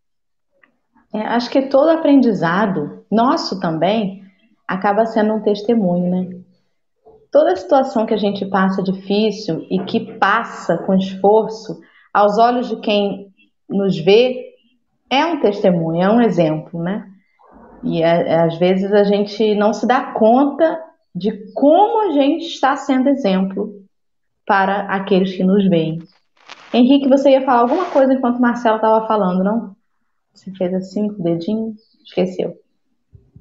É, 1.14 1.22
acho 1.22 1.50
que 1.50 1.70
todo 1.70 1.90
aprendizado, 1.90 3.06
nosso 3.10 3.60
também, 3.60 4.24
acaba 4.68 5.06
sendo 5.06 5.36
um 5.36 5.42
testemunho, 5.42 6.10
né? 6.10 6.42
Toda 7.32 7.56
situação 7.56 8.06
que 8.06 8.14
a 8.14 8.18
gente 8.18 8.46
passa 8.46 8.82
difícil 8.82 9.66
e 9.70 9.80
que 9.86 10.18
passa 10.18 10.78
com 10.80 10.96
esforço, 10.96 11.80
aos 12.14 12.38
olhos 12.38 12.68
de 12.68 12.78
quem 12.78 13.34
nos 13.70 13.98
vê, 13.98 14.54
é 15.10 15.26
um 15.26 15.40
testemunho, 15.40 16.02
é 16.02 16.10
um 16.10 16.22
exemplo, 16.22 16.82
né? 16.82 17.15
E 17.84 18.04
às 18.04 18.58
vezes 18.58 18.92
a 18.92 19.04
gente 19.04 19.56
não 19.56 19.74
se 19.74 19.88
dá 19.88 20.14
conta 20.14 20.80
de 21.14 21.32
como 21.54 22.10
a 22.10 22.12
gente 22.12 22.46
está 22.46 22.76
sendo 22.76 23.10
exemplo 23.10 23.74
para 24.46 24.82
aqueles 24.82 25.36
que 25.36 25.44
nos 25.44 25.68
veem. 25.68 26.00
Henrique, 26.74 27.08
você 27.08 27.32
ia 27.32 27.46
falar 27.46 27.62
alguma 27.62 27.86
coisa 27.86 28.14
enquanto 28.14 28.38
o 28.38 28.42
Marcelo 28.42 28.76
estava 28.76 29.08
falando, 29.08 29.44
não? 29.44 29.76
Você 30.34 30.52
fez 30.52 30.74
assim 30.74 31.08
com 31.08 31.22
o 31.22 31.24
dedinho? 31.24 31.74
Esqueceu. 32.04 32.58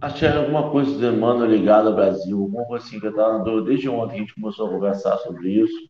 Achei 0.00 0.28
alguma 0.28 0.70
coisa 0.70 0.96
do 0.98 1.16
Emmanuel 1.16 1.50
ligado 1.50 1.88
ao 1.88 1.94
Brasil, 1.94 2.50
coisa 2.68 2.84
assim 2.84 3.00
que 3.00 3.06
eu 3.06 3.10
estava 3.10 3.38
na 3.38 3.44
dúvida. 3.44 3.68
Desde 3.68 3.88
ontem 3.88 4.16
a 4.16 4.18
gente 4.18 4.34
começou 4.34 4.66
a 4.66 4.70
conversar 4.70 5.16
sobre 5.18 5.50
isso. 5.50 5.88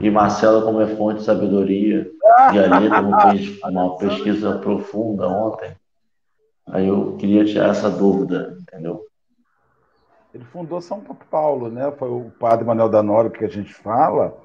E 0.00 0.10
Marcelo, 0.10 0.62
como 0.62 0.80
é 0.80 0.86
fonte 0.86 1.18
de 1.18 1.24
sabedoria, 1.24 2.10
e 2.54 2.58
ali 2.58 2.88
como 2.88 3.20
fez 3.20 3.58
uma 3.62 3.96
pesquisa 3.96 4.58
profunda 4.58 5.28
ontem, 5.28 5.70
Aí 6.70 6.86
eu 6.86 7.16
queria 7.16 7.44
tirar 7.44 7.70
essa 7.70 7.90
dúvida, 7.90 8.56
entendeu? 8.60 9.02
Ele 10.34 10.44
fundou 10.44 10.80
São 10.80 11.02
Paulo, 11.30 11.70
né? 11.70 11.90
Foi 11.92 12.10
o 12.10 12.30
padre 12.38 12.64
Manuel 12.64 12.88
da 12.88 13.02
Nora 13.02 13.30
que 13.30 13.44
a 13.44 13.48
gente 13.48 13.72
fala, 13.72 14.36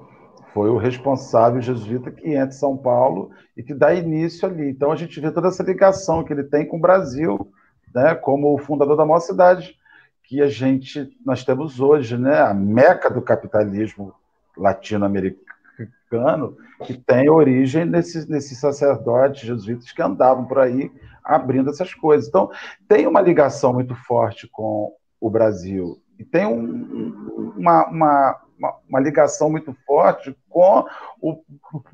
foi 0.52 0.70
o 0.70 0.78
responsável 0.78 1.60
jesuíta 1.60 2.10
que 2.10 2.28
entra 2.28 2.48
em 2.48 2.52
São 2.52 2.76
Paulo 2.76 3.30
e 3.56 3.62
que 3.62 3.74
dá 3.74 3.92
início 3.92 4.48
ali. 4.48 4.70
Então 4.70 4.90
a 4.90 4.96
gente 4.96 5.20
vê 5.20 5.30
toda 5.30 5.48
essa 5.48 5.62
ligação 5.62 6.24
que 6.24 6.32
ele 6.32 6.44
tem 6.44 6.66
com 6.66 6.78
o 6.78 6.80
Brasil, 6.80 7.52
né? 7.94 8.14
Como 8.14 8.54
o 8.54 8.58
fundador 8.58 8.96
da 8.96 9.04
maior 9.04 9.20
cidade 9.20 9.76
que 10.22 10.40
a 10.40 10.48
gente 10.48 11.14
nós 11.24 11.44
temos 11.44 11.80
hoje, 11.80 12.16
né? 12.16 12.40
A 12.40 12.54
meca 12.54 13.10
do 13.10 13.20
capitalismo 13.20 14.14
latino-americano 14.56 16.56
que 16.84 16.94
tem 16.94 17.28
origem 17.28 17.84
nesses, 17.84 18.26
nesses 18.26 18.58
sacerdotes 18.58 19.42
jesuítas 19.42 19.92
que 19.92 20.00
andavam 20.00 20.44
por 20.44 20.58
aí 20.58 20.90
abrindo 21.24 21.70
essas 21.70 21.94
coisas. 21.94 22.28
Então, 22.28 22.50
tem 22.86 23.06
uma 23.06 23.20
ligação 23.20 23.72
muito 23.72 23.94
forte 23.94 24.48
com 24.48 24.94
o 25.20 25.30
Brasil 25.30 26.00
e 26.18 26.24
tem 26.24 26.46
um, 26.46 27.52
uma, 27.56 27.86
uma, 27.88 28.40
uma, 28.88 29.00
ligação 29.00 29.50
muito 29.50 29.74
forte 29.86 30.36
com 30.48 30.84
o, 31.20 31.42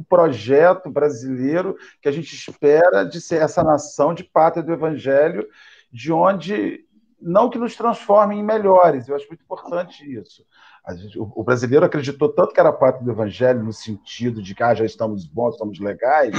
projeto 0.08 0.90
brasileiro 0.90 1.76
que 2.02 2.08
a 2.08 2.12
gente 2.12 2.34
espera 2.34 3.04
de 3.04 3.20
ser 3.20 3.40
essa 3.40 3.62
nação 3.62 4.12
de 4.12 4.24
pátria 4.24 4.62
do 4.62 4.72
Evangelho, 4.72 5.46
de 5.92 6.12
onde 6.12 6.84
não 7.20 7.50
que 7.50 7.58
nos 7.58 7.76
transforme 7.76 8.34
em 8.34 8.42
melhores, 8.42 9.06
eu 9.06 9.14
acho 9.14 9.28
muito 9.28 9.42
importante 9.42 10.10
isso, 10.10 10.42
Gente, 10.96 11.18
o, 11.18 11.44
brasileiro 11.44 11.84
acreditou 11.84 12.28
tanto 12.30 12.52
que 12.52 12.58
era 12.58 12.72
parte 12.72 13.04
do 13.04 13.10
evangelho, 13.10 13.62
no 13.62 13.72
sentido 13.72 14.42
de 14.42 14.54
que 14.54 14.62
ah, 14.62 14.74
já 14.74 14.84
estamos 14.84 15.24
bons, 15.24 15.52
estamos 15.52 15.78
legais, 15.78 16.32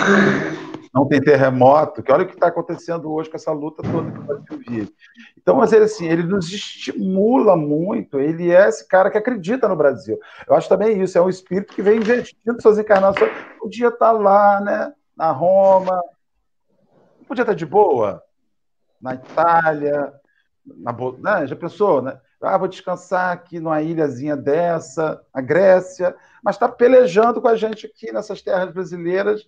não 0.94 1.08
tem 1.08 1.22
terremoto, 1.22 2.04
que 2.04 2.12
olha 2.12 2.24
o 2.24 2.28
que 2.28 2.34
está 2.34 2.48
acontecendo 2.48 3.12
hoje 3.12 3.30
com 3.30 3.38
essa 3.38 3.52
luta 3.52 3.82
toda 3.82 4.12
que 4.12 4.20
Brasil 4.20 4.60
vive. 4.68 4.96
Então, 5.38 5.56
mas 5.56 5.72
ele, 5.72 5.86
assim, 5.86 6.06
ele 6.06 6.24
nos 6.24 6.52
estimula 6.52 7.56
muito, 7.56 8.20
ele 8.20 8.52
é 8.52 8.68
esse 8.68 8.86
cara 8.88 9.10
que 9.10 9.18
acredita 9.18 9.70
no 9.70 9.76
Brasil. 9.76 10.20
Eu 10.48 10.54
acho 10.54 10.68
também 10.68 11.02
isso, 11.02 11.18
é 11.18 11.22
um 11.22 11.30
espírito 11.30 11.74
que 11.74 11.82
vem 11.82 11.98
investindo 11.98 12.62
suas 12.62 12.78
encarnações. 12.78 13.32
Podia 13.58 13.88
estar 13.88 14.08
tá 14.08 14.12
lá, 14.12 14.60
né, 14.60 14.94
na 15.16 15.32
Roma, 15.32 16.02
podia 17.26 17.44
estar 17.44 17.54
tá 17.54 17.58
de 17.58 17.66
boa, 17.66 18.22
na 19.02 19.14
Itália, 19.14 20.14
na, 20.66 20.94
né, 21.20 21.48
já 21.48 21.56
pensou, 21.56 22.02
né? 22.02 22.20
Ah, 22.42 22.58
vou 22.58 22.68
descansar 22.68 23.32
aqui 23.32 23.60
numa 23.60 23.84
ilhazinha 23.84 24.36
dessa, 24.36 25.22
a 25.32 25.40
Grécia, 25.40 26.16
mas 26.44 26.56
está 26.56 26.68
pelejando 26.68 27.40
com 27.40 27.48
a 27.48 27.56
gente 27.56 27.86
aqui 27.86 28.12
nessas 28.12 28.42
terras 28.42 28.74
brasileiras 28.74 29.48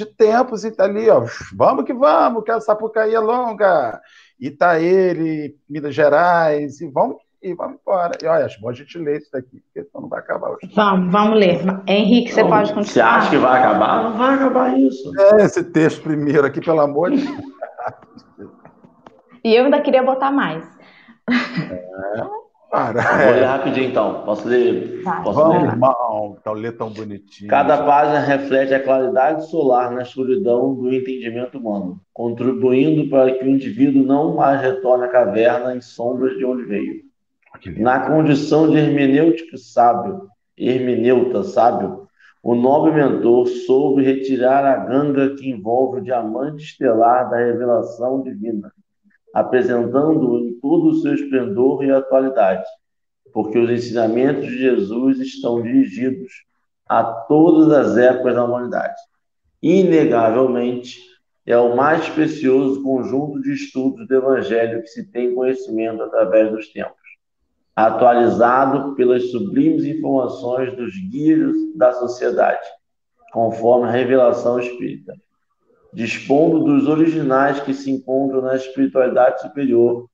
de 0.00 0.06
tempos 0.06 0.64
e 0.64 0.70
tá 0.70 0.84
ali, 0.84 1.08
ó, 1.10 1.24
vamos 1.54 1.84
que 1.84 1.92
vamos, 1.92 2.42
que 2.42 2.50
a 2.50 2.60
Sapucaí 2.60 3.14
é 3.14 3.20
longa, 3.20 4.00
e 4.40 4.50
tá 4.50 4.80
ele, 4.80 5.56
Minas 5.68 5.94
Gerais, 5.94 6.80
e 6.80 6.88
vamos 6.88 7.16
e 7.42 7.54
vamos 7.54 7.78
embora. 7.80 8.18
E 8.22 8.26
olha, 8.26 8.44
acho 8.44 8.60
bom 8.60 8.68
a 8.68 8.72
gente 8.72 8.98
ler 8.98 9.18
isso 9.18 9.30
daqui, 9.32 9.60
porque 9.60 9.88
senão 9.88 10.02
não 10.02 10.08
vai 10.08 10.20
acabar 10.20 10.50
hoje. 10.50 10.70
Vamos, 10.74 11.12
vamos 11.12 11.38
ler. 11.38 11.60
Henrique, 11.86 12.32
você 12.32 12.44
pode 12.44 12.72
continuar. 12.72 12.84
Você 12.84 13.00
acha 13.00 13.30
que 13.30 13.38
vai 13.38 13.60
acabar? 13.60 14.02
Não 14.04 14.18
vai 14.18 14.34
acabar 14.34 14.78
isso. 14.78 15.12
É, 15.18 15.44
esse 15.44 15.64
texto 15.64 16.02
primeiro 16.02 16.46
aqui, 16.46 16.60
pelo 16.60 16.80
amor 16.80 17.10
de 17.10 17.24
Deus. 18.36 18.50
E 19.42 19.54
eu 19.54 19.64
ainda 19.64 19.80
queria 19.80 20.02
botar 20.02 20.30
mais. 20.30 20.64
É, 21.30 22.26
para. 22.70 23.02
Vou 23.02 23.32
ler 23.34 23.44
rapidinho 23.44 23.88
então. 23.88 24.22
Posso 24.24 24.48
ler? 24.48 25.02
Tá. 25.02 25.20
Posso 25.22 25.38
Vamos, 25.38 25.62
ler? 25.62 25.70
irmão. 25.72 26.36
Então, 26.40 26.52
ler 26.52 26.76
tão 26.76 26.90
bonitinho. 26.90 27.50
Cada 27.50 27.84
página 27.84 28.20
reflete 28.20 28.72
a 28.72 28.82
claridade 28.82 29.48
solar 29.50 29.90
na 29.90 30.02
escuridão 30.02 30.74
do 30.74 30.92
entendimento 30.92 31.58
humano, 31.58 32.00
contribuindo 32.14 33.10
para 33.10 33.32
que 33.32 33.44
o 33.44 33.48
indivíduo 33.48 34.02
não 34.04 34.36
mais 34.36 34.60
retorne 34.60 35.04
à 35.04 35.08
caverna 35.08 35.74
em 35.74 35.80
sombras 35.80 36.36
de 36.38 36.44
onde 36.44 36.64
veio. 36.64 37.10
Na 37.78 38.08
condição 38.08 38.70
de 38.70 38.78
hermenêutico 38.78 39.58
sábio, 39.58 40.28
hermeneuta 40.56 41.42
sábio, 41.42 42.06
o 42.42 42.54
nobre 42.54 42.92
mentor 42.92 43.46
soube 43.48 44.02
retirar 44.02 44.64
a 44.64 44.76
ganga 44.76 45.34
que 45.34 45.50
envolve 45.50 46.00
o 46.00 46.02
diamante 46.02 46.62
estelar 46.62 47.28
da 47.28 47.36
revelação 47.36 48.22
divina 48.22 48.72
apresentando-o 49.34 50.38
em 50.38 50.60
todo 50.60 50.88
o 50.88 50.94
seu 51.00 51.14
esplendor 51.14 51.84
e 51.84 51.90
atualidade, 51.90 52.64
porque 53.32 53.58
os 53.58 53.70
ensinamentos 53.70 54.46
de 54.46 54.58
Jesus 54.58 55.18
estão 55.20 55.62
dirigidos 55.62 56.32
a 56.88 57.04
todas 57.04 57.72
as 57.72 57.96
épocas 57.96 58.34
da 58.34 58.44
humanidade. 58.44 59.00
Inegavelmente, 59.62 60.98
é 61.46 61.56
o 61.56 61.76
mais 61.76 62.08
precioso 62.08 62.82
conjunto 62.82 63.40
de 63.40 63.52
estudos 63.52 64.06
do 64.06 64.14
Evangelho 64.14 64.82
que 64.82 64.88
se 64.88 65.10
tem 65.10 65.34
conhecimento 65.34 66.02
através 66.02 66.50
dos 66.50 66.68
tempos, 66.72 66.96
atualizado 67.74 68.94
pelas 68.94 69.30
sublimes 69.30 69.84
informações 69.84 70.76
dos 70.76 70.92
guias 71.10 71.54
da 71.74 71.92
sociedade, 71.92 72.66
conforme 73.32 73.88
a 73.88 73.92
revelação 73.92 74.58
espírita, 74.60 75.14
dispondo 75.92 76.64
dos 76.64 76.86
originais 76.86 77.60
que 77.60 77.74
se 77.74 77.90
encontram 77.90 78.42
na 78.42 78.56
espiritualidade 78.56 79.40
superior. 79.42 80.06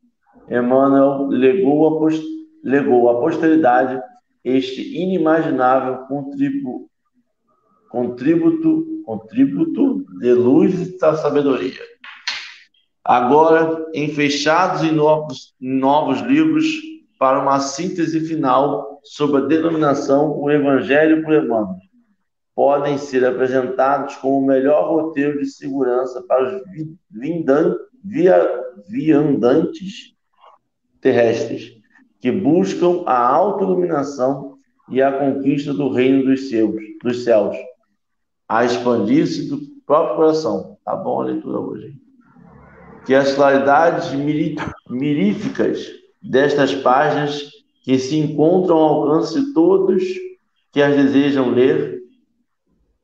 Emmanuel 0.48 1.26
legou 1.26 1.98
post 1.98 2.24
legou 2.62 3.08
à 3.08 3.20
posteridade 3.20 4.00
este 4.44 4.96
inimaginável 4.96 6.06
contribu 6.06 6.88
contributo, 7.88 9.02
contributo 9.04 10.04
de 10.18 10.32
luz 10.32 10.88
e 10.88 10.98
da 10.98 11.16
sabedoria. 11.16 11.80
Agora, 13.04 13.86
em 13.94 14.08
fechados 14.08 14.82
e 14.82 14.90
novos, 14.90 15.54
novos 15.60 16.20
livros, 16.20 16.66
para 17.18 17.40
uma 17.40 17.60
síntese 17.60 18.20
final 18.20 19.00
sobre 19.02 19.40
a 19.40 19.46
denominação 19.46 20.38
O 20.38 20.50
Evangelho 20.50 21.22
por 21.22 21.32
Emmanuel, 21.32 21.76
podem 22.56 22.96
ser 22.96 23.22
apresentados 23.22 24.16
como 24.16 24.38
o 24.38 24.46
melhor 24.46 24.88
roteiro 24.88 25.38
de 25.38 25.46
segurança 25.46 26.24
para 26.26 26.56
os 26.56 26.62
viandantes 28.88 30.14
terrestres 30.98 31.76
que 32.18 32.32
buscam 32.32 33.02
a 33.04 33.28
autoiluminação 33.28 34.56
e 34.88 35.02
a 35.02 35.12
conquista 35.12 35.74
do 35.74 35.92
reino 35.92 36.24
dos 36.24 36.48
céus, 36.48 36.74
dos 37.04 37.24
céus 37.24 37.54
a 38.48 38.64
expandir-se 38.64 39.50
do 39.50 39.60
próprio 39.84 40.16
coração. 40.16 40.78
Tá 40.82 40.96
bom 40.96 41.20
a 41.20 41.24
leitura 41.24 41.58
hoje. 41.60 41.92
Que 43.04 43.14
as 43.14 43.34
claridades 43.34 44.12
miríficas 44.88 45.90
destas 46.22 46.74
páginas 46.74 47.50
que 47.82 47.98
se 47.98 48.16
encontram 48.16 48.78
ao 48.78 49.02
alcance 49.02 49.38
de 49.38 49.52
todos 49.52 50.02
que 50.72 50.80
as 50.80 50.96
desejam 50.96 51.50
ler 51.50 51.95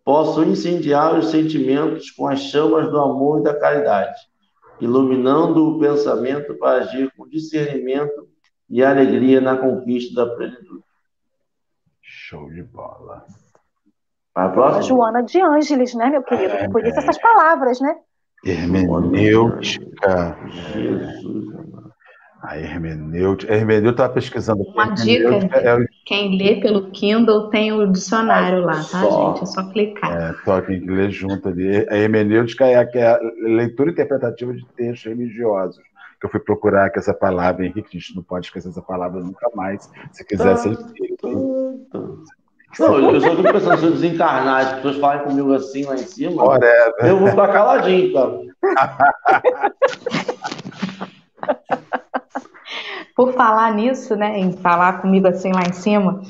possam 0.05 0.44
incendiar 0.44 1.18
os 1.18 1.30
sentimentos 1.30 2.11
com 2.11 2.28
as 2.28 2.40
chamas 2.40 2.90
do 2.90 2.98
amor 2.98 3.40
e 3.40 3.44
da 3.44 3.59
caridade, 3.59 4.18
iluminando 4.80 5.68
o 5.68 5.78
pensamento 5.78 6.55
para 6.55 6.82
agir 6.82 7.12
com 7.16 7.28
discernimento 7.28 8.28
e 8.68 8.82
alegria 8.82 9.40
na 9.40 9.57
conquista 9.57 10.14
da 10.14 10.34
plenitude. 10.34 10.82
Show 12.00 12.50
de 12.50 12.62
bola. 12.62 13.24
A 14.34 14.48
próxima? 14.48 14.82
Joana 14.82 15.22
de 15.22 15.40
Ângeles, 15.40 15.94
né, 15.94 16.09
meu 16.09 16.22
querido? 16.22 16.55
É, 16.55 16.68
Por 16.68 16.84
isso 16.84 16.98
essas 16.98 17.18
palavras, 17.18 17.80
né? 17.80 17.96
Hermenêutica. 18.44 20.36
Jesus, 20.72 21.53
a 22.42 22.59
hermenêutica. 22.59 23.53
A 23.53 23.57
hermenêutica 23.57 23.90
estava 23.90 24.14
pesquisando. 24.14 24.62
Uma 24.64 24.86
dica: 24.86 25.28
é... 25.59 25.76
quem 26.05 26.36
lê 26.36 26.61
pelo 26.61 26.90
Kindle 26.90 27.48
tem 27.48 27.72
o 27.72 27.86
dicionário 27.86 28.62
lá, 28.62 28.74
tá, 28.74 28.82
só, 28.82 29.28
gente? 29.28 29.42
É 29.42 29.46
só 29.46 29.62
clicar. 29.70 30.12
É, 30.12 30.34
só 30.44 30.61
quem 30.61 30.80
lê 30.80 31.11
junto 31.11 31.48
ali. 31.48 31.86
A 31.88 31.96
hermenêutica 31.96 32.66
é 32.66 32.76
a, 32.76 32.88
é 32.92 33.07
a 33.07 33.20
leitura 33.40 33.90
interpretativa 33.90 34.53
de 34.53 34.66
textos 34.76 35.05
religiosos. 35.05 35.82
Que 36.20 36.26
eu 36.26 36.30
fui 36.30 36.40
procurar 36.40 36.90
que 36.90 36.98
essa 36.98 37.14
palavra, 37.14 37.64
Henrique, 37.64 37.96
a 37.96 38.00
gente 38.00 38.16
não 38.16 38.22
pode 38.22 38.46
esquecer 38.46 38.68
essa 38.68 38.82
palavra 38.82 39.20
nunca 39.20 39.48
mais. 39.55 39.90
Se 40.12 40.24
quiser 40.24 40.57
ser. 40.57 40.76
Não, 42.78 43.12
eu 43.12 43.20
só 43.20 43.30
fico 43.30 43.42
pensando, 43.42 43.78
se 43.78 43.84
eu 43.84 43.90
desencarnar, 43.92 44.61
as 44.61 44.72
pessoas 44.74 44.96
falarem 44.96 45.24
comigo 45.24 45.53
assim 45.53 45.84
lá 45.84 45.94
em 45.94 45.98
cima, 45.98 46.42
Whatever. 46.42 46.94
eu 47.00 47.18
vou 47.18 47.28
ficar 47.28 47.48
caladinho, 47.48 48.12
cara. 48.14 48.40
Por 53.23 53.35
falar 53.35 53.73
nisso, 53.73 54.16
né, 54.16 54.37
em 54.37 54.51
falar 54.51 55.01
comigo 55.01 55.29
assim 55.29 55.53
lá 55.53 55.62
em 55.62 55.73
cima, 55.73 56.20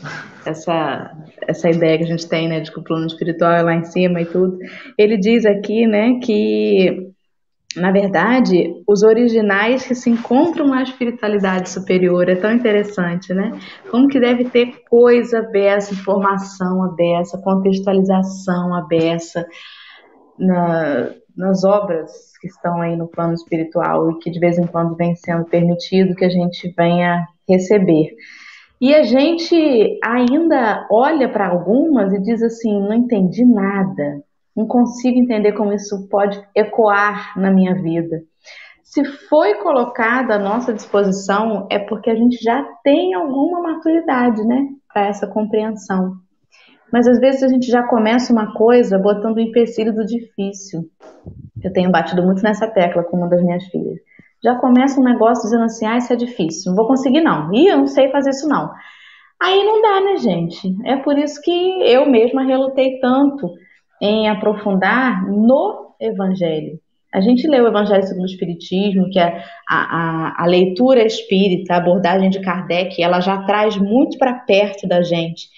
essa, 0.44 1.10
essa 1.48 1.70
ideia 1.70 1.96
que 1.96 2.04
a 2.04 2.06
gente 2.06 2.28
tem, 2.28 2.46
né, 2.46 2.60
de 2.60 2.70
que 2.70 2.78
o 2.78 2.84
plano 2.84 3.06
espiritual 3.06 3.50
é 3.50 3.62
lá 3.62 3.74
em 3.74 3.84
cima 3.84 4.20
e 4.20 4.26
tudo, 4.26 4.58
ele 4.98 5.16
diz 5.16 5.46
aqui, 5.46 5.86
né, 5.86 6.20
que 6.22 7.10
na 7.74 7.90
verdade, 7.90 8.74
os 8.86 9.02
originais 9.02 9.86
que 9.86 9.94
se 9.94 10.10
encontram 10.10 10.66
na 10.66 10.82
espiritualidade 10.82 11.70
superior 11.70 12.28
é 12.28 12.36
tão 12.36 12.52
interessante, 12.52 13.32
né? 13.32 13.58
Como 13.90 14.08
que 14.08 14.20
deve 14.20 14.44
ter 14.44 14.82
coisa 14.90 15.38
aberta, 15.38 15.94
informação 15.94 16.84
aberta, 16.84 17.40
contextualização 17.42 18.74
aberta 18.74 19.46
na, 20.38 21.12
nas 21.34 21.64
obras 21.64 22.31
que 22.42 22.48
estão 22.48 22.82
aí 22.82 22.96
no 22.96 23.08
plano 23.08 23.32
espiritual 23.32 24.10
e 24.10 24.18
que 24.18 24.30
de 24.30 24.38
vez 24.38 24.58
em 24.58 24.66
quando 24.66 24.96
vem 24.96 25.14
sendo 25.14 25.46
permitido 25.46 26.14
que 26.14 26.26
a 26.26 26.28
gente 26.28 26.74
venha 26.76 27.26
receber. 27.48 28.14
E 28.78 28.94
a 28.94 29.04
gente 29.04 29.98
ainda 30.04 30.86
olha 30.90 31.28
para 31.28 31.48
algumas 31.48 32.12
e 32.12 32.20
diz 32.20 32.42
assim: 32.42 32.78
não 32.82 32.92
entendi 32.92 33.44
nada 33.44 34.22
não 34.56 34.66
consigo 34.66 35.18
entender 35.18 35.52
como 35.52 35.72
isso 35.72 36.08
pode 36.08 36.42
ecoar 36.54 37.38
na 37.38 37.50
minha 37.50 37.74
vida. 37.74 38.22
Se 38.84 39.04
foi 39.04 39.54
colocada 39.54 40.34
à 40.34 40.38
nossa 40.38 40.72
disposição, 40.72 41.66
é 41.70 41.78
porque 41.78 42.10
a 42.10 42.14
gente 42.14 42.36
já 42.42 42.62
tem 42.84 43.14
alguma 43.14 43.62
maturidade, 43.62 44.44
né, 44.44 44.68
para 44.92 45.06
essa 45.06 45.26
compreensão. 45.26 46.16
Mas 46.92 47.08
às 47.08 47.18
vezes 47.18 47.42
a 47.42 47.48
gente 47.48 47.68
já 47.68 47.82
começa 47.84 48.32
uma 48.32 48.52
coisa 48.52 48.98
botando 48.98 49.36
o 49.36 49.40
empecilho 49.40 49.94
do 49.94 50.04
difícil. 50.04 50.90
Eu 51.62 51.72
tenho 51.72 51.90
batido 51.90 52.22
muito 52.22 52.42
nessa 52.42 52.68
tecla 52.68 53.04
com 53.04 53.16
uma 53.16 53.28
das 53.28 53.42
minhas 53.42 53.64
filhas. 53.66 53.98
Já 54.42 54.56
começa 54.56 55.00
um 55.00 55.04
negócio 55.04 55.44
dizendo 55.44 55.64
assim: 55.64 55.86
ah, 55.86 55.96
isso 55.96 56.12
é 56.12 56.16
difícil, 56.16 56.70
não 56.70 56.76
vou 56.76 56.86
conseguir 56.86 57.20
não. 57.20 57.52
Ih, 57.54 57.68
eu 57.68 57.78
não 57.78 57.86
sei 57.86 58.10
fazer 58.10 58.30
isso 58.30 58.48
não. 58.48 58.70
Aí 59.40 59.64
não 59.64 59.82
dá, 59.82 60.00
né, 60.00 60.16
gente? 60.18 60.74
É 60.84 60.96
por 60.96 61.18
isso 61.18 61.40
que 61.42 61.50
eu 61.50 62.08
mesma 62.08 62.44
relutei 62.44 62.98
tanto 63.00 63.50
em 64.00 64.28
aprofundar 64.28 65.26
no 65.28 65.94
Evangelho. 66.00 66.78
A 67.12 67.20
gente 67.20 67.46
lê 67.46 67.60
o 67.60 67.66
Evangelho 67.66 68.02
segundo 68.04 68.22
o 68.22 68.26
Espiritismo, 68.26 69.10
que 69.10 69.18
é 69.18 69.44
a, 69.68 69.76
a, 70.38 70.44
a 70.44 70.46
leitura 70.46 71.04
espírita, 71.04 71.74
a 71.74 71.76
abordagem 71.76 72.30
de 72.30 72.40
Kardec, 72.40 73.02
ela 73.02 73.20
já 73.20 73.42
traz 73.42 73.76
muito 73.76 74.16
para 74.16 74.32
perto 74.32 74.88
da 74.88 75.02
gente. 75.02 75.48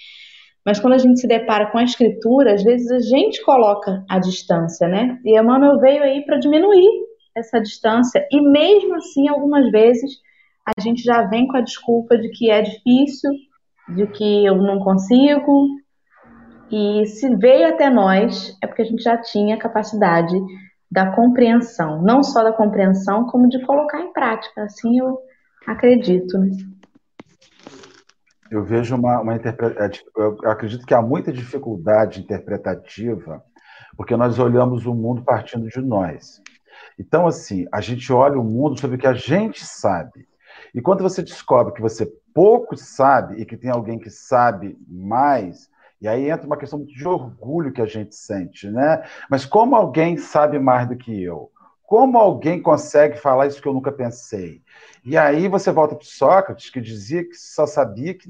Mas 0.65 0.79
quando 0.79 0.93
a 0.93 0.97
gente 0.97 1.19
se 1.19 1.27
depara 1.27 1.67
com 1.67 1.77
a 1.77 1.83
escritura, 1.83 2.53
às 2.53 2.63
vezes 2.63 2.89
a 2.91 2.99
gente 2.99 3.43
coloca 3.43 4.03
a 4.09 4.17
distância, 4.19 4.87
né? 4.87 5.19
E 5.23 5.39
Emmanuel 5.39 5.79
veio 5.79 6.03
aí 6.03 6.25
para 6.25 6.39
diminuir 6.39 6.89
essa 7.35 7.59
distância. 7.59 8.25
E 8.31 8.41
mesmo 8.41 8.95
assim, 8.95 9.27
algumas 9.27 9.69
vezes, 9.69 10.11
a 10.65 10.81
gente 10.81 11.03
já 11.03 11.21
vem 11.23 11.47
com 11.47 11.57
a 11.57 11.61
desculpa 11.61 12.17
de 12.17 12.29
que 12.29 12.49
é 12.49 12.61
difícil, 12.61 13.31
de 13.89 14.07
que 14.07 14.45
eu 14.45 14.55
não 14.55 14.79
consigo, 14.79 15.67
e 16.71 17.05
se 17.05 17.35
veio 17.35 17.67
até 17.67 17.89
nós, 17.89 18.57
é 18.61 18.67
porque 18.67 18.81
a 18.81 18.85
gente 18.85 19.03
já 19.03 19.17
tinha 19.17 19.57
capacidade 19.57 20.35
da 20.91 21.11
compreensão, 21.15 22.01
não 22.01 22.23
só 22.23 22.43
da 22.43 22.51
compreensão, 22.51 23.25
como 23.27 23.47
de 23.47 23.63
colocar 23.65 24.01
em 24.01 24.11
prática. 24.11 24.63
Assim 24.63 24.99
eu 24.99 25.17
acredito. 25.67 26.37
Né? 26.37 26.49
Eu 28.49 28.63
vejo 28.63 28.95
uma, 28.95 29.21
uma 29.21 29.35
interpretação. 29.35 30.05
É, 30.17 30.21
eu 30.21 30.51
acredito 30.51 30.85
que 30.85 30.93
há 30.93 31.01
muita 31.01 31.31
dificuldade 31.31 32.21
interpretativa, 32.21 33.43
porque 33.97 34.15
nós 34.15 34.37
olhamos 34.39 34.85
o 34.85 34.93
mundo 34.93 35.23
partindo 35.23 35.67
de 35.67 35.81
nós. 35.81 36.41
Então, 36.99 37.27
assim, 37.27 37.65
a 37.71 37.81
gente 37.81 38.11
olha 38.13 38.39
o 38.39 38.43
mundo 38.43 38.79
sobre 38.79 38.97
o 38.97 38.99
que 38.99 39.07
a 39.07 39.13
gente 39.13 39.65
sabe. 39.65 40.27
E 40.73 40.81
quando 40.81 41.01
você 41.01 41.21
descobre 41.21 41.73
que 41.73 41.81
você 41.81 42.05
pouco 42.33 42.75
sabe 42.75 43.41
e 43.41 43.45
que 43.45 43.57
tem 43.57 43.71
alguém 43.71 43.97
que 43.97 44.09
sabe 44.09 44.77
mais, 44.87 45.69
e 46.01 46.07
aí 46.07 46.29
entra 46.29 46.45
uma 46.45 46.57
questão 46.57 46.83
de 46.83 47.07
orgulho 47.07 47.71
que 47.71 47.81
a 47.81 47.85
gente 47.85 48.13
sente, 48.15 48.69
né? 48.69 49.03
Mas 49.29 49.45
como 49.45 49.75
alguém 49.75 50.17
sabe 50.17 50.59
mais 50.59 50.87
do 50.87 50.95
que 50.95 51.23
eu? 51.23 51.49
Como 51.87 52.17
alguém 52.17 52.61
consegue 52.61 53.17
falar 53.17 53.47
isso 53.47 53.61
que 53.61 53.67
eu 53.67 53.73
nunca 53.73 53.91
pensei? 53.91 54.61
E 55.03 55.15
aí 55.15 55.47
você 55.47 55.71
volta 55.71 55.95
para 55.95 56.05
Sócrates, 56.05 56.69
que 56.69 56.81
dizia 56.81 57.23
que 57.23 57.35
só 57.35 57.67
sabia 57.67 58.13
que, 58.13 58.27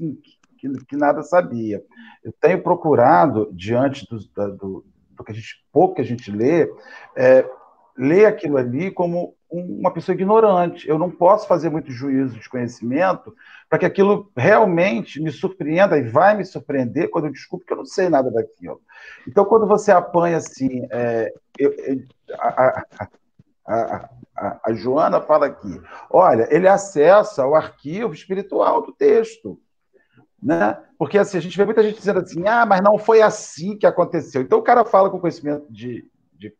que, 0.58 0.68
que 0.84 0.96
nada 0.96 1.22
sabia. 1.22 1.82
Eu 2.22 2.32
tenho 2.38 2.62
procurado, 2.62 3.48
diante 3.52 4.06
do, 4.08 4.18
do, 4.18 4.84
do, 5.10 5.24
que 5.24 5.32
a 5.32 5.34
gente, 5.34 5.64
pouco 5.72 5.94
que 5.94 6.02
a 6.02 6.04
gente 6.04 6.30
lê, 6.30 6.70
é, 7.16 7.48
ler 7.96 8.26
aquilo 8.26 8.58
ali 8.58 8.90
como 8.90 9.34
uma 9.50 9.90
pessoa 9.90 10.14
ignorante. 10.14 10.86
Eu 10.86 10.98
não 10.98 11.10
posso 11.10 11.48
fazer 11.48 11.70
muito 11.70 11.90
juízo 11.90 12.38
de 12.38 12.48
conhecimento 12.50 13.34
para 13.70 13.78
que 13.78 13.86
aquilo 13.86 14.30
realmente 14.36 15.20
me 15.20 15.30
surpreenda 15.30 15.96
e 15.96 16.02
vai 16.02 16.36
me 16.36 16.44
surpreender 16.44 17.08
quando 17.08 17.26
eu 17.26 17.32
descubro 17.32 17.64
que 17.64 17.72
eu 17.72 17.78
não 17.78 17.86
sei 17.86 18.08
nada 18.08 18.30
daquilo. 18.30 18.80
Então, 19.26 19.44
quando 19.44 19.66
você 19.66 19.92
apanha 19.92 20.36
assim, 20.36 20.86
é, 20.90 21.32
eu, 21.58 21.72
eu, 21.72 22.02
a, 22.38 22.84
a, 23.00 23.08
a, 23.66 24.60
a, 24.64 24.72
Joana 24.72 25.20
fala 25.20 25.46
aqui, 25.46 25.80
olha, 26.10 26.46
ele 26.50 26.68
acessa 26.68 27.46
o 27.46 27.54
arquivo 27.54 28.12
espiritual 28.12 28.82
do 28.82 28.92
texto. 28.92 29.58
Né? 30.42 30.78
Porque 30.98 31.18
assim, 31.18 31.38
a 31.38 31.40
gente 31.40 31.56
vê 31.56 31.64
muita 31.64 31.82
gente 31.82 31.98
dizendo 31.98 32.20
assim, 32.20 32.46
ah, 32.46 32.64
mas 32.66 32.80
não 32.80 32.98
foi 32.98 33.22
assim 33.22 33.76
que 33.76 33.86
aconteceu. 33.86 34.42
Então 34.42 34.58
o 34.58 34.62
cara 34.62 34.84
fala 34.84 35.10
com 35.10 35.18
conhecimento 35.18 35.66
de, 35.72 36.08
de 36.34 36.54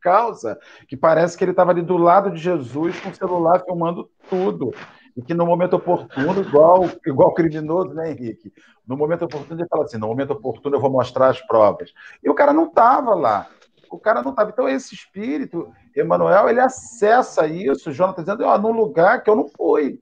causa, 0.00 0.58
que 0.88 0.96
parece 0.96 1.36
que 1.36 1.44
ele 1.44 1.52
estava 1.52 1.70
ali 1.70 1.82
do 1.82 1.96
lado 1.96 2.30
de 2.30 2.38
Jesus 2.38 2.98
com 3.00 3.10
o 3.10 3.14
celular 3.14 3.62
filmando 3.64 4.10
tudo. 4.28 4.72
E 5.16 5.22
que 5.22 5.32
no 5.32 5.46
momento 5.46 5.76
oportuno, 5.76 6.40
igual, 6.40 6.90
igual 7.06 7.32
criminoso, 7.34 7.94
né, 7.94 8.10
Henrique? 8.10 8.52
No 8.84 8.96
momento 8.96 9.24
oportuno, 9.24 9.60
ele 9.60 9.68
fala 9.68 9.84
assim: 9.84 9.96
no 9.96 10.08
momento 10.08 10.32
oportuno 10.32 10.74
eu 10.74 10.80
vou 10.80 10.90
mostrar 10.90 11.28
as 11.28 11.40
provas. 11.40 11.92
E 12.22 12.28
o 12.28 12.34
cara 12.34 12.52
não 12.52 12.66
estava 12.66 13.14
lá. 13.14 13.48
O 13.88 13.98
cara 13.98 14.22
não 14.22 14.32
estava. 14.32 14.50
Então, 14.50 14.68
esse 14.68 14.92
espírito, 14.92 15.72
Emanuel, 15.94 16.48
ele 16.48 16.60
acessa 16.60 17.46
isso, 17.46 17.92
Jonathan 17.92 18.22
dizendo, 18.22 18.44
ó, 18.44 18.58
num 18.58 18.72
lugar 18.72 19.22
que 19.22 19.30
eu 19.30 19.36
não 19.36 19.48
fui. 19.48 20.00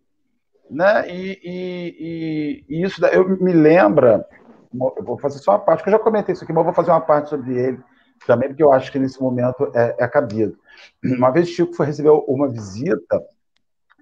Né? 0.71 1.09
E, 1.11 1.41
e, 1.45 2.65
e, 2.69 2.77
e 2.77 2.83
isso 2.83 3.05
eu 3.07 3.29
me 3.29 3.53
lembra, 3.53 4.27
eu 4.73 5.05
vou 5.05 5.19
fazer 5.19 5.39
só 5.39 5.53
uma 5.53 5.59
parte, 5.59 5.83
que 5.83 5.91
eu 5.91 5.93
já 5.93 5.99
comentei 5.99 6.33
isso 6.33 6.45
aqui, 6.45 6.53
mas 6.53 6.65
vou 6.65 6.73
fazer 6.73 6.91
uma 6.91 7.01
parte 7.01 7.29
sobre 7.29 7.59
ele 7.59 7.81
também, 8.27 8.49
porque 8.49 8.63
eu 8.63 8.73
acho 8.73 8.91
que 8.91 8.99
nesse 8.99 9.21
momento 9.21 9.71
é, 9.75 9.97
é 9.99 10.09
cabido. 10.09 10.57
Uma 11.05 11.31
vez 11.31 11.49
Chico 11.49 11.75
foi 11.75 11.87
receber 11.87 12.11
uma 12.11 12.49
visita 12.49 13.23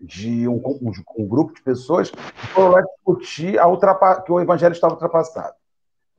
de 0.00 0.48
um, 0.48 0.56
um, 0.56 0.92
um 1.18 1.28
grupo 1.28 1.52
de 1.54 1.62
pessoas 1.62 2.10
que 2.10 2.46
foram 2.48 2.70
lá 2.70 2.80
discutir 2.80 3.58
que 4.24 4.32
o 4.32 4.40
evangelho 4.40 4.72
estava 4.72 4.94
ultrapassado. 4.94 5.54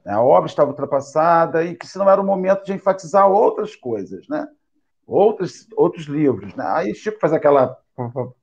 Né? 0.06 0.14
A 0.14 0.22
obra 0.22 0.50
estava 0.50 0.70
ultrapassada 0.70 1.64
e 1.64 1.76
que 1.76 1.88
se 1.88 1.98
não 1.98 2.10
era 2.10 2.22
o 2.22 2.26
momento 2.26 2.66
de 2.66 2.74
enfatizar 2.74 3.30
outras 3.30 3.76
coisas, 3.76 4.28
né? 4.28 4.48
Outros, 5.06 5.68
outros 5.76 6.06
livros. 6.06 6.54
Né? 6.56 6.66
Aí 6.68 6.96
Chico 6.96 7.20
faz 7.20 7.34
aquela 7.34 7.78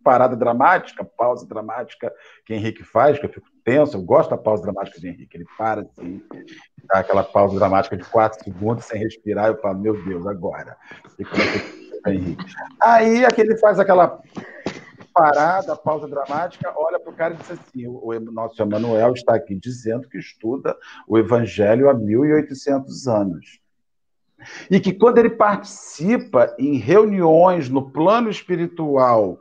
parada 0.05 0.37
dramática, 0.37 1.05
pausa 1.05 1.47
dramática 1.47 2.13
que 2.45 2.55
Henrique 2.55 2.85
faz, 2.85 3.19
que 3.19 3.27
eu 3.27 3.31
fico 3.31 3.49
tenso, 3.65 3.97
eu 3.97 4.03
gosto 4.03 4.31
da 4.31 4.39
pausa 4.39 4.63
dramática 4.63 5.01
de 5.01 5.09
Henrique, 5.09 5.37
ele 5.37 5.47
para 5.57 5.81
assim, 5.81 6.23
dá 6.85 7.01
aquela 7.01 7.25
pausa 7.25 7.59
dramática 7.59 7.97
de 7.97 8.05
quatro 8.05 8.43
segundos 8.43 8.85
sem 8.85 9.01
respirar, 9.01 9.49
eu 9.49 9.61
falo, 9.61 9.79
meu 9.79 10.05
Deus, 10.05 10.27
agora. 10.27 10.77
É 12.07 12.13
Henrique? 12.13 12.45
Aí 12.81 13.25
aquele 13.25 13.57
faz 13.59 13.81
aquela 13.81 14.21
parada, 15.13 15.75
pausa 15.75 16.07
dramática, 16.07 16.73
olha 16.77 17.01
para 17.01 17.11
o 17.11 17.17
cara 17.17 17.35
e 17.35 17.37
diz 17.39 17.51
assim: 17.51 17.87
o, 17.87 18.21
nosso 18.31 18.63
Emanuel 18.63 19.13
está 19.15 19.35
aqui 19.35 19.55
dizendo 19.57 20.09
que 20.09 20.19
estuda 20.19 20.77
o 21.09 21.19
Evangelho 21.19 21.91
há 21.91 21.95
1.800 21.95 23.13
anos. 23.13 23.61
E 24.71 24.79
que 24.81 24.93
quando 24.93 25.19
ele 25.19 25.31
participa 25.31 26.55
em 26.59 26.77
reuniões 26.77 27.69
no 27.69 27.91
plano 27.91 28.31
espiritual 28.31 29.39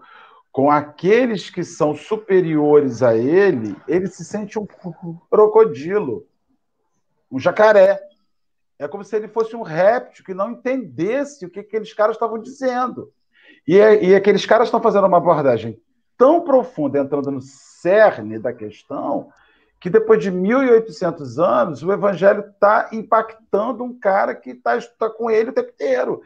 com 0.51 0.71
aqueles 0.71 1.49
que 1.49 1.63
são 1.63 1.95
superiores 1.95 3.03
a 3.03 3.15
ele, 3.15 3.75
ele 3.87 4.07
se 4.07 4.25
sente 4.25 4.57
um 4.57 4.65
crocodilo, 5.29 6.25
um 7.31 7.37
jacaré. 7.37 8.01
É 8.79 8.87
como 8.87 9.03
se 9.03 9.15
ele 9.15 9.27
fosse 9.27 9.55
um 9.55 9.61
réptil 9.61 10.25
que 10.25 10.33
não 10.33 10.51
entendesse 10.51 11.45
o 11.45 11.49
que 11.49 11.59
aqueles 11.59 11.93
caras 11.93 12.15
estavam 12.15 12.39
dizendo. 12.39 13.11
E, 13.67 13.75
e 13.75 14.15
aqueles 14.15 14.45
caras 14.45 14.67
estão 14.67 14.81
fazendo 14.81 15.05
uma 15.05 15.17
abordagem 15.17 15.79
tão 16.17 16.41
profunda, 16.41 16.99
entrando 16.99 17.29
no 17.29 17.41
cerne 17.41 18.39
da 18.39 18.51
questão, 18.51 19.29
que 19.79 19.89
depois 19.89 20.21
de 20.21 20.31
1.800 20.31 21.37
anos, 21.43 21.83
o 21.83 21.91
evangelho 21.91 22.45
está 22.49 22.89
impactando 22.91 23.83
um 23.83 23.97
cara 23.97 24.33
que 24.33 24.51
está 24.51 24.79
tá 24.97 25.09
com 25.09 25.29
ele 25.29 25.51
o 25.51 25.53
tempo 25.53 25.69
inteiro. 25.69 26.21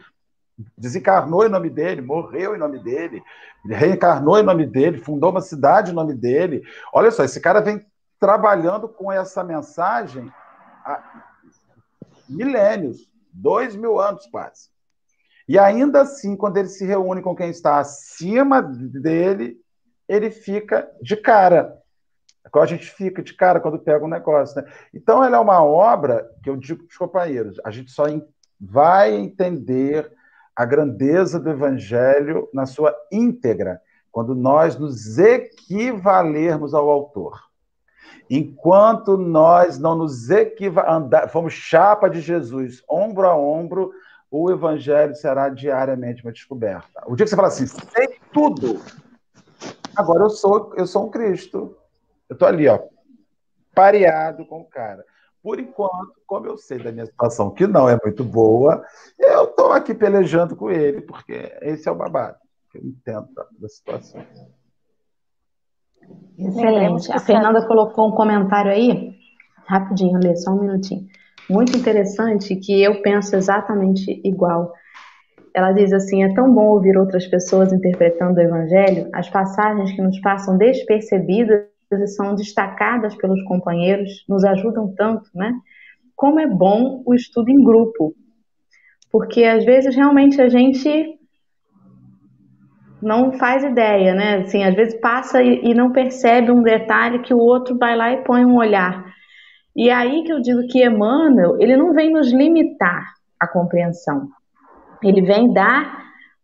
Desencarnou 0.78 1.46
em 1.46 1.50
nome 1.50 1.70
dele, 1.70 2.02
morreu 2.02 2.56
em 2.56 2.60
nome 2.60 2.80
dele, 2.80 3.22
reencarnou 3.66 4.38
em 4.38 4.44
nome 4.44 4.66
dele, 4.66 5.00
fundou 5.00 5.32
uma 5.32 5.42
cidade 5.42 5.92
em 5.92 5.96
nome 5.96 6.14
dele. 6.14 6.64
Olha 6.94 7.12
só, 7.12 7.24
esse 7.24 7.42
cara 7.42 7.62
vem 7.62 7.86
trabalhando 8.20 8.88
com 8.88 9.12
essa 9.12 9.44
mensagem 9.44 10.32
há 10.86 11.24
milênios, 12.30 13.10
dois 13.34 13.76
mil 13.76 14.00
anos 14.00 14.26
quase. 14.28 14.70
E 15.48 15.60
ainda 15.60 16.02
assim, 16.02 16.36
quando 16.36 16.58
ele 16.58 16.70
se 16.70 16.86
reúne 16.86 17.22
com 17.22 17.36
quem 17.36 17.50
está 17.50 17.80
acima 17.80 18.62
dele, 18.62 19.60
ele 20.08 20.32
fica 20.32 20.90
de 21.02 21.18
cara. 21.18 21.81
Qual 22.50 22.64
a 22.64 22.68
gente 22.68 22.90
fica 22.90 23.22
de 23.22 23.34
cara 23.34 23.60
quando 23.60 23.78
pega 23.78 24.04
um 24.04 24.10
negócio. 24.10 24.62
Né? 24.62 24.72
Então, 24.94 25.24
ela 25.24 25.38
é 25.38 25.40
uma 25.40 25.64
obra 25.64 26.30
que 26.44 26.50
eu 26.50 26.58
digo 26.58 26.84
para 26.84 26.92
os 26.92 26.98
companheiros: 26.98 27.60
a 27.64 27.72
gente 27.72 27.92
só 27.92 28.06
vai 28.60 29.14
entender 29.14 30.12
a 30.56 30.66
grandeza 30.66 31.40
do 31.40 31.50
Evangelho 31.50 32.50
na 32.54 32.66
sua 32.66 32.96
íntegra 33.12 33.82
quando 34.12 34.36
nós 34.36 34.78
nos 34.78 35.18
equivalermos 35.18 36.74
ao 36.74 36.90
autor. 36.90 37.52
Enquanto 38.30 39.18
nós 39.18 39.78
não 39.78 39.96
nos 39.96 40.30
equivalemos, 40.30 41.32
fomos 41.32 41.54
chapa 41.54 42.10
de 42.10 42.22
Jesus, 42.22 42.84
ombro 42.90 43.28
a 43.28 43.36
ombro, 43.36 43.92
o 44.30 44.50
evangelho 44.50 45.14
será 45.16 45.50
diariamente 45.50 46.24
uma 46.24 46.32
descoberta. 46.32 47.04
O 47.06 47.16
dia 47.16 47.26
que 47.26 47.30
você 47.30 47.36
fala 47.36 47.50
assim, 47.50 47.68
sei 47.68 48.18
tudo, 48.32 48.82
agora 49.96 50.24
eu 50.24 50.30
sou, 50.30 50.74
eu 50.78 50.88
sou 50.88 51.08
um 51.08 51.10
Cristo. 51.10 51.76
Eu 52.32 52.36
estou 52.36 52.48
ali, 52.48 52.66
ó, 52.66 52.80
pareado 53.76 54.46
com 54.46 54.62
o 54.62 54.66
cara. 54.66 55.04
Por 55.44 55.60
enquanto, 55.60 56.14
como 56.26 56.46
eu 56.46 56.58
sei 56.58 56.82
da 56.82 56.90
minha 56.90 57.06
situação, 57.06 57.52
que 57.52 57.68
não 57.68 57.90
é 57.90 57.98
muito 58.02 58.24
boa, 58.24 58.82
eu 59.20 59.44
estou 59.44 59.74
aqui 59.74 59.94
pelejando 59.94 60.56
com 60.56 60.72
ele, 60.72 61.02
porque 61.02 61.52
esse 61.62 61.90
é 61.90 61.92
o 61.92 61.96
babado. 61.96 62.38
Eu 62.74 62.86
entendo 62.86 63.28
da 63.60 63.68
situação. 63.68 64.24
Excelente. 66.40 67.12
A 67.12 67.20
Fernanda 67.20 67.68
colocou 67.68 68.08
um 68.08 68.16
comentário 68.16 68.72
aí, 68.72 69.14
rapidinho, 69.66 70.18
Lê, 70.18 70.34
só 70.38 70.52
um 70.52 70.62
minutinho 70.62 71.06
muito 71.50 71.78
interessante 71.78 72.56
que 72.56 72.82
eu 72.82 73.02
penso 73.02 73.36
exatamente 73.36 74.22
igual. 74.24 74.72
Ela 75.54 75.74
diz 75.74 75.92
assim: 75.92 76.24
é 76.24 76.34
tão 76.34 76.54
bom 76.54 76.68
ouvir 76.68 76.98
outras 76.98 77.28
pessoas 77.28 77.74
interpretando 77.74 78.38
o 78.38 78.42
Evangelho, 78.42 79.10
as 79.12 79.30
passagens 79.30 79.92
que 79.92 80.02
nos 80.02 80.18
passam 80.22 80.58
despercebidas 80.58 81.71
são 82.08 82.36
destacadas 82.36 83.16
pelos 83.16 83.42
companheiros 83.44 84.26
nos 84.28 84.44
ajudam 84.44 84.94
tanto, 84.96 85.30
né? 85.34 85.54
Como 86.16 86.40
é 86.40 86.48
bom 86.48 87.02
o 87.06 87.14
estudo 87.14 87.50
em 87.50 87.64
grupo, 87.64 88.14
porque 89.12 89.44
às 89.44 89.66
vezes 89.66 89.96
realmente 89.96 90.42
a 90.42 90.50
gente 90.50 91.20
não 93.02 93.34
faz 93.34 93.64
ideia, 93.64 94.14
né? 94.14 94.38
Assim, 94.38 94.64
às 94.64 94.76
vezes 94.76 95.00
passa 95.00 95.42
e, 95.42 95.72
e 95.72 95.74
não 95.74 95.92
percebe 95.92 96.52
um 96.52 96.62
detalhe 96.62 97.20
que 97.20 97.34
o 97.34 97.40
outro 97.40 97.78
vai 97.78 97.96
lá 97.96 98.12
e 98.12 98.24
põe 98.24 98.46
um 98.46 98.58
olhar. 98.58 99.12
E 99.76 99.90
é 99.90 99.94
aí 99.94 100.24
que 100.24 100.32
eu 100.32 100.42
digo 100.42 100.68
que 100.68 100.86
Emmanuel, 100.86 101.58
ele 101.60 101.76
não 101.76 101.94
vem 101.94 102.12
nos 102.12 102.32
limitar 102.32 103.14
a 103.40 103.48
compreensão. 103.48 104.28
Ele 105.02 105.22
vem 105.22 105.52
dar, 105.52 106.04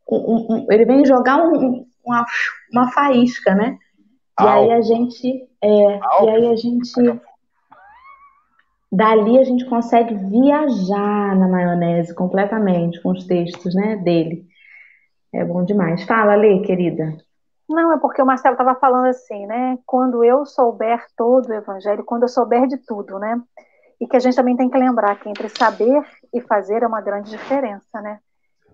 um, 0.10 0.56
um, 0.56 0.68
ele 0.72 0.86
vem 0.86 1.06
jogar 1.06 1.38
um, 1.38 1.86
uma, 2.04 2.26
uma 2.74 2.91
faísca, 2.91 3.54
né? 3.54 3.78
E 4.39 4.47
aí 4.47 4.71
a 4.71 4.81
gente, 4.81 5.49
é, 5.61 5.97
e 6.23 6.29
aí 6.29 6.47
a 6.47 6.55
gente, 6.55 7.21
dali 8.91 9.39
a 9.39 9.43
gente 9.43 9.65
consegue 9.65 10.13
viajar 10.13 11.35
na 11.35 11.47
maionese 11.47 12.13
completamente 12.13 13.01
com 13.01 13.11
os 13.11 13.25
textos, 13.25 13.73
né, 13.73 13.95
dele. 13.95 14.45
É 15.33 15.43
bom 15.43 15.63
demais. 15.63 16.03
Fala, 16.03 16.35
Lê, 16.35 16.59
querida. 16.59 17.17
Não, 17.67 17.91
é 17.91 17.97
porque 17.97 18.21
o 18.21 18.25
Marcelo 18.25 18.53
estava 18.53 18.75
falando 18.79 19.07
assim, 19.07 19.45
né? 19.45 19.77
Quando 19.85 20.23
eu 20.23 20.45
souber 20.45 21.05
todo 21.17 21.49
o 21.49 21.53
evangelho, 21.53 22.05
quando 22.05 22.23
eu 22.23 22.29
souber 22.29 22.65
de 22.65 22.77
tudo, 22.77 23.19
né? 23.19 23.41
E 23.99 24.07
que 24.07 24.15
a 24.15 24.19
gente 24.19 24.35
também 24.35 24.55
tem 24.55 24.69
que 24.69 24.77
lembrar 24.77 25.19
que 25.19 25.27
entre 25.27 25.49
saber 25.49 26.01
e 26.33 26.39
fazer 26.41 26.83
é 26.83 26.88
uma 26.88 27.01
grande 27.01 27.29
diferença, 27.29 28.01
né? 28.01 28.19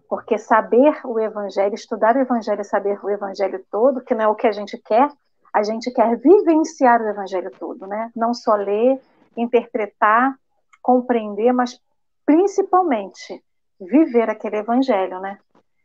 Porque 0.07 0.37
saber 0.37 0.99
o 1.05 1.19
evangelho, 1.19 1.73
estudar 1.73 2.15
o 2.15 2.19
evangelho 2.19 2.61
e 2.61 2.65
saber 2.65 3.03
o 3.03 3.09
evangelho 3.09 3.63
todo, 3.71 4.01
que 4.01 4.13
não 4.13 4.25
é 4.25 4.27
o 4.27 4.35
que 4.35 4.45
a 4.45 4.51
gente 4.51 4.77
quer, 4.77 5.09
a 5.53 5.63
gente 5.63 5.91
quer 5.91 6.17
vivenciar 6.17 7.01
o 7.01 7.07
evangelho 7.07 7.51
todo, 7.59 7.85
né? 7.85 8.11
Não 8.15 8.33
só 8.33 8.55
ler, 8.55 8.99
interpretar, 9.37 10.35
compreender, 10.81 11.53
mas 11.53 11.79
principalmente 12.25 13.43
viver 13.79 14.29
aquele 14.29 14.57
evangelho, 14.57 15.19
né? 15.19 15.37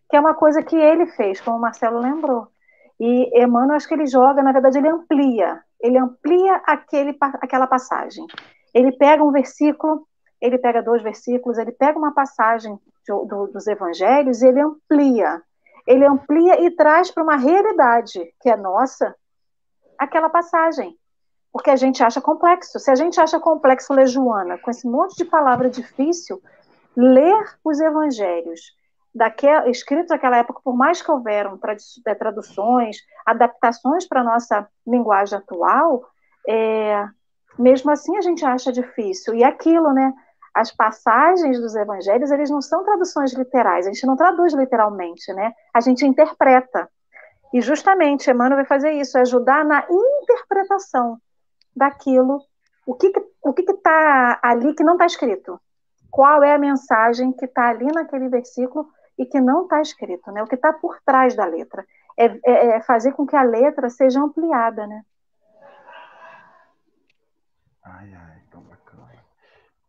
Que 0.09 0.17
é 0.17 0.21
uma 0.21 0.35
coisa 0.35 0.63
que 0.63 0.77
ele 0.77 1.07
fez, 1.07 1.41
como 1.41 1.59
o 1.59 1.61
Marcelo 1.61 1.99
lembrou 1.99 2.49
e 3.01 3.43
Emmanuel, 3.43 3.77
acho 3.77 3.87
que 3.87 3.95
ele 3.95 4.07
joga, 4.07 4.43
na 4.43 4.53
verdade, 4.53 4.79
ele 4.79 4.89
amplia. 4.89 5.63
Ele 5.81 5.97
amplia 5.97 6.57
aquele, 6.67 7.17
aquela 7.21 7.67
passagem. 7.67 8.27
Ele 8.75 8.91
pega 8.93 9.23
um 9.23 9.31
versículo, 9.31 10.07
ele 10.41 10.59
pega 10.59 10.83
dois 10.83 11.03
versículos, 11.03 11.59
ele 11.59 11.71
pega 11.71 11.99
uma 11.99 12.13
passagem 12.13 12.77
do, 13.07 13.25
do, 13.25 13.47
dos 13.47 13.67
evangelhos 13.67 14.43
e 14.43 14.49
ele 14.49 14.61
amplia. 14.61 15.41
Ele 15.87 16.05
amplia 16.05 16.61
e 16.61 16.71
traz 16.73 17.11
para 17.11 17.23
uma 17.23 17.37
realidade 17.37 18.35
que 18.41 18.51
é 18.51 18.57
nossa 18.57 19.15
aquela 19.99 20.29
passagem. 20.29 20.97
Porque 21.53 21.71
a 21.71 21.77
gente 21.77 22.03
acha 22.03 22.21
complexo. 22.21 22.79
Se 22.79 22.91
a 22.91 22.95
gente 22.95 23.21
acha 23.21 23.41
complexo 23.41 23.93
ler 23.93 24.07
Joana, 24.07 24.59
com 24.59 24.71
esse 24.71 24.87
monte 24.87 25.17
de 25.17 25.25
palavra 25.25 25.69
difícil, 25.69 26.43
ler 26.97 27.59
os 27.65 27.81
evangelhos 27.81 28.61
daquela, 29.15 29.69
escritos 29.69 30.11
naquela 30.11 30.39
época, 30.39 30.61
por 30.63 30.77
mais 30.77 31.03
que 31.03 31.11
houveram 31.11 31.59
é, 32.07 32.15
traduções, 32.15 32.99
adaptações 33.27 34.07
para 34.07 34.21
a 34.21 34.25
nossa 34.25 34.69
linguagem 34.87 35.39
atual, 35.39 36.07
é, 36.47 37.07
mesmo 37.59 37.91
assim 37.91 38.17
a 38.17 38.21
gente 38.21 38.45
acha 38.45 38.73
difícil. 38.73 39.35
E 39.35 39.43
aquilo, 39.43 39.93
né? 39.93 40.13
As 40.55 40.73
passagens 40.73 41.61
dos 41.61 41.75
evangelhos, 41.75 42.31
eles 42.31 42.51
não 42.51 42.61
são 42.61 42.85
traduções 42.85 43.33
literais, 43.33 43.87
a 43.87 43.93
gente 43.93 44.07
não 44.07 44.17
traduz 44.17 44.55
literalmente, 44.55 45.33
né? 45.33 45.53
A 45.75 45.81
gente 45.81 46.07
interpreta. 46.07 46.89
E 47.53 47.61
justamente 47.61 48.31
Emmanuel 48.31 48.57
vai 48.57 48.67
fazer 48.67 48.93
isso, 48.93 49.19
ajudar 49.19 49.65
na 49.65 49.87
interpretação 49.89 51.19
daquilo, 51.75 52.43
o 52.87 52.95
que 52.95 53.13
o 53.43 53.53
que 53.53 53.63
está 53.63 54.39
ali 54.43 54.75
que 54.75 54.85
não 54.85 54.95
está 54.95 55.07
escrito. 55.07 55.61
Qual 56.11 56.43
é 56.43 56.55
a 56.55 56.59
mensagem 56.59 57.33
que 57.33 57.45
está 57.45 57.69
ali 57.69 57.87
naquele 57.87 58.29
versículo 58.29 58.89
e 59.19 59.27
que 59.27 59.41
não 59.41 59.63
está 59.63 59.81
escrito, 59.81 60.31
né? 60.31 60.43
O 60.43 60.47
que 60.47 60.55
está 60.55 60.73
por 60.73 61.01
trás 61.05 61.35
da 61.35 61.45
letra. 61.45 61.85
É, 62.17 62.27
é, 62.45 62.67
é, 62.77 62.81
fazer 62.83 63.13
com 63.13 63.27
que 63.27 63.37
a 63.37 63.43
letra 63.43 63.89
seja 63.89 64.21
ampliada, 64.21 64.87
né? 64.87 65.03
Ai, 67.85 68.13
ai, 68.13 68.43
tão 68.51 68.61
bacana. 68.63 69.09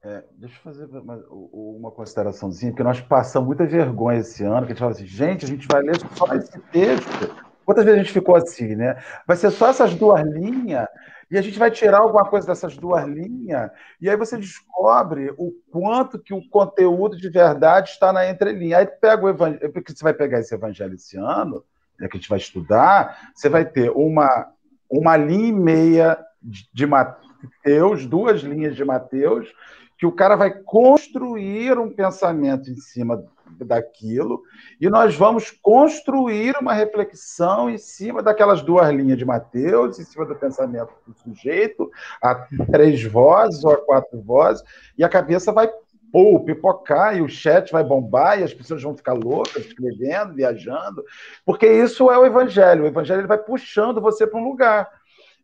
É, 0.01 0.23
deixa 0.37 0.57
eu 0.57 0.61
fazer 0.61 0.85
uma, 0.85 1.17
uma 1.29 1.91
consideraçãozinha, 1.91 2.71
porque 2.71 2.83
nós 2.83 3.01
passamos 3.01 3.47
muita 3.47 3.65
vergonha 3.65 4.19
esse 4.19 4.43
ano, 4.43 4.65
que 4.65 4.71
a 4.71 4.75
gente 4.75 4.79
fala 4.79 4.91
assim, 4.91 5.05
gente, 5.05 5.45
a 5.45 5.47
gente 5.47 5.67
vai 5.67 5.81
ler 5.81 5.97
só 6.15 6.33
esse 6.35 6.59
texto. 6.71 7.48
Quantas 7.69 7.85
vezes 7.85 7.99
a 7.99 8.03
gente 8.03 8.13
ficou 8.13 8.35
assim, 8.35 8.75
né? 8.75 8.97
Vai 9.27 9.37
ser 9.37 9.51
só 9.51 9.67
essas 9.67 9.93
duas 9.93 10.23
linhas, 10.23 10.87
e 11.29 11.37
a 11.37 11.41
gente 11.43 11.59
vai 11.59 11.69
tirar 11.69 11.99
alguma 11.99 12.25
coisa 12.25 12.47
dessas 12.47 12.75
duas 12.75 13.07
linhas, 13.07 13.69
e 14.01 14.09
aí 14.09 14.17
você 14.17 14.35
descobre 14.37 15.31
o 15.37 15.51
quanto 15.71 16.17
que 16.17 16.33
o 16.33 16.41
conteúdo 16.49 17.15
de 17.15 17.29
verdade 17.29 17.91
está 17.91 18.11
na 18.11 18.27
entrelinha. 18.27 18.79
Aí 18.79 18.87
pega 18.87 19.23
o 19.23 19.29
evangelho, 19.29 19.71
porque 19.71 19.95
você 19.95 20.03
vai 20.03 20.15
pegar 20.15 20.39
esse 20.39 20.55
evangelho 20.55 20.95
esse 20.95 21.15
ano, 21.15 21.63
né, 21.99 22.07
que 22.07 22.17
a 22.17 22.19
gente 22.19 22.27
vai 22.27 22.39
estudar, 22.39 23.29
você 23.35 23.47
vai 23.47 23.63
ter 23.63 23.91
uma, 23.91 24.47
uma 24.89 25.15
linha 25.15 25.49
e 25.49 25.53
meia 25.53 26.25
de 26.73 26.87
Mateus, 26.87 28.07
duas 28.07 28.41
linhas 28.41 28.75
de 28.75 28.83
Mateus, 28.83 29.47
que 29.95 30.07
o 30.07 30.11
cara 30.11 30.35
vai 30.35 30.49
construir 30.49 31.77
um 31.77 31.91
pensamento 31.91 32.71
em 32.71 32.77
cima 32.77 33.23
daquilo, 33.59 34.41
e 34.79 34.89
nós 34.89 35.15
vamos 35.15 35.51
construir 35.51 36.55
uma 36.59 36.73
reflexão 36.73 37.69
em 37.69 37.77
cima 37.77 38.21
daquelas 38.21 38.61
duas 38.61 38.89
linhas 38.89 39.17
de 39.17 39.25
Mateus, 39.25 39.99
em 39.99 40.05
cima 40.05 40.25
do 40.25 40.35
pensamento 40.35 40.91
do 41.05 41.13
sujeito, 41.13 41.89
a 42.21 42.35
três 42.71 43.03
vozes 43.03 43.63
ou 43.63 43.71
a 43.71 43.77
quatro 43.77 44.21
vozes, 44.21 44.63
e 44.97 45.03
a 45.03 45.09
cabeça 45.09 45.51
vai 45.51 45.69
pô, 46.11 46.39
pipocar, 46.43 47.15
e 47.17 47.21
o 47.21 47.29
chat 47.29 47.71
vai 47.71 47.83
bombar, 47.83 48.39
e 48.39 48.43
as 48.43 48.53
pessoas 48.53 48.81
vão 48.81 48.95
ficar 48.95 49.13
loucas, 49.13 49.65
escrevendo, 49.65 50.33
viajando, 50.33 51.03
porque 51.45 51.67
isso 51.67 52.09
é 52.09 52.17
o 52.17 52.25
evangelho. 52.25 52.83
O 52.83 52.87
evangelho 52.87 53.21
ele 53.21 53.27
vai 53.27 53.37
puxando 53.37 54.01
você 54.01 54.25
para 54.25 54.39
um 54.39 54.43
lugar. 54.43 54.89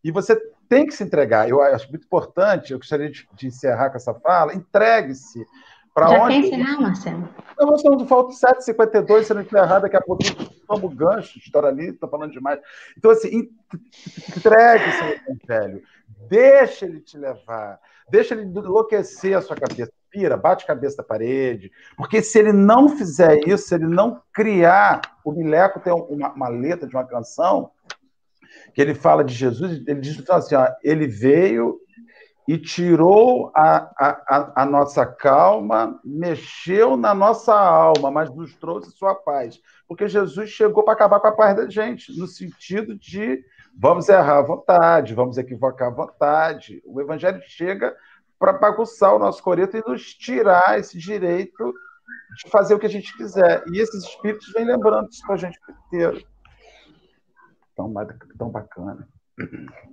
E 0.02 0.10
você 0.10 0.36
tem 0.68 0.86
que 0.86 0.94
se 0.94 1.04
entregar. 1.04 1.48
Eu 1.48 1.62
acho 1.62 1.88
muito 1.88 2.04
importante, 2.04 2.72
eu 2.72 2.78
gostaria 2.78 3.10
de, 3.10 3.28
de 3.34 3.46
encerrar 3.46 3.90
com 3.90 3.96
essa 3.96 4.14
fala, 4.14 4.54
entregue-se 4.54 5.44
Pra 5.96 6.08
Já 6.08 6.24
onde? 6.24 6.34
quer 6.34 6.46
encerrar, 6.46 6.78
Marcelo? 6.78 7.28
Não, 7.58 7.68
nós 7.68 7.80
estamos 7.80 8.06
falta 8.06 8.30
7h52, 8.34 9.22
se 9.22 9.32
não 9.32 9.40
estiver 9.40 9.62
errado, 9.62 9.82
daqui 9.82 9.96
a 9.96 10.00
pouco 10.02 10.22
tomo 10.68 10.90
gancho, 10.90 11.38
história 11.38 11.70
ali, 11.70 11.88
estou 11.88 12.06
falando 12.06 12.32
demais. 12.32 12.60
Então, 12.98 13.10
assim, 13.10 13.48
entregue 14.36 14.92
seu 14.92 15.08
evangelho, 15.08 15.82
deixa 16.28 16.84
ele 16.84 17.00
te 17.00 17.16
levar, 17.16 17.80
deixa 18.10 18.34
ele 18.34 18.42
enlouquecer 18.42 19.38
a 19.38 19.40
sua 19.40 19.56
cabeça, 19.56 19.90
pira, 20.10 20.36
bate 20.36 20.64
a 20.64 20.66
cabeça 20.66 20.98
da 20.98 21.02
parede, 21.02 21.72
porque 21.96 22.20
se 22.20 22.38
ele 22.40 22.52
não 22.52 22.90
fizer 22.90 23.48
isso, 23.48 23.68
se 23.68 23.74
ele 23.74 23.86
não 23.86 24.20
criar, 24.34 25.00
o 25.24 25.32
Mileco 25.32 25.80
tem 25.80 25.94
uma, 25.94 26.30
uma 26.30 26.48
letra 26.50 26.86
de 26.86 26.94
uma 26.94 27.06
canção 27.06 27.70
que 28.74 28.82
ele 28.82 28.94
fala 28.94 29.24
de 29.24 29.32
Jesus, 29.32 29.82
ele 29.86 30.00
diz 30.00 30.22
assim, 30.28 30.56
ó, 30.56 30.68
ele 30.84 31.06
veio 31.06 31.80
e 32.46 32.56
tirou 32.56 33.50
a, 33.54 33.90
a, 33.98 34.62
a, 34.62 34.66
nossa 34.66 35.04
calma, 35.04 36.00
mexeu 36.04 36.96
na 36.96 37.12
nossa 37.12 37.52
alma, 37.52 38.10
mas 38.10 38.32
nos 38.32 38.54
trouxe 38.54 38.92
sua 38.92 39.14
paz. 39.16 39.60
Porque 39.88 40.06
Jesus 40.06 40.50
chegou 40.50 40.84
para 40.84 40.94
acabar 40.94 41.18
com 41.18 41.26
a 41.26 41.32
paz 41.32 41.56
da 41.56 41.68
gente, 41.68 42.16
no 42.16 42.26
sentido 42.26 42.96
de 42.96 43.44
vamos 43.76 44.08
errar 44.08 44.38
à 44.38 44.42
vontade, 44.42 45.14
vamos 45.14 45.38
equivocar 45.38 45.88
à 45.88 45.94
vontade. 45.94 46.80
O 46.86 47.00
Evangelho 47.00 47.40
chega 47.42 47.96
para 48.38 48.52
bagunçar 48.52 49.14
o 49.14 49.18
nosso 49.18 49.42
coreto 49.42 49.76
e 49.76 49.82
nos 49.84 50.14
tirar 50.14 50.78
esse 50.78 50.98
direito 50.98 51.74
de 52.36 52.50
fazer 52.50 52.74
o 52.74 52.78
que 52.78 52.86
a 52.86 52.90
gente 52.90 53.16
quiser. 53.16 53.64
E 53.72 53.80
esses 53.80 54.04
espíritos 54.04 54.52
vêm 54.52 54.66
lembrando 54.66 55.08
isso 55.10 55.22
para 55.26 55.34
a 55.34 55.38
gente 55.38 55.58
inteiro. 55.86 56.22
Tão, 57.74 57.92
tão 58.38 58.50
bacana. 58.50 59.08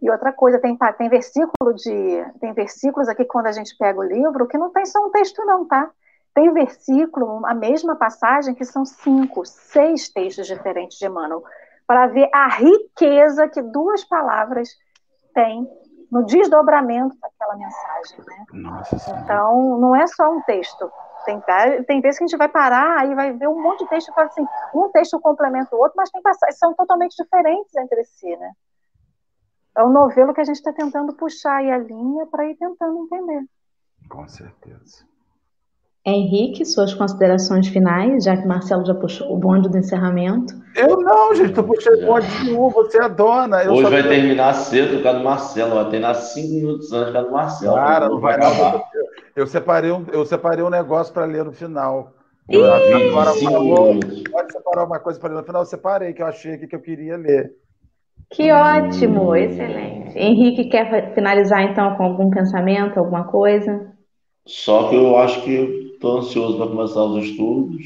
E 0.01 0.09
outra 0.09 0.31
coisa, 0.31 0.59
tem, 0.59 0.77
tem 0.97 1.09
versículo 1.09 1.73
de. 1.73 2.25
Tem 2.39 2.53
versículos 2.53 3.09
aqui 3.09 3.25
quando 3.25 3.47
a 3.47 3.51
gente 3.51 3.75
pega 3.77 3.99
o 3.99 4.03
livro 4.03 4.47
que 4.47 4.57
não 4.57 4.71
tem 4.71 4.85
só 4.85 4.99
um 4.99 5.11
texto, 5.11 5.43
não, 5.45 5.65
tá? 5.65 5.89
Tem 6.33 6.51
versículo, 6.51 7.45
a 7.45 7.53
mesma 7.53 7.95
passagem, 7.95 8.55
que 8.55 8.65
são 8.65 8.85
cinco, 8.85 9.45
seis 9.45 10.09
textos 10.09 10.47
diferentes 10.47 10.97
de 10.97 11.05
Emmanuel, 11.05 11.43
para 11.85 12.07
ver 12.07 12.29
a 12.33 12.47
riqueza 12.47 13.47
que 13.47 13.61
duas 13.61 14.03
palavras 14.03 14.69
têm 15.33 15.67
no 16.11 16.23
desdobramento 16.25 17.15
daquela 17.19 17.55
mensagem. 17.55 18.19
Né? 18.19 18.45
Nossa, 18.53 19.19
então, 19.23 19.77
não 19.79 19.95
é 19.95 20.07
só 20.07 20.31
um 20.31 20.41
texto. 20.41 20.91
Tem, 21.25 21.41
tem 21.87 22.01
vezes 22.01 22.17
que 22.17 22.23
a 22.23 22.27
gente 22.27 22.37
vai 22.37 22.49
parar, 22.49 22.99
aí 22.99 23.15
vai 23.15 23.31
ver 23.33 23.47
um 23.47 23.61
monte 23.61 23.79
de 23.83 23.89
texto 23.89 24.09
e 24.09 24.13
fala 24.13 24.27
assim, 24.27 24.45
um 24.75 24.89
texto 24.89 25.19
complementa 25.19 25.75
o 25.75 25.79
outro, 25.79 25.93
mas 25.95 26.09
tem 26.09 26.21
passagens, 26.21 26.59
são 26.59 26.73
totalmente 26.73 27.15
diferentes 27.15 27.75
entre 27.75 28.03
si, 28.05 28.35
né? 28.35 28.51
É 29.75 29.83
o 29.83 29.89
novelo 29.89 30.33
que 30.33 30.41
a 30.41 30.43
gente 30.43 30.55
está 30.55 30.71
tentando 30.71 31.13
puxar 31.13 31.57
aí 31.57 31.71
a 31.71 31.77
linha 31.77 32.25
para 32.27 32.45
ir 32.49 32.55
tentando 32.55 32.99
entender. 33.05 33.43
Com 34.09 34.27
certeza. 34.27 35.05
Henrique, 36.05 36.65
suas 36.65 36.93
considerações 36.93 37.69
finais, 37.69 38.25
já 38.25 38.35
que 38.35 38.45
Marcelo 38.45 38.85
já 38.85 38.93
puxou 38.93 39.33
o 39.33 39.37
bonde 39.37 39.69
do 39.69 39.77
encerramento. 39.77 40.53
Eu 40.75 40.97
não, 40.97 41.33
gente, 41.33 41.53
tu 41.53 41.63
puxei 41.63 41.93
o 41.93 42.05
bonde 42.05 42.27
de 42.27 42.51
novo, 42.51 42.73
você 42.73 43.01
é 43.01 43.07
dona. 43.07 43.71
Hoje 43.71 43.89
vai 43.89 44.03
terminar 44.03 44.53
cedo 44.53 44.97
por 44.97 45.03
causa 45.03 45.19
do 45.19 45.23
Marcelo, 45.23 45.75
vai 45.75 45.85
terminar 45.85 46.13
cinco 46.15 46.55
minutos 46.55 46.91
antes 46.91 47.07
por 47.07 47.13
causa 47.13 47.27
do 47.29 47.33
Marcelo. 47.33 47.75
Cara, 47.75 48.09
não 48.09 48.19
vai 48.19 48.35
acabar. 48.35 48.83
Eu 49.33 49.47
separei 49.47 49.91
um, 49.91 50.05
eu 50.11 50.25
separei 50.25 50.63
um 50.63 50.69
negócio 50.69 51.13
para 51.13 51.23
ler 51.23 51.45
no 51.45 51.53
final. 51.53 52.11
Ih, 52.49 52.57
agora, 52.57 53.31
pode 54.29 54.51
separar 54.51 54.83
uma 54.83 54.99
coisa 54.99 55.17
para 55.17 55.29
ler 55.29 55.39
no 55.39 55.45
final, 55.45 55.61
eu 55.61 55.65
separei, 55.65 56.11
que 56.11 56.21
eu 56.21 56.27
achei 56.27 56.57
que 56.57 56.75
eu 56.75 56.81
queria 56.81 57.15
ler. 57.15 57.55
Que 58.31 58.51
ótimo, 58.51 59.35
excelente. 59.35 60.17
Henrique, 60.17 60.69
quer 60.69 61.13
finalizar 61.13 61.63
então 61.63 61.95
com 61.95 62.03
algum 62.03 62.29
pensamento, 62.29 62.97
alguma 62.97 63.25
coisa? 63.25 63.91
Só 64.45 64.89
que 64.89 64.95
eu 64.95 65.17
acho 65.17 65.41
que 65.43 65.91
estou 65.93 66.19
ansioso 66.19 66.57
para 66.57 66.67
começar 66.67 67.03
os 67.03 67.25
estudos. 67.25 67.81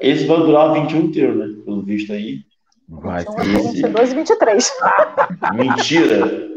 Esse 0.00 0.26
vai 0.26 0.38
durar 0.38 0.74
21 0.74 1.00
inteiro, 1.00 1.34
né? 1.36 1.46
Pelo 1.64 1.82
visto 1.82 2.12
aí. 2.12 2.40
Vai 2.88 3.22
então, 3.22 3.32
ser. 3.34 3.72
22 3.72 4.12
e 4.12 4.14
23. 4.14 4.72
Mentira! 5.54 6.48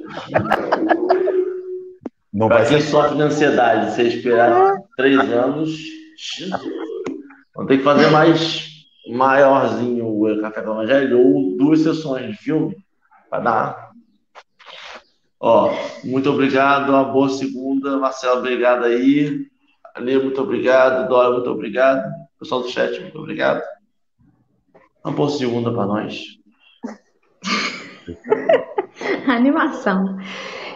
Não 2.34 2.50
vai 2.50 2.68
quem 2.68 2.82
sofre 2.82 3.16
de 3.16 3.22
ansiedade, 3.22 3.96
você 3.96 4.04
esperar 4.04 4.76
três 4.96 5.18
anos, 5.18 5.76
vamos 7.56 7.68
ter 7.70 7.78
que 7.78 7.84
fazer 7.84 8.12
mais 8.12 8.68
maiorzinho 9.10 10.06
o 10.06 10.42
Café 10.42 10.62
com 10.62 10.74
Evangelho 10.74 11.20
ou 11.20 11.58
duas 11.58 11.80
sessões 11.80 12.28
de 12.28 12.34
filme 12.34 12.76
Vai 13.30 13.44
dar. 13.44 13.92
Ó, 15.40 15.72
muito 16.04 16.30
obrigado, 16.30 16.90
uma 16.90 17.04
boa 17.04 17.30
segunda. 17.30 17.98
Marcelo, 17.98 18.40
obrigado 18.40 18.86
aí. 18.86 19.46
Ale, 19.96 20.20
muito 20.20 20.42
obrigado. 20.42 21.08
Dora, 21.08 21.32
muito 21.32 21.50
obrigado. 21.50 22.04
Pessoal 22.40 22.62
do 22.62 22.70
chat, 22.70 23.00
muito 23.00 23.20
obrigado. 23.20 23.62
Uma 25.04 25.14
boa 25.14 25.30
segunda 25.30 25.72
para 25.72 25.86
nós. 25.86 26.22
Animação. 29.28 30.18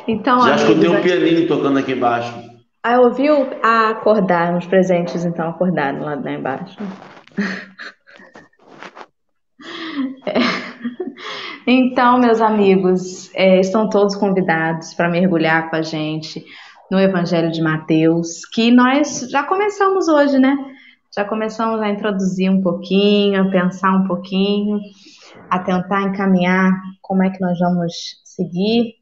Então, 0.08 0.42
Já 0.42 0.56
escutei 0.56 0.90
um 0.90 1.02
pianinho 1.02 1.48
tocando 1.48 1.80
aqui 1.80 1.94
embaixo. 1.94 2.34
Ah, 2.84 3.00
ouviu 3.00 3.48
acordar, 3.62 4.58
os 4.58 4.66
presentes 4.66 5.24
então 5.24 5.50
acordaram 5.50 6.02
lá, 6.02 6.16
lá 6.16 6.32
embaixo. 6.32 6.78
É. 10.26 10.40
Então, 11.74 12.20
meus 12.20 12.42
amigos, 12.42 13.34
é, 13.34 13.62
estão 13.62 13.88
todos 13.88 14.14
convidados 14.14 14.94
para 14.94 15.10
mergulhar 15.10 15.70
com 15.70 15.78
a 15.78 15.82
gente 15.82 16.44
no 16.92 17.00
Evangelho 17.00 17.50
de 17.50 17.62
Mateus, 17.62 18.46
que 18.54 18.70
nós 18.70 19.26
já 19.32 19.42
começamos 19.42 20.10
hoje, 20.10 20.38
né? 20.38 20.54
Já 21.16 21.24
começamos 21.24 21.80
a 21.80 21.90
introduzir 21.90 22.52
um 22.52 22.62
pouquinho, 22.62 23.42
a 23.42 23.50
pensar 23.50 23.90
um 23.94 24.06
pouquinho, 24.06 24.82
a 25.50 25.60
tentar 25.60 26.10
encaminhar 26.10 26.74
como 27.02 27.24
é 27.24 27.30
que 27.30 27.40
nós 27.40 27.58
vamos 27.58 27.94
seguir. 28.26 28.96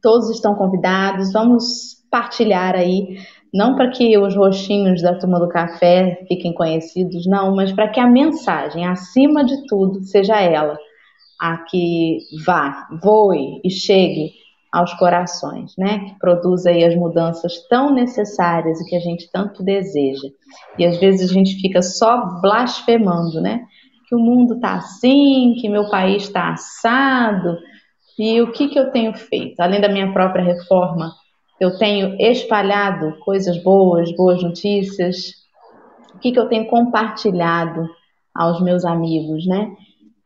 Todos 0.00 0.30
estão 0.30 0.54
convidados, 0.54 1.30
vamos 1.30 2.02
partilhar 2.10 2.74
aí, 2.74 3.18
não 3.52 3.76
para 3.76 3.90
que 3.90 4.16
os 4.16 4.34
roxinhos 4.34 5.02
da 5.02 5.18
turma 5.18 5.38
do 5.38 5.48
café 5.50 6.24
fiquem 6.26 6.54
conhecidos, 6.54 7.26
não, 7.26 7.54
mas 7.54 7.70
para 7.70 7.88
que 7.88 8.00
a 8.00 8.06
mensagem, 8.06 8.86
acima 8.86 9.44
de 9.44 9.66
tudo, 9.66 10.02
seja 10.04 10.40
ela 10.40 10.78
a 11.40 11.58
que 11.58 12.18
vá, 12.44 12.88
voe 13.02 13.60
e 13.64 13.70
chegue 13.70 14.32
aos 14.72 14.92
corações, 14.94 15.72
né? 15.76 16.00
Que 16.00 16.18
produz 16.18 16.66
aí 16.66 16.84
as 16.84 16.94
mudanças 16.94 17.66
tão 17.68 17.92
necessárias 17.92 18.80
e 18.80 18.84
que 18.84 18.96
a 18.96 19.00
gente 19.00 19.30
tanto 19.32 19.62
deseja. 19.62 20.28
E 20.78 20.84
às 20.84 20.98
vezes 20.98 21.30
a 21.30 21.32
gente 21.32 21.60
fica 21.60 21.80
só 21.82 22.40
blasfemando, 22.40 23.40
né? 23.40 23.64
Que 24.08 24.14
o 24.14 24.18
mundo 24.18 24.60
tá 24.60 24.74
assim, 24.74 25.54
que 25.60 25.68
meu 25.68 25.88
país 25.88 26.24
está 26.24 26.52
assado. 26.52 27.56
E 28.18 28.40
o 28.40 28.52
que 28.52 28.68
que 28.68 28.78
eu 28.78 28.90
tenho 28.90 29.14
feito? 29.14 29.60
Além 29.60 29.80
da 29.80 29.88
minha 29.88 30.12
própria 30.12 30.44
reforma, 30.44 31.12
eu 31.58 31.78
tenho 31.78 32.14
espalhado 32.20 33.18
coisas 33.20 33.62
boas, 33.62 34.14
boas 34.14 34.42
notícias. 34.42 35.32
O 36.14 36.18
que 36.18 36.32
que 36.32 36.38
eu 36.38 36.48
tenho 36.48 36.66
compartilhado 36.66 37.88
aos 38.34 38.62
meus 38.62 38.84
amigos, 38.84 39.46
né? 39.46 39.74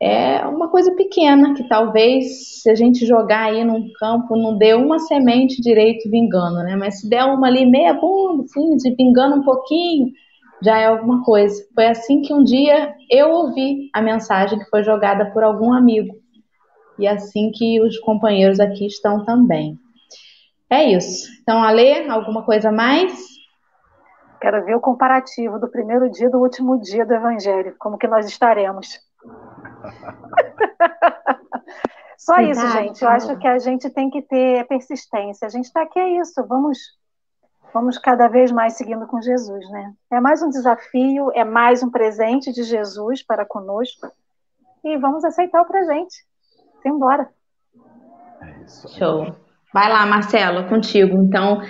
É 0.01 0.43
uma 0.47 0.67
coisa 0.67 0.95
pequena 0.95 1.53
que 1.53 1.67
talvez 1.67 2.61
se 2.61 2.69
a 2.71 2.73
gente 2.73 3.05
jogar 3.05 3.51
aí 3.51 3.63
num 3.63 3.87
campo 3.99 4.35
não 4.35 4.57
dê 4.57 4.73
uma 4.73 4.97
semente 4.97 5.61
direito 5.61 6.09
vingando, 6.09 6.63
né? 6.63 6.75
Mas 6.75 7.01
se 7.01 7.07
der 7.07 7.23
uma 7.25 7.45
ali 7.45 7.67
meia 7.67 7.93
bunda, 7.93 8.43
assim, 8.43 8.75
de 8.77 8.95
vingando 8.95 9.35
um 9.35 9.43
pouquinho, 9.43 10.11
já 10.59 10.79
é 10.79 10.87
alguma 10.87 11.23
coisa. 11.23 11.63
Foi 11.75 11.85
assim 11.85 12.21
que 12.23 12.33
um 12.33 12.43
dia 12.43 12.95
eu 13.11 13.29
ouvi 13.29 13.91
a 13.93 14.01
mensagem 14.01 14.57
que 14.57 14.69
foi 14.71 14.83
jogada 14.83 15.29
por 15.31 15.43
algum 15.43 15.71
amigo. 15.71 16.15
E 16.97 17.07
assim 17.07 17.51
que 17.51 17.79
os 17.79 17.99
companheiros 17.99 18.59
aqui 18.59 18.87
estão 18.87 19.23
também. 19.23 19.77
É 20.67 20.83
isso. 20.83 21.29
Então, 21.43 21.61
Ale, 21.61 22.09
alguma 22.09 22.43
coisa 22.43 22.71
mais? 22.71 23.13
Quero 24.39 24.65
ver 24.65 24.75
o 24.75 24.81
comparativo 24.81 25.59
do 25.59 25.69
primeiro 25.69 26.09
dia 26.09 26.27
do 26.27 26.39
último 26.39 26.79
dia 26.79 27.05
do 27.05 27.13
Evangelho, 27.13 27.75
como 27.77 27.99
que 27.99 28.07
nós 28.07 28.27
estaremos. 28.27 28.99
Só 32.17 32.39
isso, 32.39 32.67
gente. 32.71 33.03
Eu 33.03 33.09
acho 33.09 33.35
que 33.37 33.47
a 33.47 33.57
gente 33.57 33.89
tem 33.89 34.09
que 34.09 34.21
ter 34.21 34.67
persistência. 34.67 35.45
A 35.45 35.49
gente 35.49 35.65
está 35.65 35.81
aqui 35.81 35.99
é 35.99 36.21
isso. 36.21 36.45
Vamos, 36.47 36.77
vamos 37.73 37.97
cada 37.97 38.27
vez 38.27 38.51
mais 38.51 38.73
seguindo 38.73 39.07
com 39.07 39.19
Jesus, 39.21 39.67
né? 39.71 39.93
É 40.11 40.19
mais 40.19 40.43
um 40.43 40.49
desafio, 40.49 41.31
é 41.33 41.43
mais 41.43 41.81
um 41.81 41.89
presente 41.89 42.51
de 42.53 42.61
Jesus 42.63 43.23
para 43.23 43.43
conosco. 43.43 44.11
E 44.83 44.97
vamos 44.97 45.25
aceitar 45.25 45.61
o 45.61 45.67
presente. 45.67 46.25
Embora. 46.85 47.29
É 48.41 48.63
isso. 48.63 48.87
Show. 48.97 49.35
Vai 49.73 49.89
lá, 49.89 50.05
Marcelo, 50.05 50.67
contigo. 50.67 51.17
Então, 51.17 51.61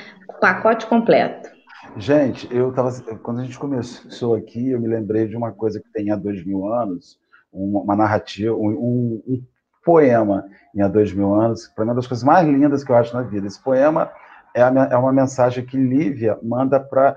pacote 0.42 0.86
completo. 0.88 1.50
Gente, 1.98 2.48
eu 2.54 2.74
tava, 2.74 2.92
quando 3.22 3.40
a 3.40 3.44
gente 3.44 3.60
começou 3.60 4.36
aqui, 4.36 4.72
eu 4.72 4.80
me 4.80 4.88
lembrei 4.88 5.28
de 5.28 5.36
uma 5.36 5.52
coisa 5.52 5.80
que 5.80 5.92
tem 5.92 6.10
há 6.10 6.16
dois 6.16 6.44
mil 6.46 6.66
anos, 6.74 7.20
uma 7.52 7.96
narrativa, 7.96 8.56
um, 8.56 9.22
um 9.28 9.44
poema 9.84 10.46
em 10.76 10.82
há 10.82 10.88
dois 10.88 11.12
mil 11.12 11.34
anos, 11.34 11.68
para 11.68 11.84
mim 11.84 11.90
é 11.90 11.94
uma 11.94 12.00
das 12.00 12.08
coisas 12.08 12.24
mais 12.24 12.48
lindas 12.48 12.84
que 12.84 12.92
eu 12.92 12.96
acho 12.96 13.14
na 13.14 13.24
vida. 13.24 13.48
Esse 13.48 13.62
poema 13.62 14.12
é, 14.54 14.62
a, 14.62 14.68
é 14.92 14.98
uma 14.98 15.12
mensagem 15.12 15.66
que 15.66 15.78
Lívia 15.78 16.38
manda 16.42 16.80
para 16.80 17.16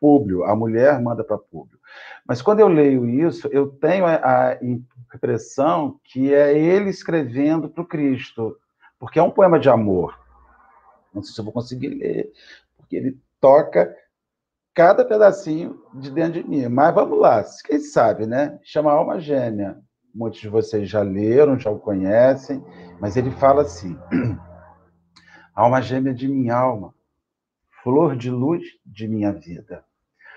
Públio, 0.00 0.44
a 0.44 0.56
mulher 0.56 1.00
manda 1.00 1.22
para 1.22 1.36
Públio. 1.36 1.78
Mas 2.26 2.40
quando 2.40 2.60
eu 2.60 2.68
leio 2.68 3.08
isso, 3.08 3.48
eu 3.48 3.68
tenho 3.68 4.06
a, 4.06 4.14
a 4.14 4.58
impressão 4.62 5.98
que 6.04 6.32
é 6.32 6.56
ele 6.56 6.90
escrevendo 6.90 7.68
para 7.68 7.82
o 7.82 7.86
Cristo, 7.86 8.56
porque 8.98 9.18
é 9.18 9.22
um 9.22 9.30
poema 9.30 9.58
de 9.58 9.68
amor. 9.68 10.18
Não 11.12 11.22
sei 11.22 11.34
se 11.34 11.40
eu 11.40 11.44
vou 11.44 11.52
conseguir 11.52 11.88
ler, 11.88 12.30
porque 12.76 12.96
ele 12.96 13.18
toca 13.40 13.94
cada 14.78 15.04
pedacinho 15.04 15.82
de 15.92 16.08
dentro 16.08 16.40
de 16.40 16.48
mim. 16.48 16.68
Mas 16.68 16.94
vamos 16.94 17.18
lá, 17.18 17.44
quem 17.64 17.80
sabe, 17.80 18.26
né? 18.26 18.60
Chama 18.62 18.92
Alma 18.92 19.18
Gêmea. 19.18 19.76
Muitos 20.14 20.38
de 20.38 20.48
vocês 20.48 20.88
já 20.88 21.02
leram, 21.02 21.58
já 21.58 21.68
o 21.68 21.80
conhecem, 21.80 22.64
mas 23.00 23.16
ele 23.16 23.32
fala 23.32 23.62
assim: 23.62 23.98
Alma 25.52 25.82
gêmea 25.82 26.14
de 26.14 26.28
minha 26.28 26.56
alma, 26.56 26.94
flor 27.82 28.16
de 28.16 28.30
luz 28.30 28.62
de 28.86 29.08
minha 29.08 29.32
vida, 29.32 29.84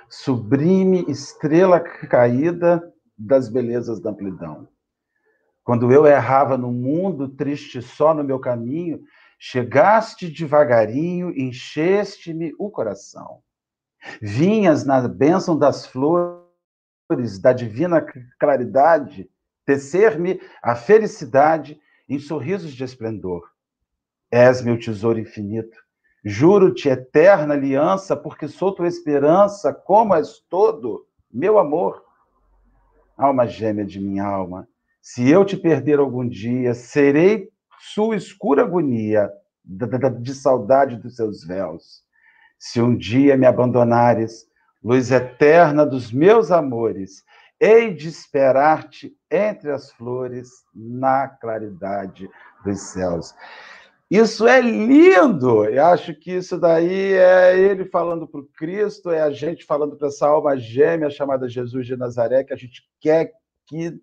sublime 0.10 1.06
estrela 1.08 1.80
caída 1.80 2.82
das 3.16 3.48
belezas 3.48 4.00
da 4.00 4.10
amplidão. 4.10 4.68
Quando 5.64 5.92
eu 5.92 6.08
errava 6.08 6.58
no 6.58 6.72
mundo, 6.72 7.30
triste 7.30 7.80
só 7.80 8.12
no 8.12 8.24
meu 8.24 8.39
caminho, 8.39 9.02
chegaste 9.39 10.32
devagarinho, 10.32 11.30
encheste-me 11.30 12.54
o 12.58 12.72
coração. 12.72 13.44
Vinhas 14.22 14.86
na 14.86 15.08
bênção 15.08 15.58
das 15.58 15.86
flores, 15.86 17.39
da 17.41 17.54
divina 17.54 18.06
claridade, 18.39 19.30
tecer-me 19.66 20.41
a 20.62 20.76
felicidade 20.76 21.80
em 22.08 22.20
sorrisos 22.20 22.74
de 22.74 22.84
esplendor. 22.84 23.49
És 24.30 24.62
meu 24.62 24.80
tesouro 24.80 25.20
infinito. 25.20 25.78
Juro-te 26.24 26.88
eterna 26.88 27.54
aliança, 27.54 28.16
porque 28.16 28.47
sou 28.47 28.74
tua 28.74 28.88
esperança, 28.88 29.74
como 29.74 30.14
és 30.16 30.39
todo, 30.49 31.08
meu 31.32 31.58
amor. 31.58 32.04
Alma 33.18 33.47
gêmea 33.47 33.86
de 33.86 33.99
minha 33.99 34.26
alma, 34.26 34.68
se 35.02 35.28
eu 35.30 35.43
te 35.43 35.58
perder 35.58 35.99
algum 35.99 36.28
dia, 36.28 36.76
serei 36.76 37.49
sua 37.80 38.16
escura 38.16 38.62
agonia 38.62 39.32
de 39.64 40.36
saudade 40.36 40.95
dos 40.95 41.16
seus 41.16 41.43
véus. 41.43 42.04
Se 42.64 42.80
um 42.80 42.95
dia 42.95 43.36
me 43.36 43.47
abandonares, 43.47 44.45
luz 44.84 45.09
eterna 45.09 45.84
dos 45.84 46.12
meus 46.12 46.51
amores, 46.51 47.24
hei 47.59 47.91
de 47.91 48.07
esperar-te 48.07 49.18
entre 49.32 49.72
as 49.72 49.91
flores 49.91 50.47
na 50.72 51.28
claridade 51.28 52.30
dos 52.64 52.80
céus. 52.82 53.34
Isso 54.12 54.47
é 54.47 54.62
lindo! 54.62 55.66
Eu 55.66 55.86
acho 55.86 56.14
que 56.14 56.34
isso 56.34 56.55
daí 56.59 57.14
é 57.14 57.57
ele 57.57 57.86
falando 57.86 58.28
para 58.28 58.41
o 58.41 58.47
Cristo, 58.55 59.09
é 59.09 59.24
a 59.24 59.32
gente 59.32 59.66
falando 59.66 59.97
para 59.97 60.09
essa 60.09 60.28
alma 60.28 60.55
gêmea 60.55 61.09
chamada 61.09 61.49
Jesus 61.49 61.88
de 61.88 61.97
Nazaré, 61.97 62.43
que 62.43 62.53
a 62.53 62.57
gente 62.57 62.84
quer 62.99 63.32
que 63.66 63.99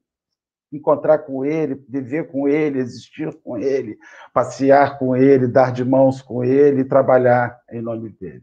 encontrar 0.73 1.21
com 1.21 1.45
ele, 1.45 1.75
viver 1.89 2.31
com 2.31 2.49
ele, 2.49 2.79
existir 2.79 3.35
com 3.43 3.57
ele, 3.57 3.99
passear 4.33 4.99
com 4.99 5.17
ele, 5.17 5.47
dar 5.47 5.73
de 5.73 5.85
mãos 5.85 6.21
com 6.21 6.45
ele, 6.45 6.85
trabalhar 6.85 7.59
em 7.71 7.81
nome 7.81 8.11
dele. 8.11 8.43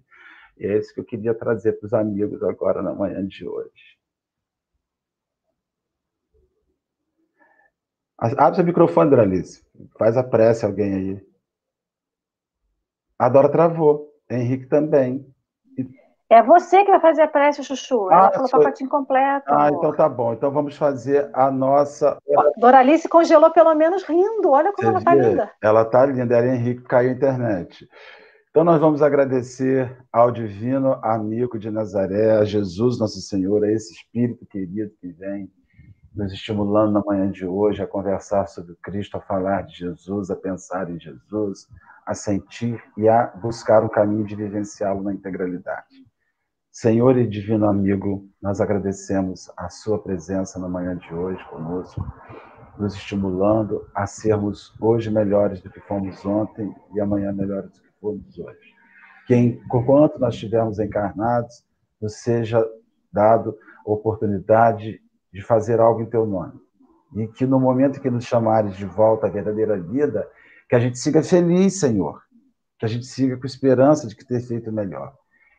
É 0.59 0.77
isso 0.77 0.93
que 0.93 0.99
eu 0.99 1.05
queria 1.05 1.33
trazer 1.33 1.73
para 1.73 1.85
os 1.85 1.93
amigos 1.93 2.41
agora 2.41 2.81
na 2.81 2.93
manhã 2.93 3.25
de 3.25 3.47
hoje. 3.47 3.95
Abre 8.17 8.55
seu 8.55 8.65
microfone, 8.65 9.09
Dralice. 9.09 9.61
Faz 9.99 10.15
a 10.15 10.23
prece 10.23 10.65
alguém 10.65 10.93
aí. 10.93 11.27
A 13.19 13.27
Dora 13.27 13.51
travou. 13.51 14.09
Henrique 14.29 14.67
também. 14.67 15.34
É 16.29 16.41
você 16.41 16.83
que 16.83 16.89
vai 16.89 16.99
fazer 16.99 17.21
a 17.21 17.27
prece, 17.27 17.63
Chuchu. 17.63 18.09
Ela 18.11 18.27
ah, 18.27 18.31
falou 18.31 18.47
sou... 18.47 18.59
pacotinho 18.59 18.89
completo. 18.89 19.45
Ah, 19.47 19.67
amor. 19.67 19.77
então 19.77 19.95
tá 19.95 20.09
bom. 20.09 20.33
Então 20.33 20.51
vamos 20.51 20.75
fazer 20.75 21.29
a 21.33 21.51
nossa. 21.51 22.17
Doralice 22.57 23.07
congelou 23.07 23.51
pelo 23.51 23.75
menos 23.75 24.03
rindo. 24.03 24.49
Olha 24.49 24.73
como 24.73 24.91
você 24.91 24.95
ela 24.95 25.03
tá 25.03 25.15
linda. 25.15 25.51
Ela 25.61 25.85
tá 25.85 26.05
linda. 26.05 26.35
Ela 26.35 26.55
Henrique 26.55 26.81
caiu 26.83 27.11
a 27.11 27.13
internet. 27.13 27.87
Então, 28.49 28.63
nós 28.63 28.79
vamos 28.79 29.01
agradecer 29.01 29.97
ao 30.13 30.31
Divino 30.31 30.97
Amigo 31.03 31.59
de 31.59 31.69
Nazaré, 31.69 32.37
a 32.37 32.45
Jesus, 32.45 32.97
nosso 32.97 33.19
Senhor, 33.19 33.61
a 33.65 33.69
esse 33.69 33.93
Espírito 33.93 34.45
querido 34.45 34.93
que 35.01 35.11
vem 35.11 35.51
nos 36.15 36.31
estimulando 36.31 36.93
na 36.93 37.03
manhã 37.05 37.29
de 37.29 37.45
hoje 37.45 37.83
a 37.83 37.87
conversar 37.87 38.47
sobre 38.47 38.73
Cristo, 38.81 39.17
a 39.17 39.21
falar 39.21 39.63
de 39.63 39.79
Jesus, 39.79 40.31
a 40.31 40.37
pensar 40.37 40.89
em 40.89 40.97
Jesus, 40.97 41.67
a 42.05 42.13
sentir 42.13 42.81
e 42.95 43.09
a 43.09 43.27
buscar 43.27 43.83
um 43.83 43.89
caminho 43.89 44.23
de 44.23 44.37
vivenciá-lo 44.37 45.03
na 45.03 45.13
integralidade. 45.13 46.05
Senhor 46.77 47.17
e 47.17 47.25
Divino 47.25 47.69
Amigo, 47.69 48.27
nós 48.41 48.59
agradecemos 48.59 49.49
a 49.55 49.69
Sua 49.69 49.97
presença 49.97 50.59
na 50.59 50.67
manhã 50.67 50.97
de 50.97 51.13
hoje 51.13 51.41
conosco, 51.49 52.05
nos 52.77 52.93
estimulando 52.95 53.87
a 53.95 54.05
sermos 54.05 54.73
hoje 54.81 55.09
melhores 55.09 55.61
do 55.61 55.69
que 55.69 55.79
fomos 55.79 56.25
ontem 56.25 56.75
e 56.93 56.99
amanhã 56.99 57.31
melhores 57.31 57.71
do 57.71 57.81
que 57.81 57.87
fomos 58.01 58.37
hoje. 58.37 58.73
Que 59.25 59.37
enquanto 59.37 60.19
nós 60.19 60.33
estivermos 60.33 60.77
encarnados, 60.77 61.65
nos 62.01 62.15
seja 62.15 62.61
dado 63.09 63.57
a 63.87 63.91
oportunidade 63.91 65.01
de 65.31 65.41
fazer 65.41 65.79
algo 65.79 66.01
em 66.01 66.09
teu 66.09 66.25
nome. 66.25 66.59
E 67.15 67.25
que 67.25 67.45
no 67.45 67.57
momento 67.57 68.01
que 68.01 68.09
nos 68.09 68.25
chamares 68.25 68.75
de 68.75 68.85
volta 68.85 69.27
à 69.27 69.29
verdadeira 69.29 69.79
vida, 69.79 70.29
que 70.67 70.75
a 70.75 70.79
gente 70.79 70.99
siga 70.99 71.23
feliz, 71.23 71.79
Senhor. 71.79 72.21
Que 72.77 72.85
a 72.85 72.89
gente 72.89 73.05
siga 73.05 73.37
com 73.37 73.45
esperança 73.45 74.09
de 74.09 74.13
que 74.13 74.25
ter 74.25 74.41
feito 74.41 74.73
melhor. 74.73 75.15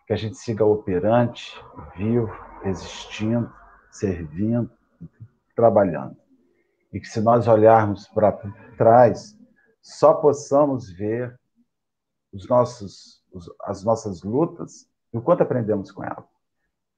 Que 0.06 0.12
a 0.12 0.16
gente 0.16 0.36
siga 0.36 0.64
operante, 0.64 1.52
vivo, 1.96 2.30
existindo, 2.64 3.52
servindo, 3.90 4.70
trabalhando. 5.54 6.16
E 6.92 7.00
que 7.00 7.06
se 7.06 7.20
nós 7.20 7.48
olharmos 7.48 8.06
para 8.08 8.32
trás, 8.76 9.36
só 9.82 10.14
possamos 10.14 10.90
ver 10.90 11.38
os 12.32 12.48
nossos, 12.48 13.24
os, 13.32 13.50
as 13.62 13.82
nossas 13.82 14.22
lutas 14.22 14.88
e 15.12 15.18
o 15.18 15.22
quanto 15.22 15.42
aprendemos 15.42 15.90
com 15.90 16.04
ela. 16.04 16.26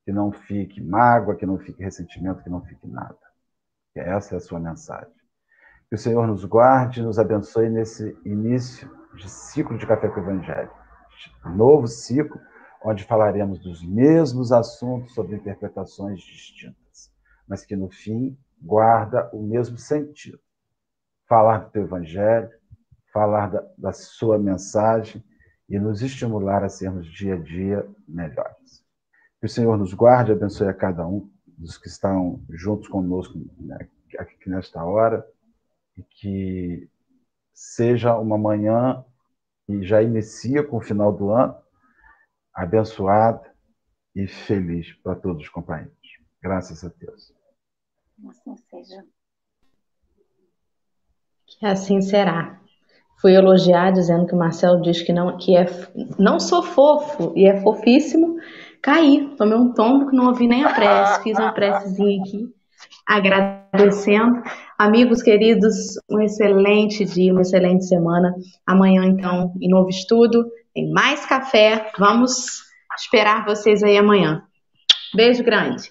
Que 0.05 0.13
não 0.13 0.33
fique 0.33 0.81
mágoa, 0.83 1.37
que 1.37 1.47
não 1.47 1.59
fique 1.59 1.83
ressentimento, 1.83 2.43
que 2.43 2.51
não 2.51 2.63
fique 2.63 2.87
nada. 2.87 3.19
Que 3.93 4.01
essa 4.01 4.35
é 4.35 4.39
a 4.39 4.41
sua 4.41 4.59
mensagem. 4.59 5.13
Que 5.89 5.95
o 5.95 5.99
Senhor 5.99 6.27
nos 6.27 6.45
guarde 6.45 7.01
e 7.01 7.03
nos 7.03 7.19
abençoe 7.19 7.69
nesse 7.69 8.17
início 8.25 8.91
de 9.15 9.29
ciclo 9.29 9.77
de 9.79 9.87
Café 9.87 10.09
com 10.09 10.21
o 10.21 10.23
Evangelho. 10.23 10.71
Novo 11.45 11.87
ciclo, 11.87 12.41
onde 12.85 13.05
falaremos 13.05 13.59
dos 13.59 13.83
mesmos 13.83 14.53
assuntos 14.53 15.13
sobre 15.15 15.37
interpretações 15.37 16.21
distintas, 16.21 17.13
mas 17.47 17.65
que 17.65 17.77
no 17.77 17.91
fim 17.91 18.39
guarda 18.61 19.29
o 19.33 19.43
mesmo 19.43 19.79
sentido. 19.79 20.39
Falar 21.29 21.59
do 21.59 21.71
teu 21.71 21.83
Evangelho, 21.83 22.51
falar 23.13 23.51
da, 23.51 23.67
da 23.77 23.93
sua 23.93 24.39
mensagem 24.39 25.23
e 25.69 25.79
nos 25.79 26.03
estimular 26.03 26.65
a 26.65 26.69
sermos 26.69 27.07
dia 27.07 27.35
a 27.35 27.39
dia 27.39 27.87
melhores. 28.07 28.85
Que 29.41 29.47
o 29.47 29.49
Senhor 29.49 29.77
nos 29.77 29.93
guarde 29.93 30.31
e 30.31 30.35
abençoe 30.35 30.69
a 30.69 30.75
cada 30.75 31.07
um 31.07 31.31
dos 31.47 31.77
que 31.77 31.89
estão 31.89 32.43
juntos 32.49 32.89
conosco 32.89 33.39
né, 33.59 33.89
aqui 34.19 34.49
nesta 34.49 34.83
hora 34.85 35.27
e 35.97 36.03
que 36.03 36.89
seja 37.53 38.17
uma 38.17 38.39
manhã 38.39 39.05
que 39.67 39.83
já 39.83 40.03
inicia 40.03 40.63
com 40.63 40.79
o 40.79 40.81
final 40.81 41.13
do 41.13 41.31
ano 41.31 41.57
abençoada 42.59 43.41
e 44.15 44.27
feliz 44.27 44.93
para 44.95 45.15
todos 45.15 45.45
os 45.45 45.49
companheiros. 45.49 45.95
Graças 46.43 46.85
a 46.85 46.91
Deus. 46.99 47.33
Assim 48.29 48.57
seja. 48.69 49.05
Que 51.47 51.67
assim 51.67 52.01
será. 52.01 52.61
Fui 53.21 53.33
elogiar 53.33 53.93
dizendo 53.93 54.27
que 54.27 54.35
o 54.35 54.39
Marcelo 54.39 54.83
diz 54.83 55.03
que 55.03 55.13
não, 55.13 55.37
que 55.37 55.57
é, 55.57 55.67
não 56.19 56.41
sou 56.41 56.63
fofo 56.63 57.33
e 57.37 57.47
é 57.47 57.61
fofíssimo. 57.61 58.39
Caí, 58.83 59.35
tomei 59.37 59.57
um 59.57 59.73
tombo 59.73 60.09
que 60.09 60.17
não 60.17 60.27
ouvi 60.27 60.49
nem 60.49 60.65
a 60.65 60.73
prece, 60.73 61.23
fiz 61.23 61.39
uma 61.39 61.53
precezinha 61.53 62.23
aqui, 62.23 62.53
agradecendo. 63.07 64.43
Amigos 64.77 65.23
queridos, 65.23 65.97
um 66.09 66.21
excelente 66.21 67.05
dia, 67.05 67.33
uma 67.33 67.43
excelente 67.43 67.85
semana. 67.87 68.35
Amanhã, 68.67 69.05
então, 69.05 69.53
em 69.61 69.69
novo 69.69 69.89
estudo, 69.89 70.49
tem 70.79 70.91
mais 70.93 71.27
café. 71.27 71.91
Vamos 71.99 72.63
esperar 72.97 73.45
vocês 73.45 73.83
aí 73.83 73.99
amanhã. 73.99 74.45
Beijo 75.15 75.43
grande. 75.43 75.91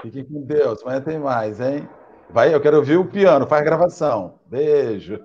Fique 0.00 0.22
com 0.24 0.42
Deus. 0.42 0.82
Amanhã 0.82 1.00
tem 1.00 1.18
mais, 1.18 1.60
hein? 1.60 1.88
Vai, 2.30 2.54
eu 2.54 2.60
quero 2.60 2.76
ouvir 2.76 2.96
o 2.96 3.04
piano. 3.04 3.46
Faz 3.46 3.64
gravação. 3.64 4.38
Beijo. 4.46 5.18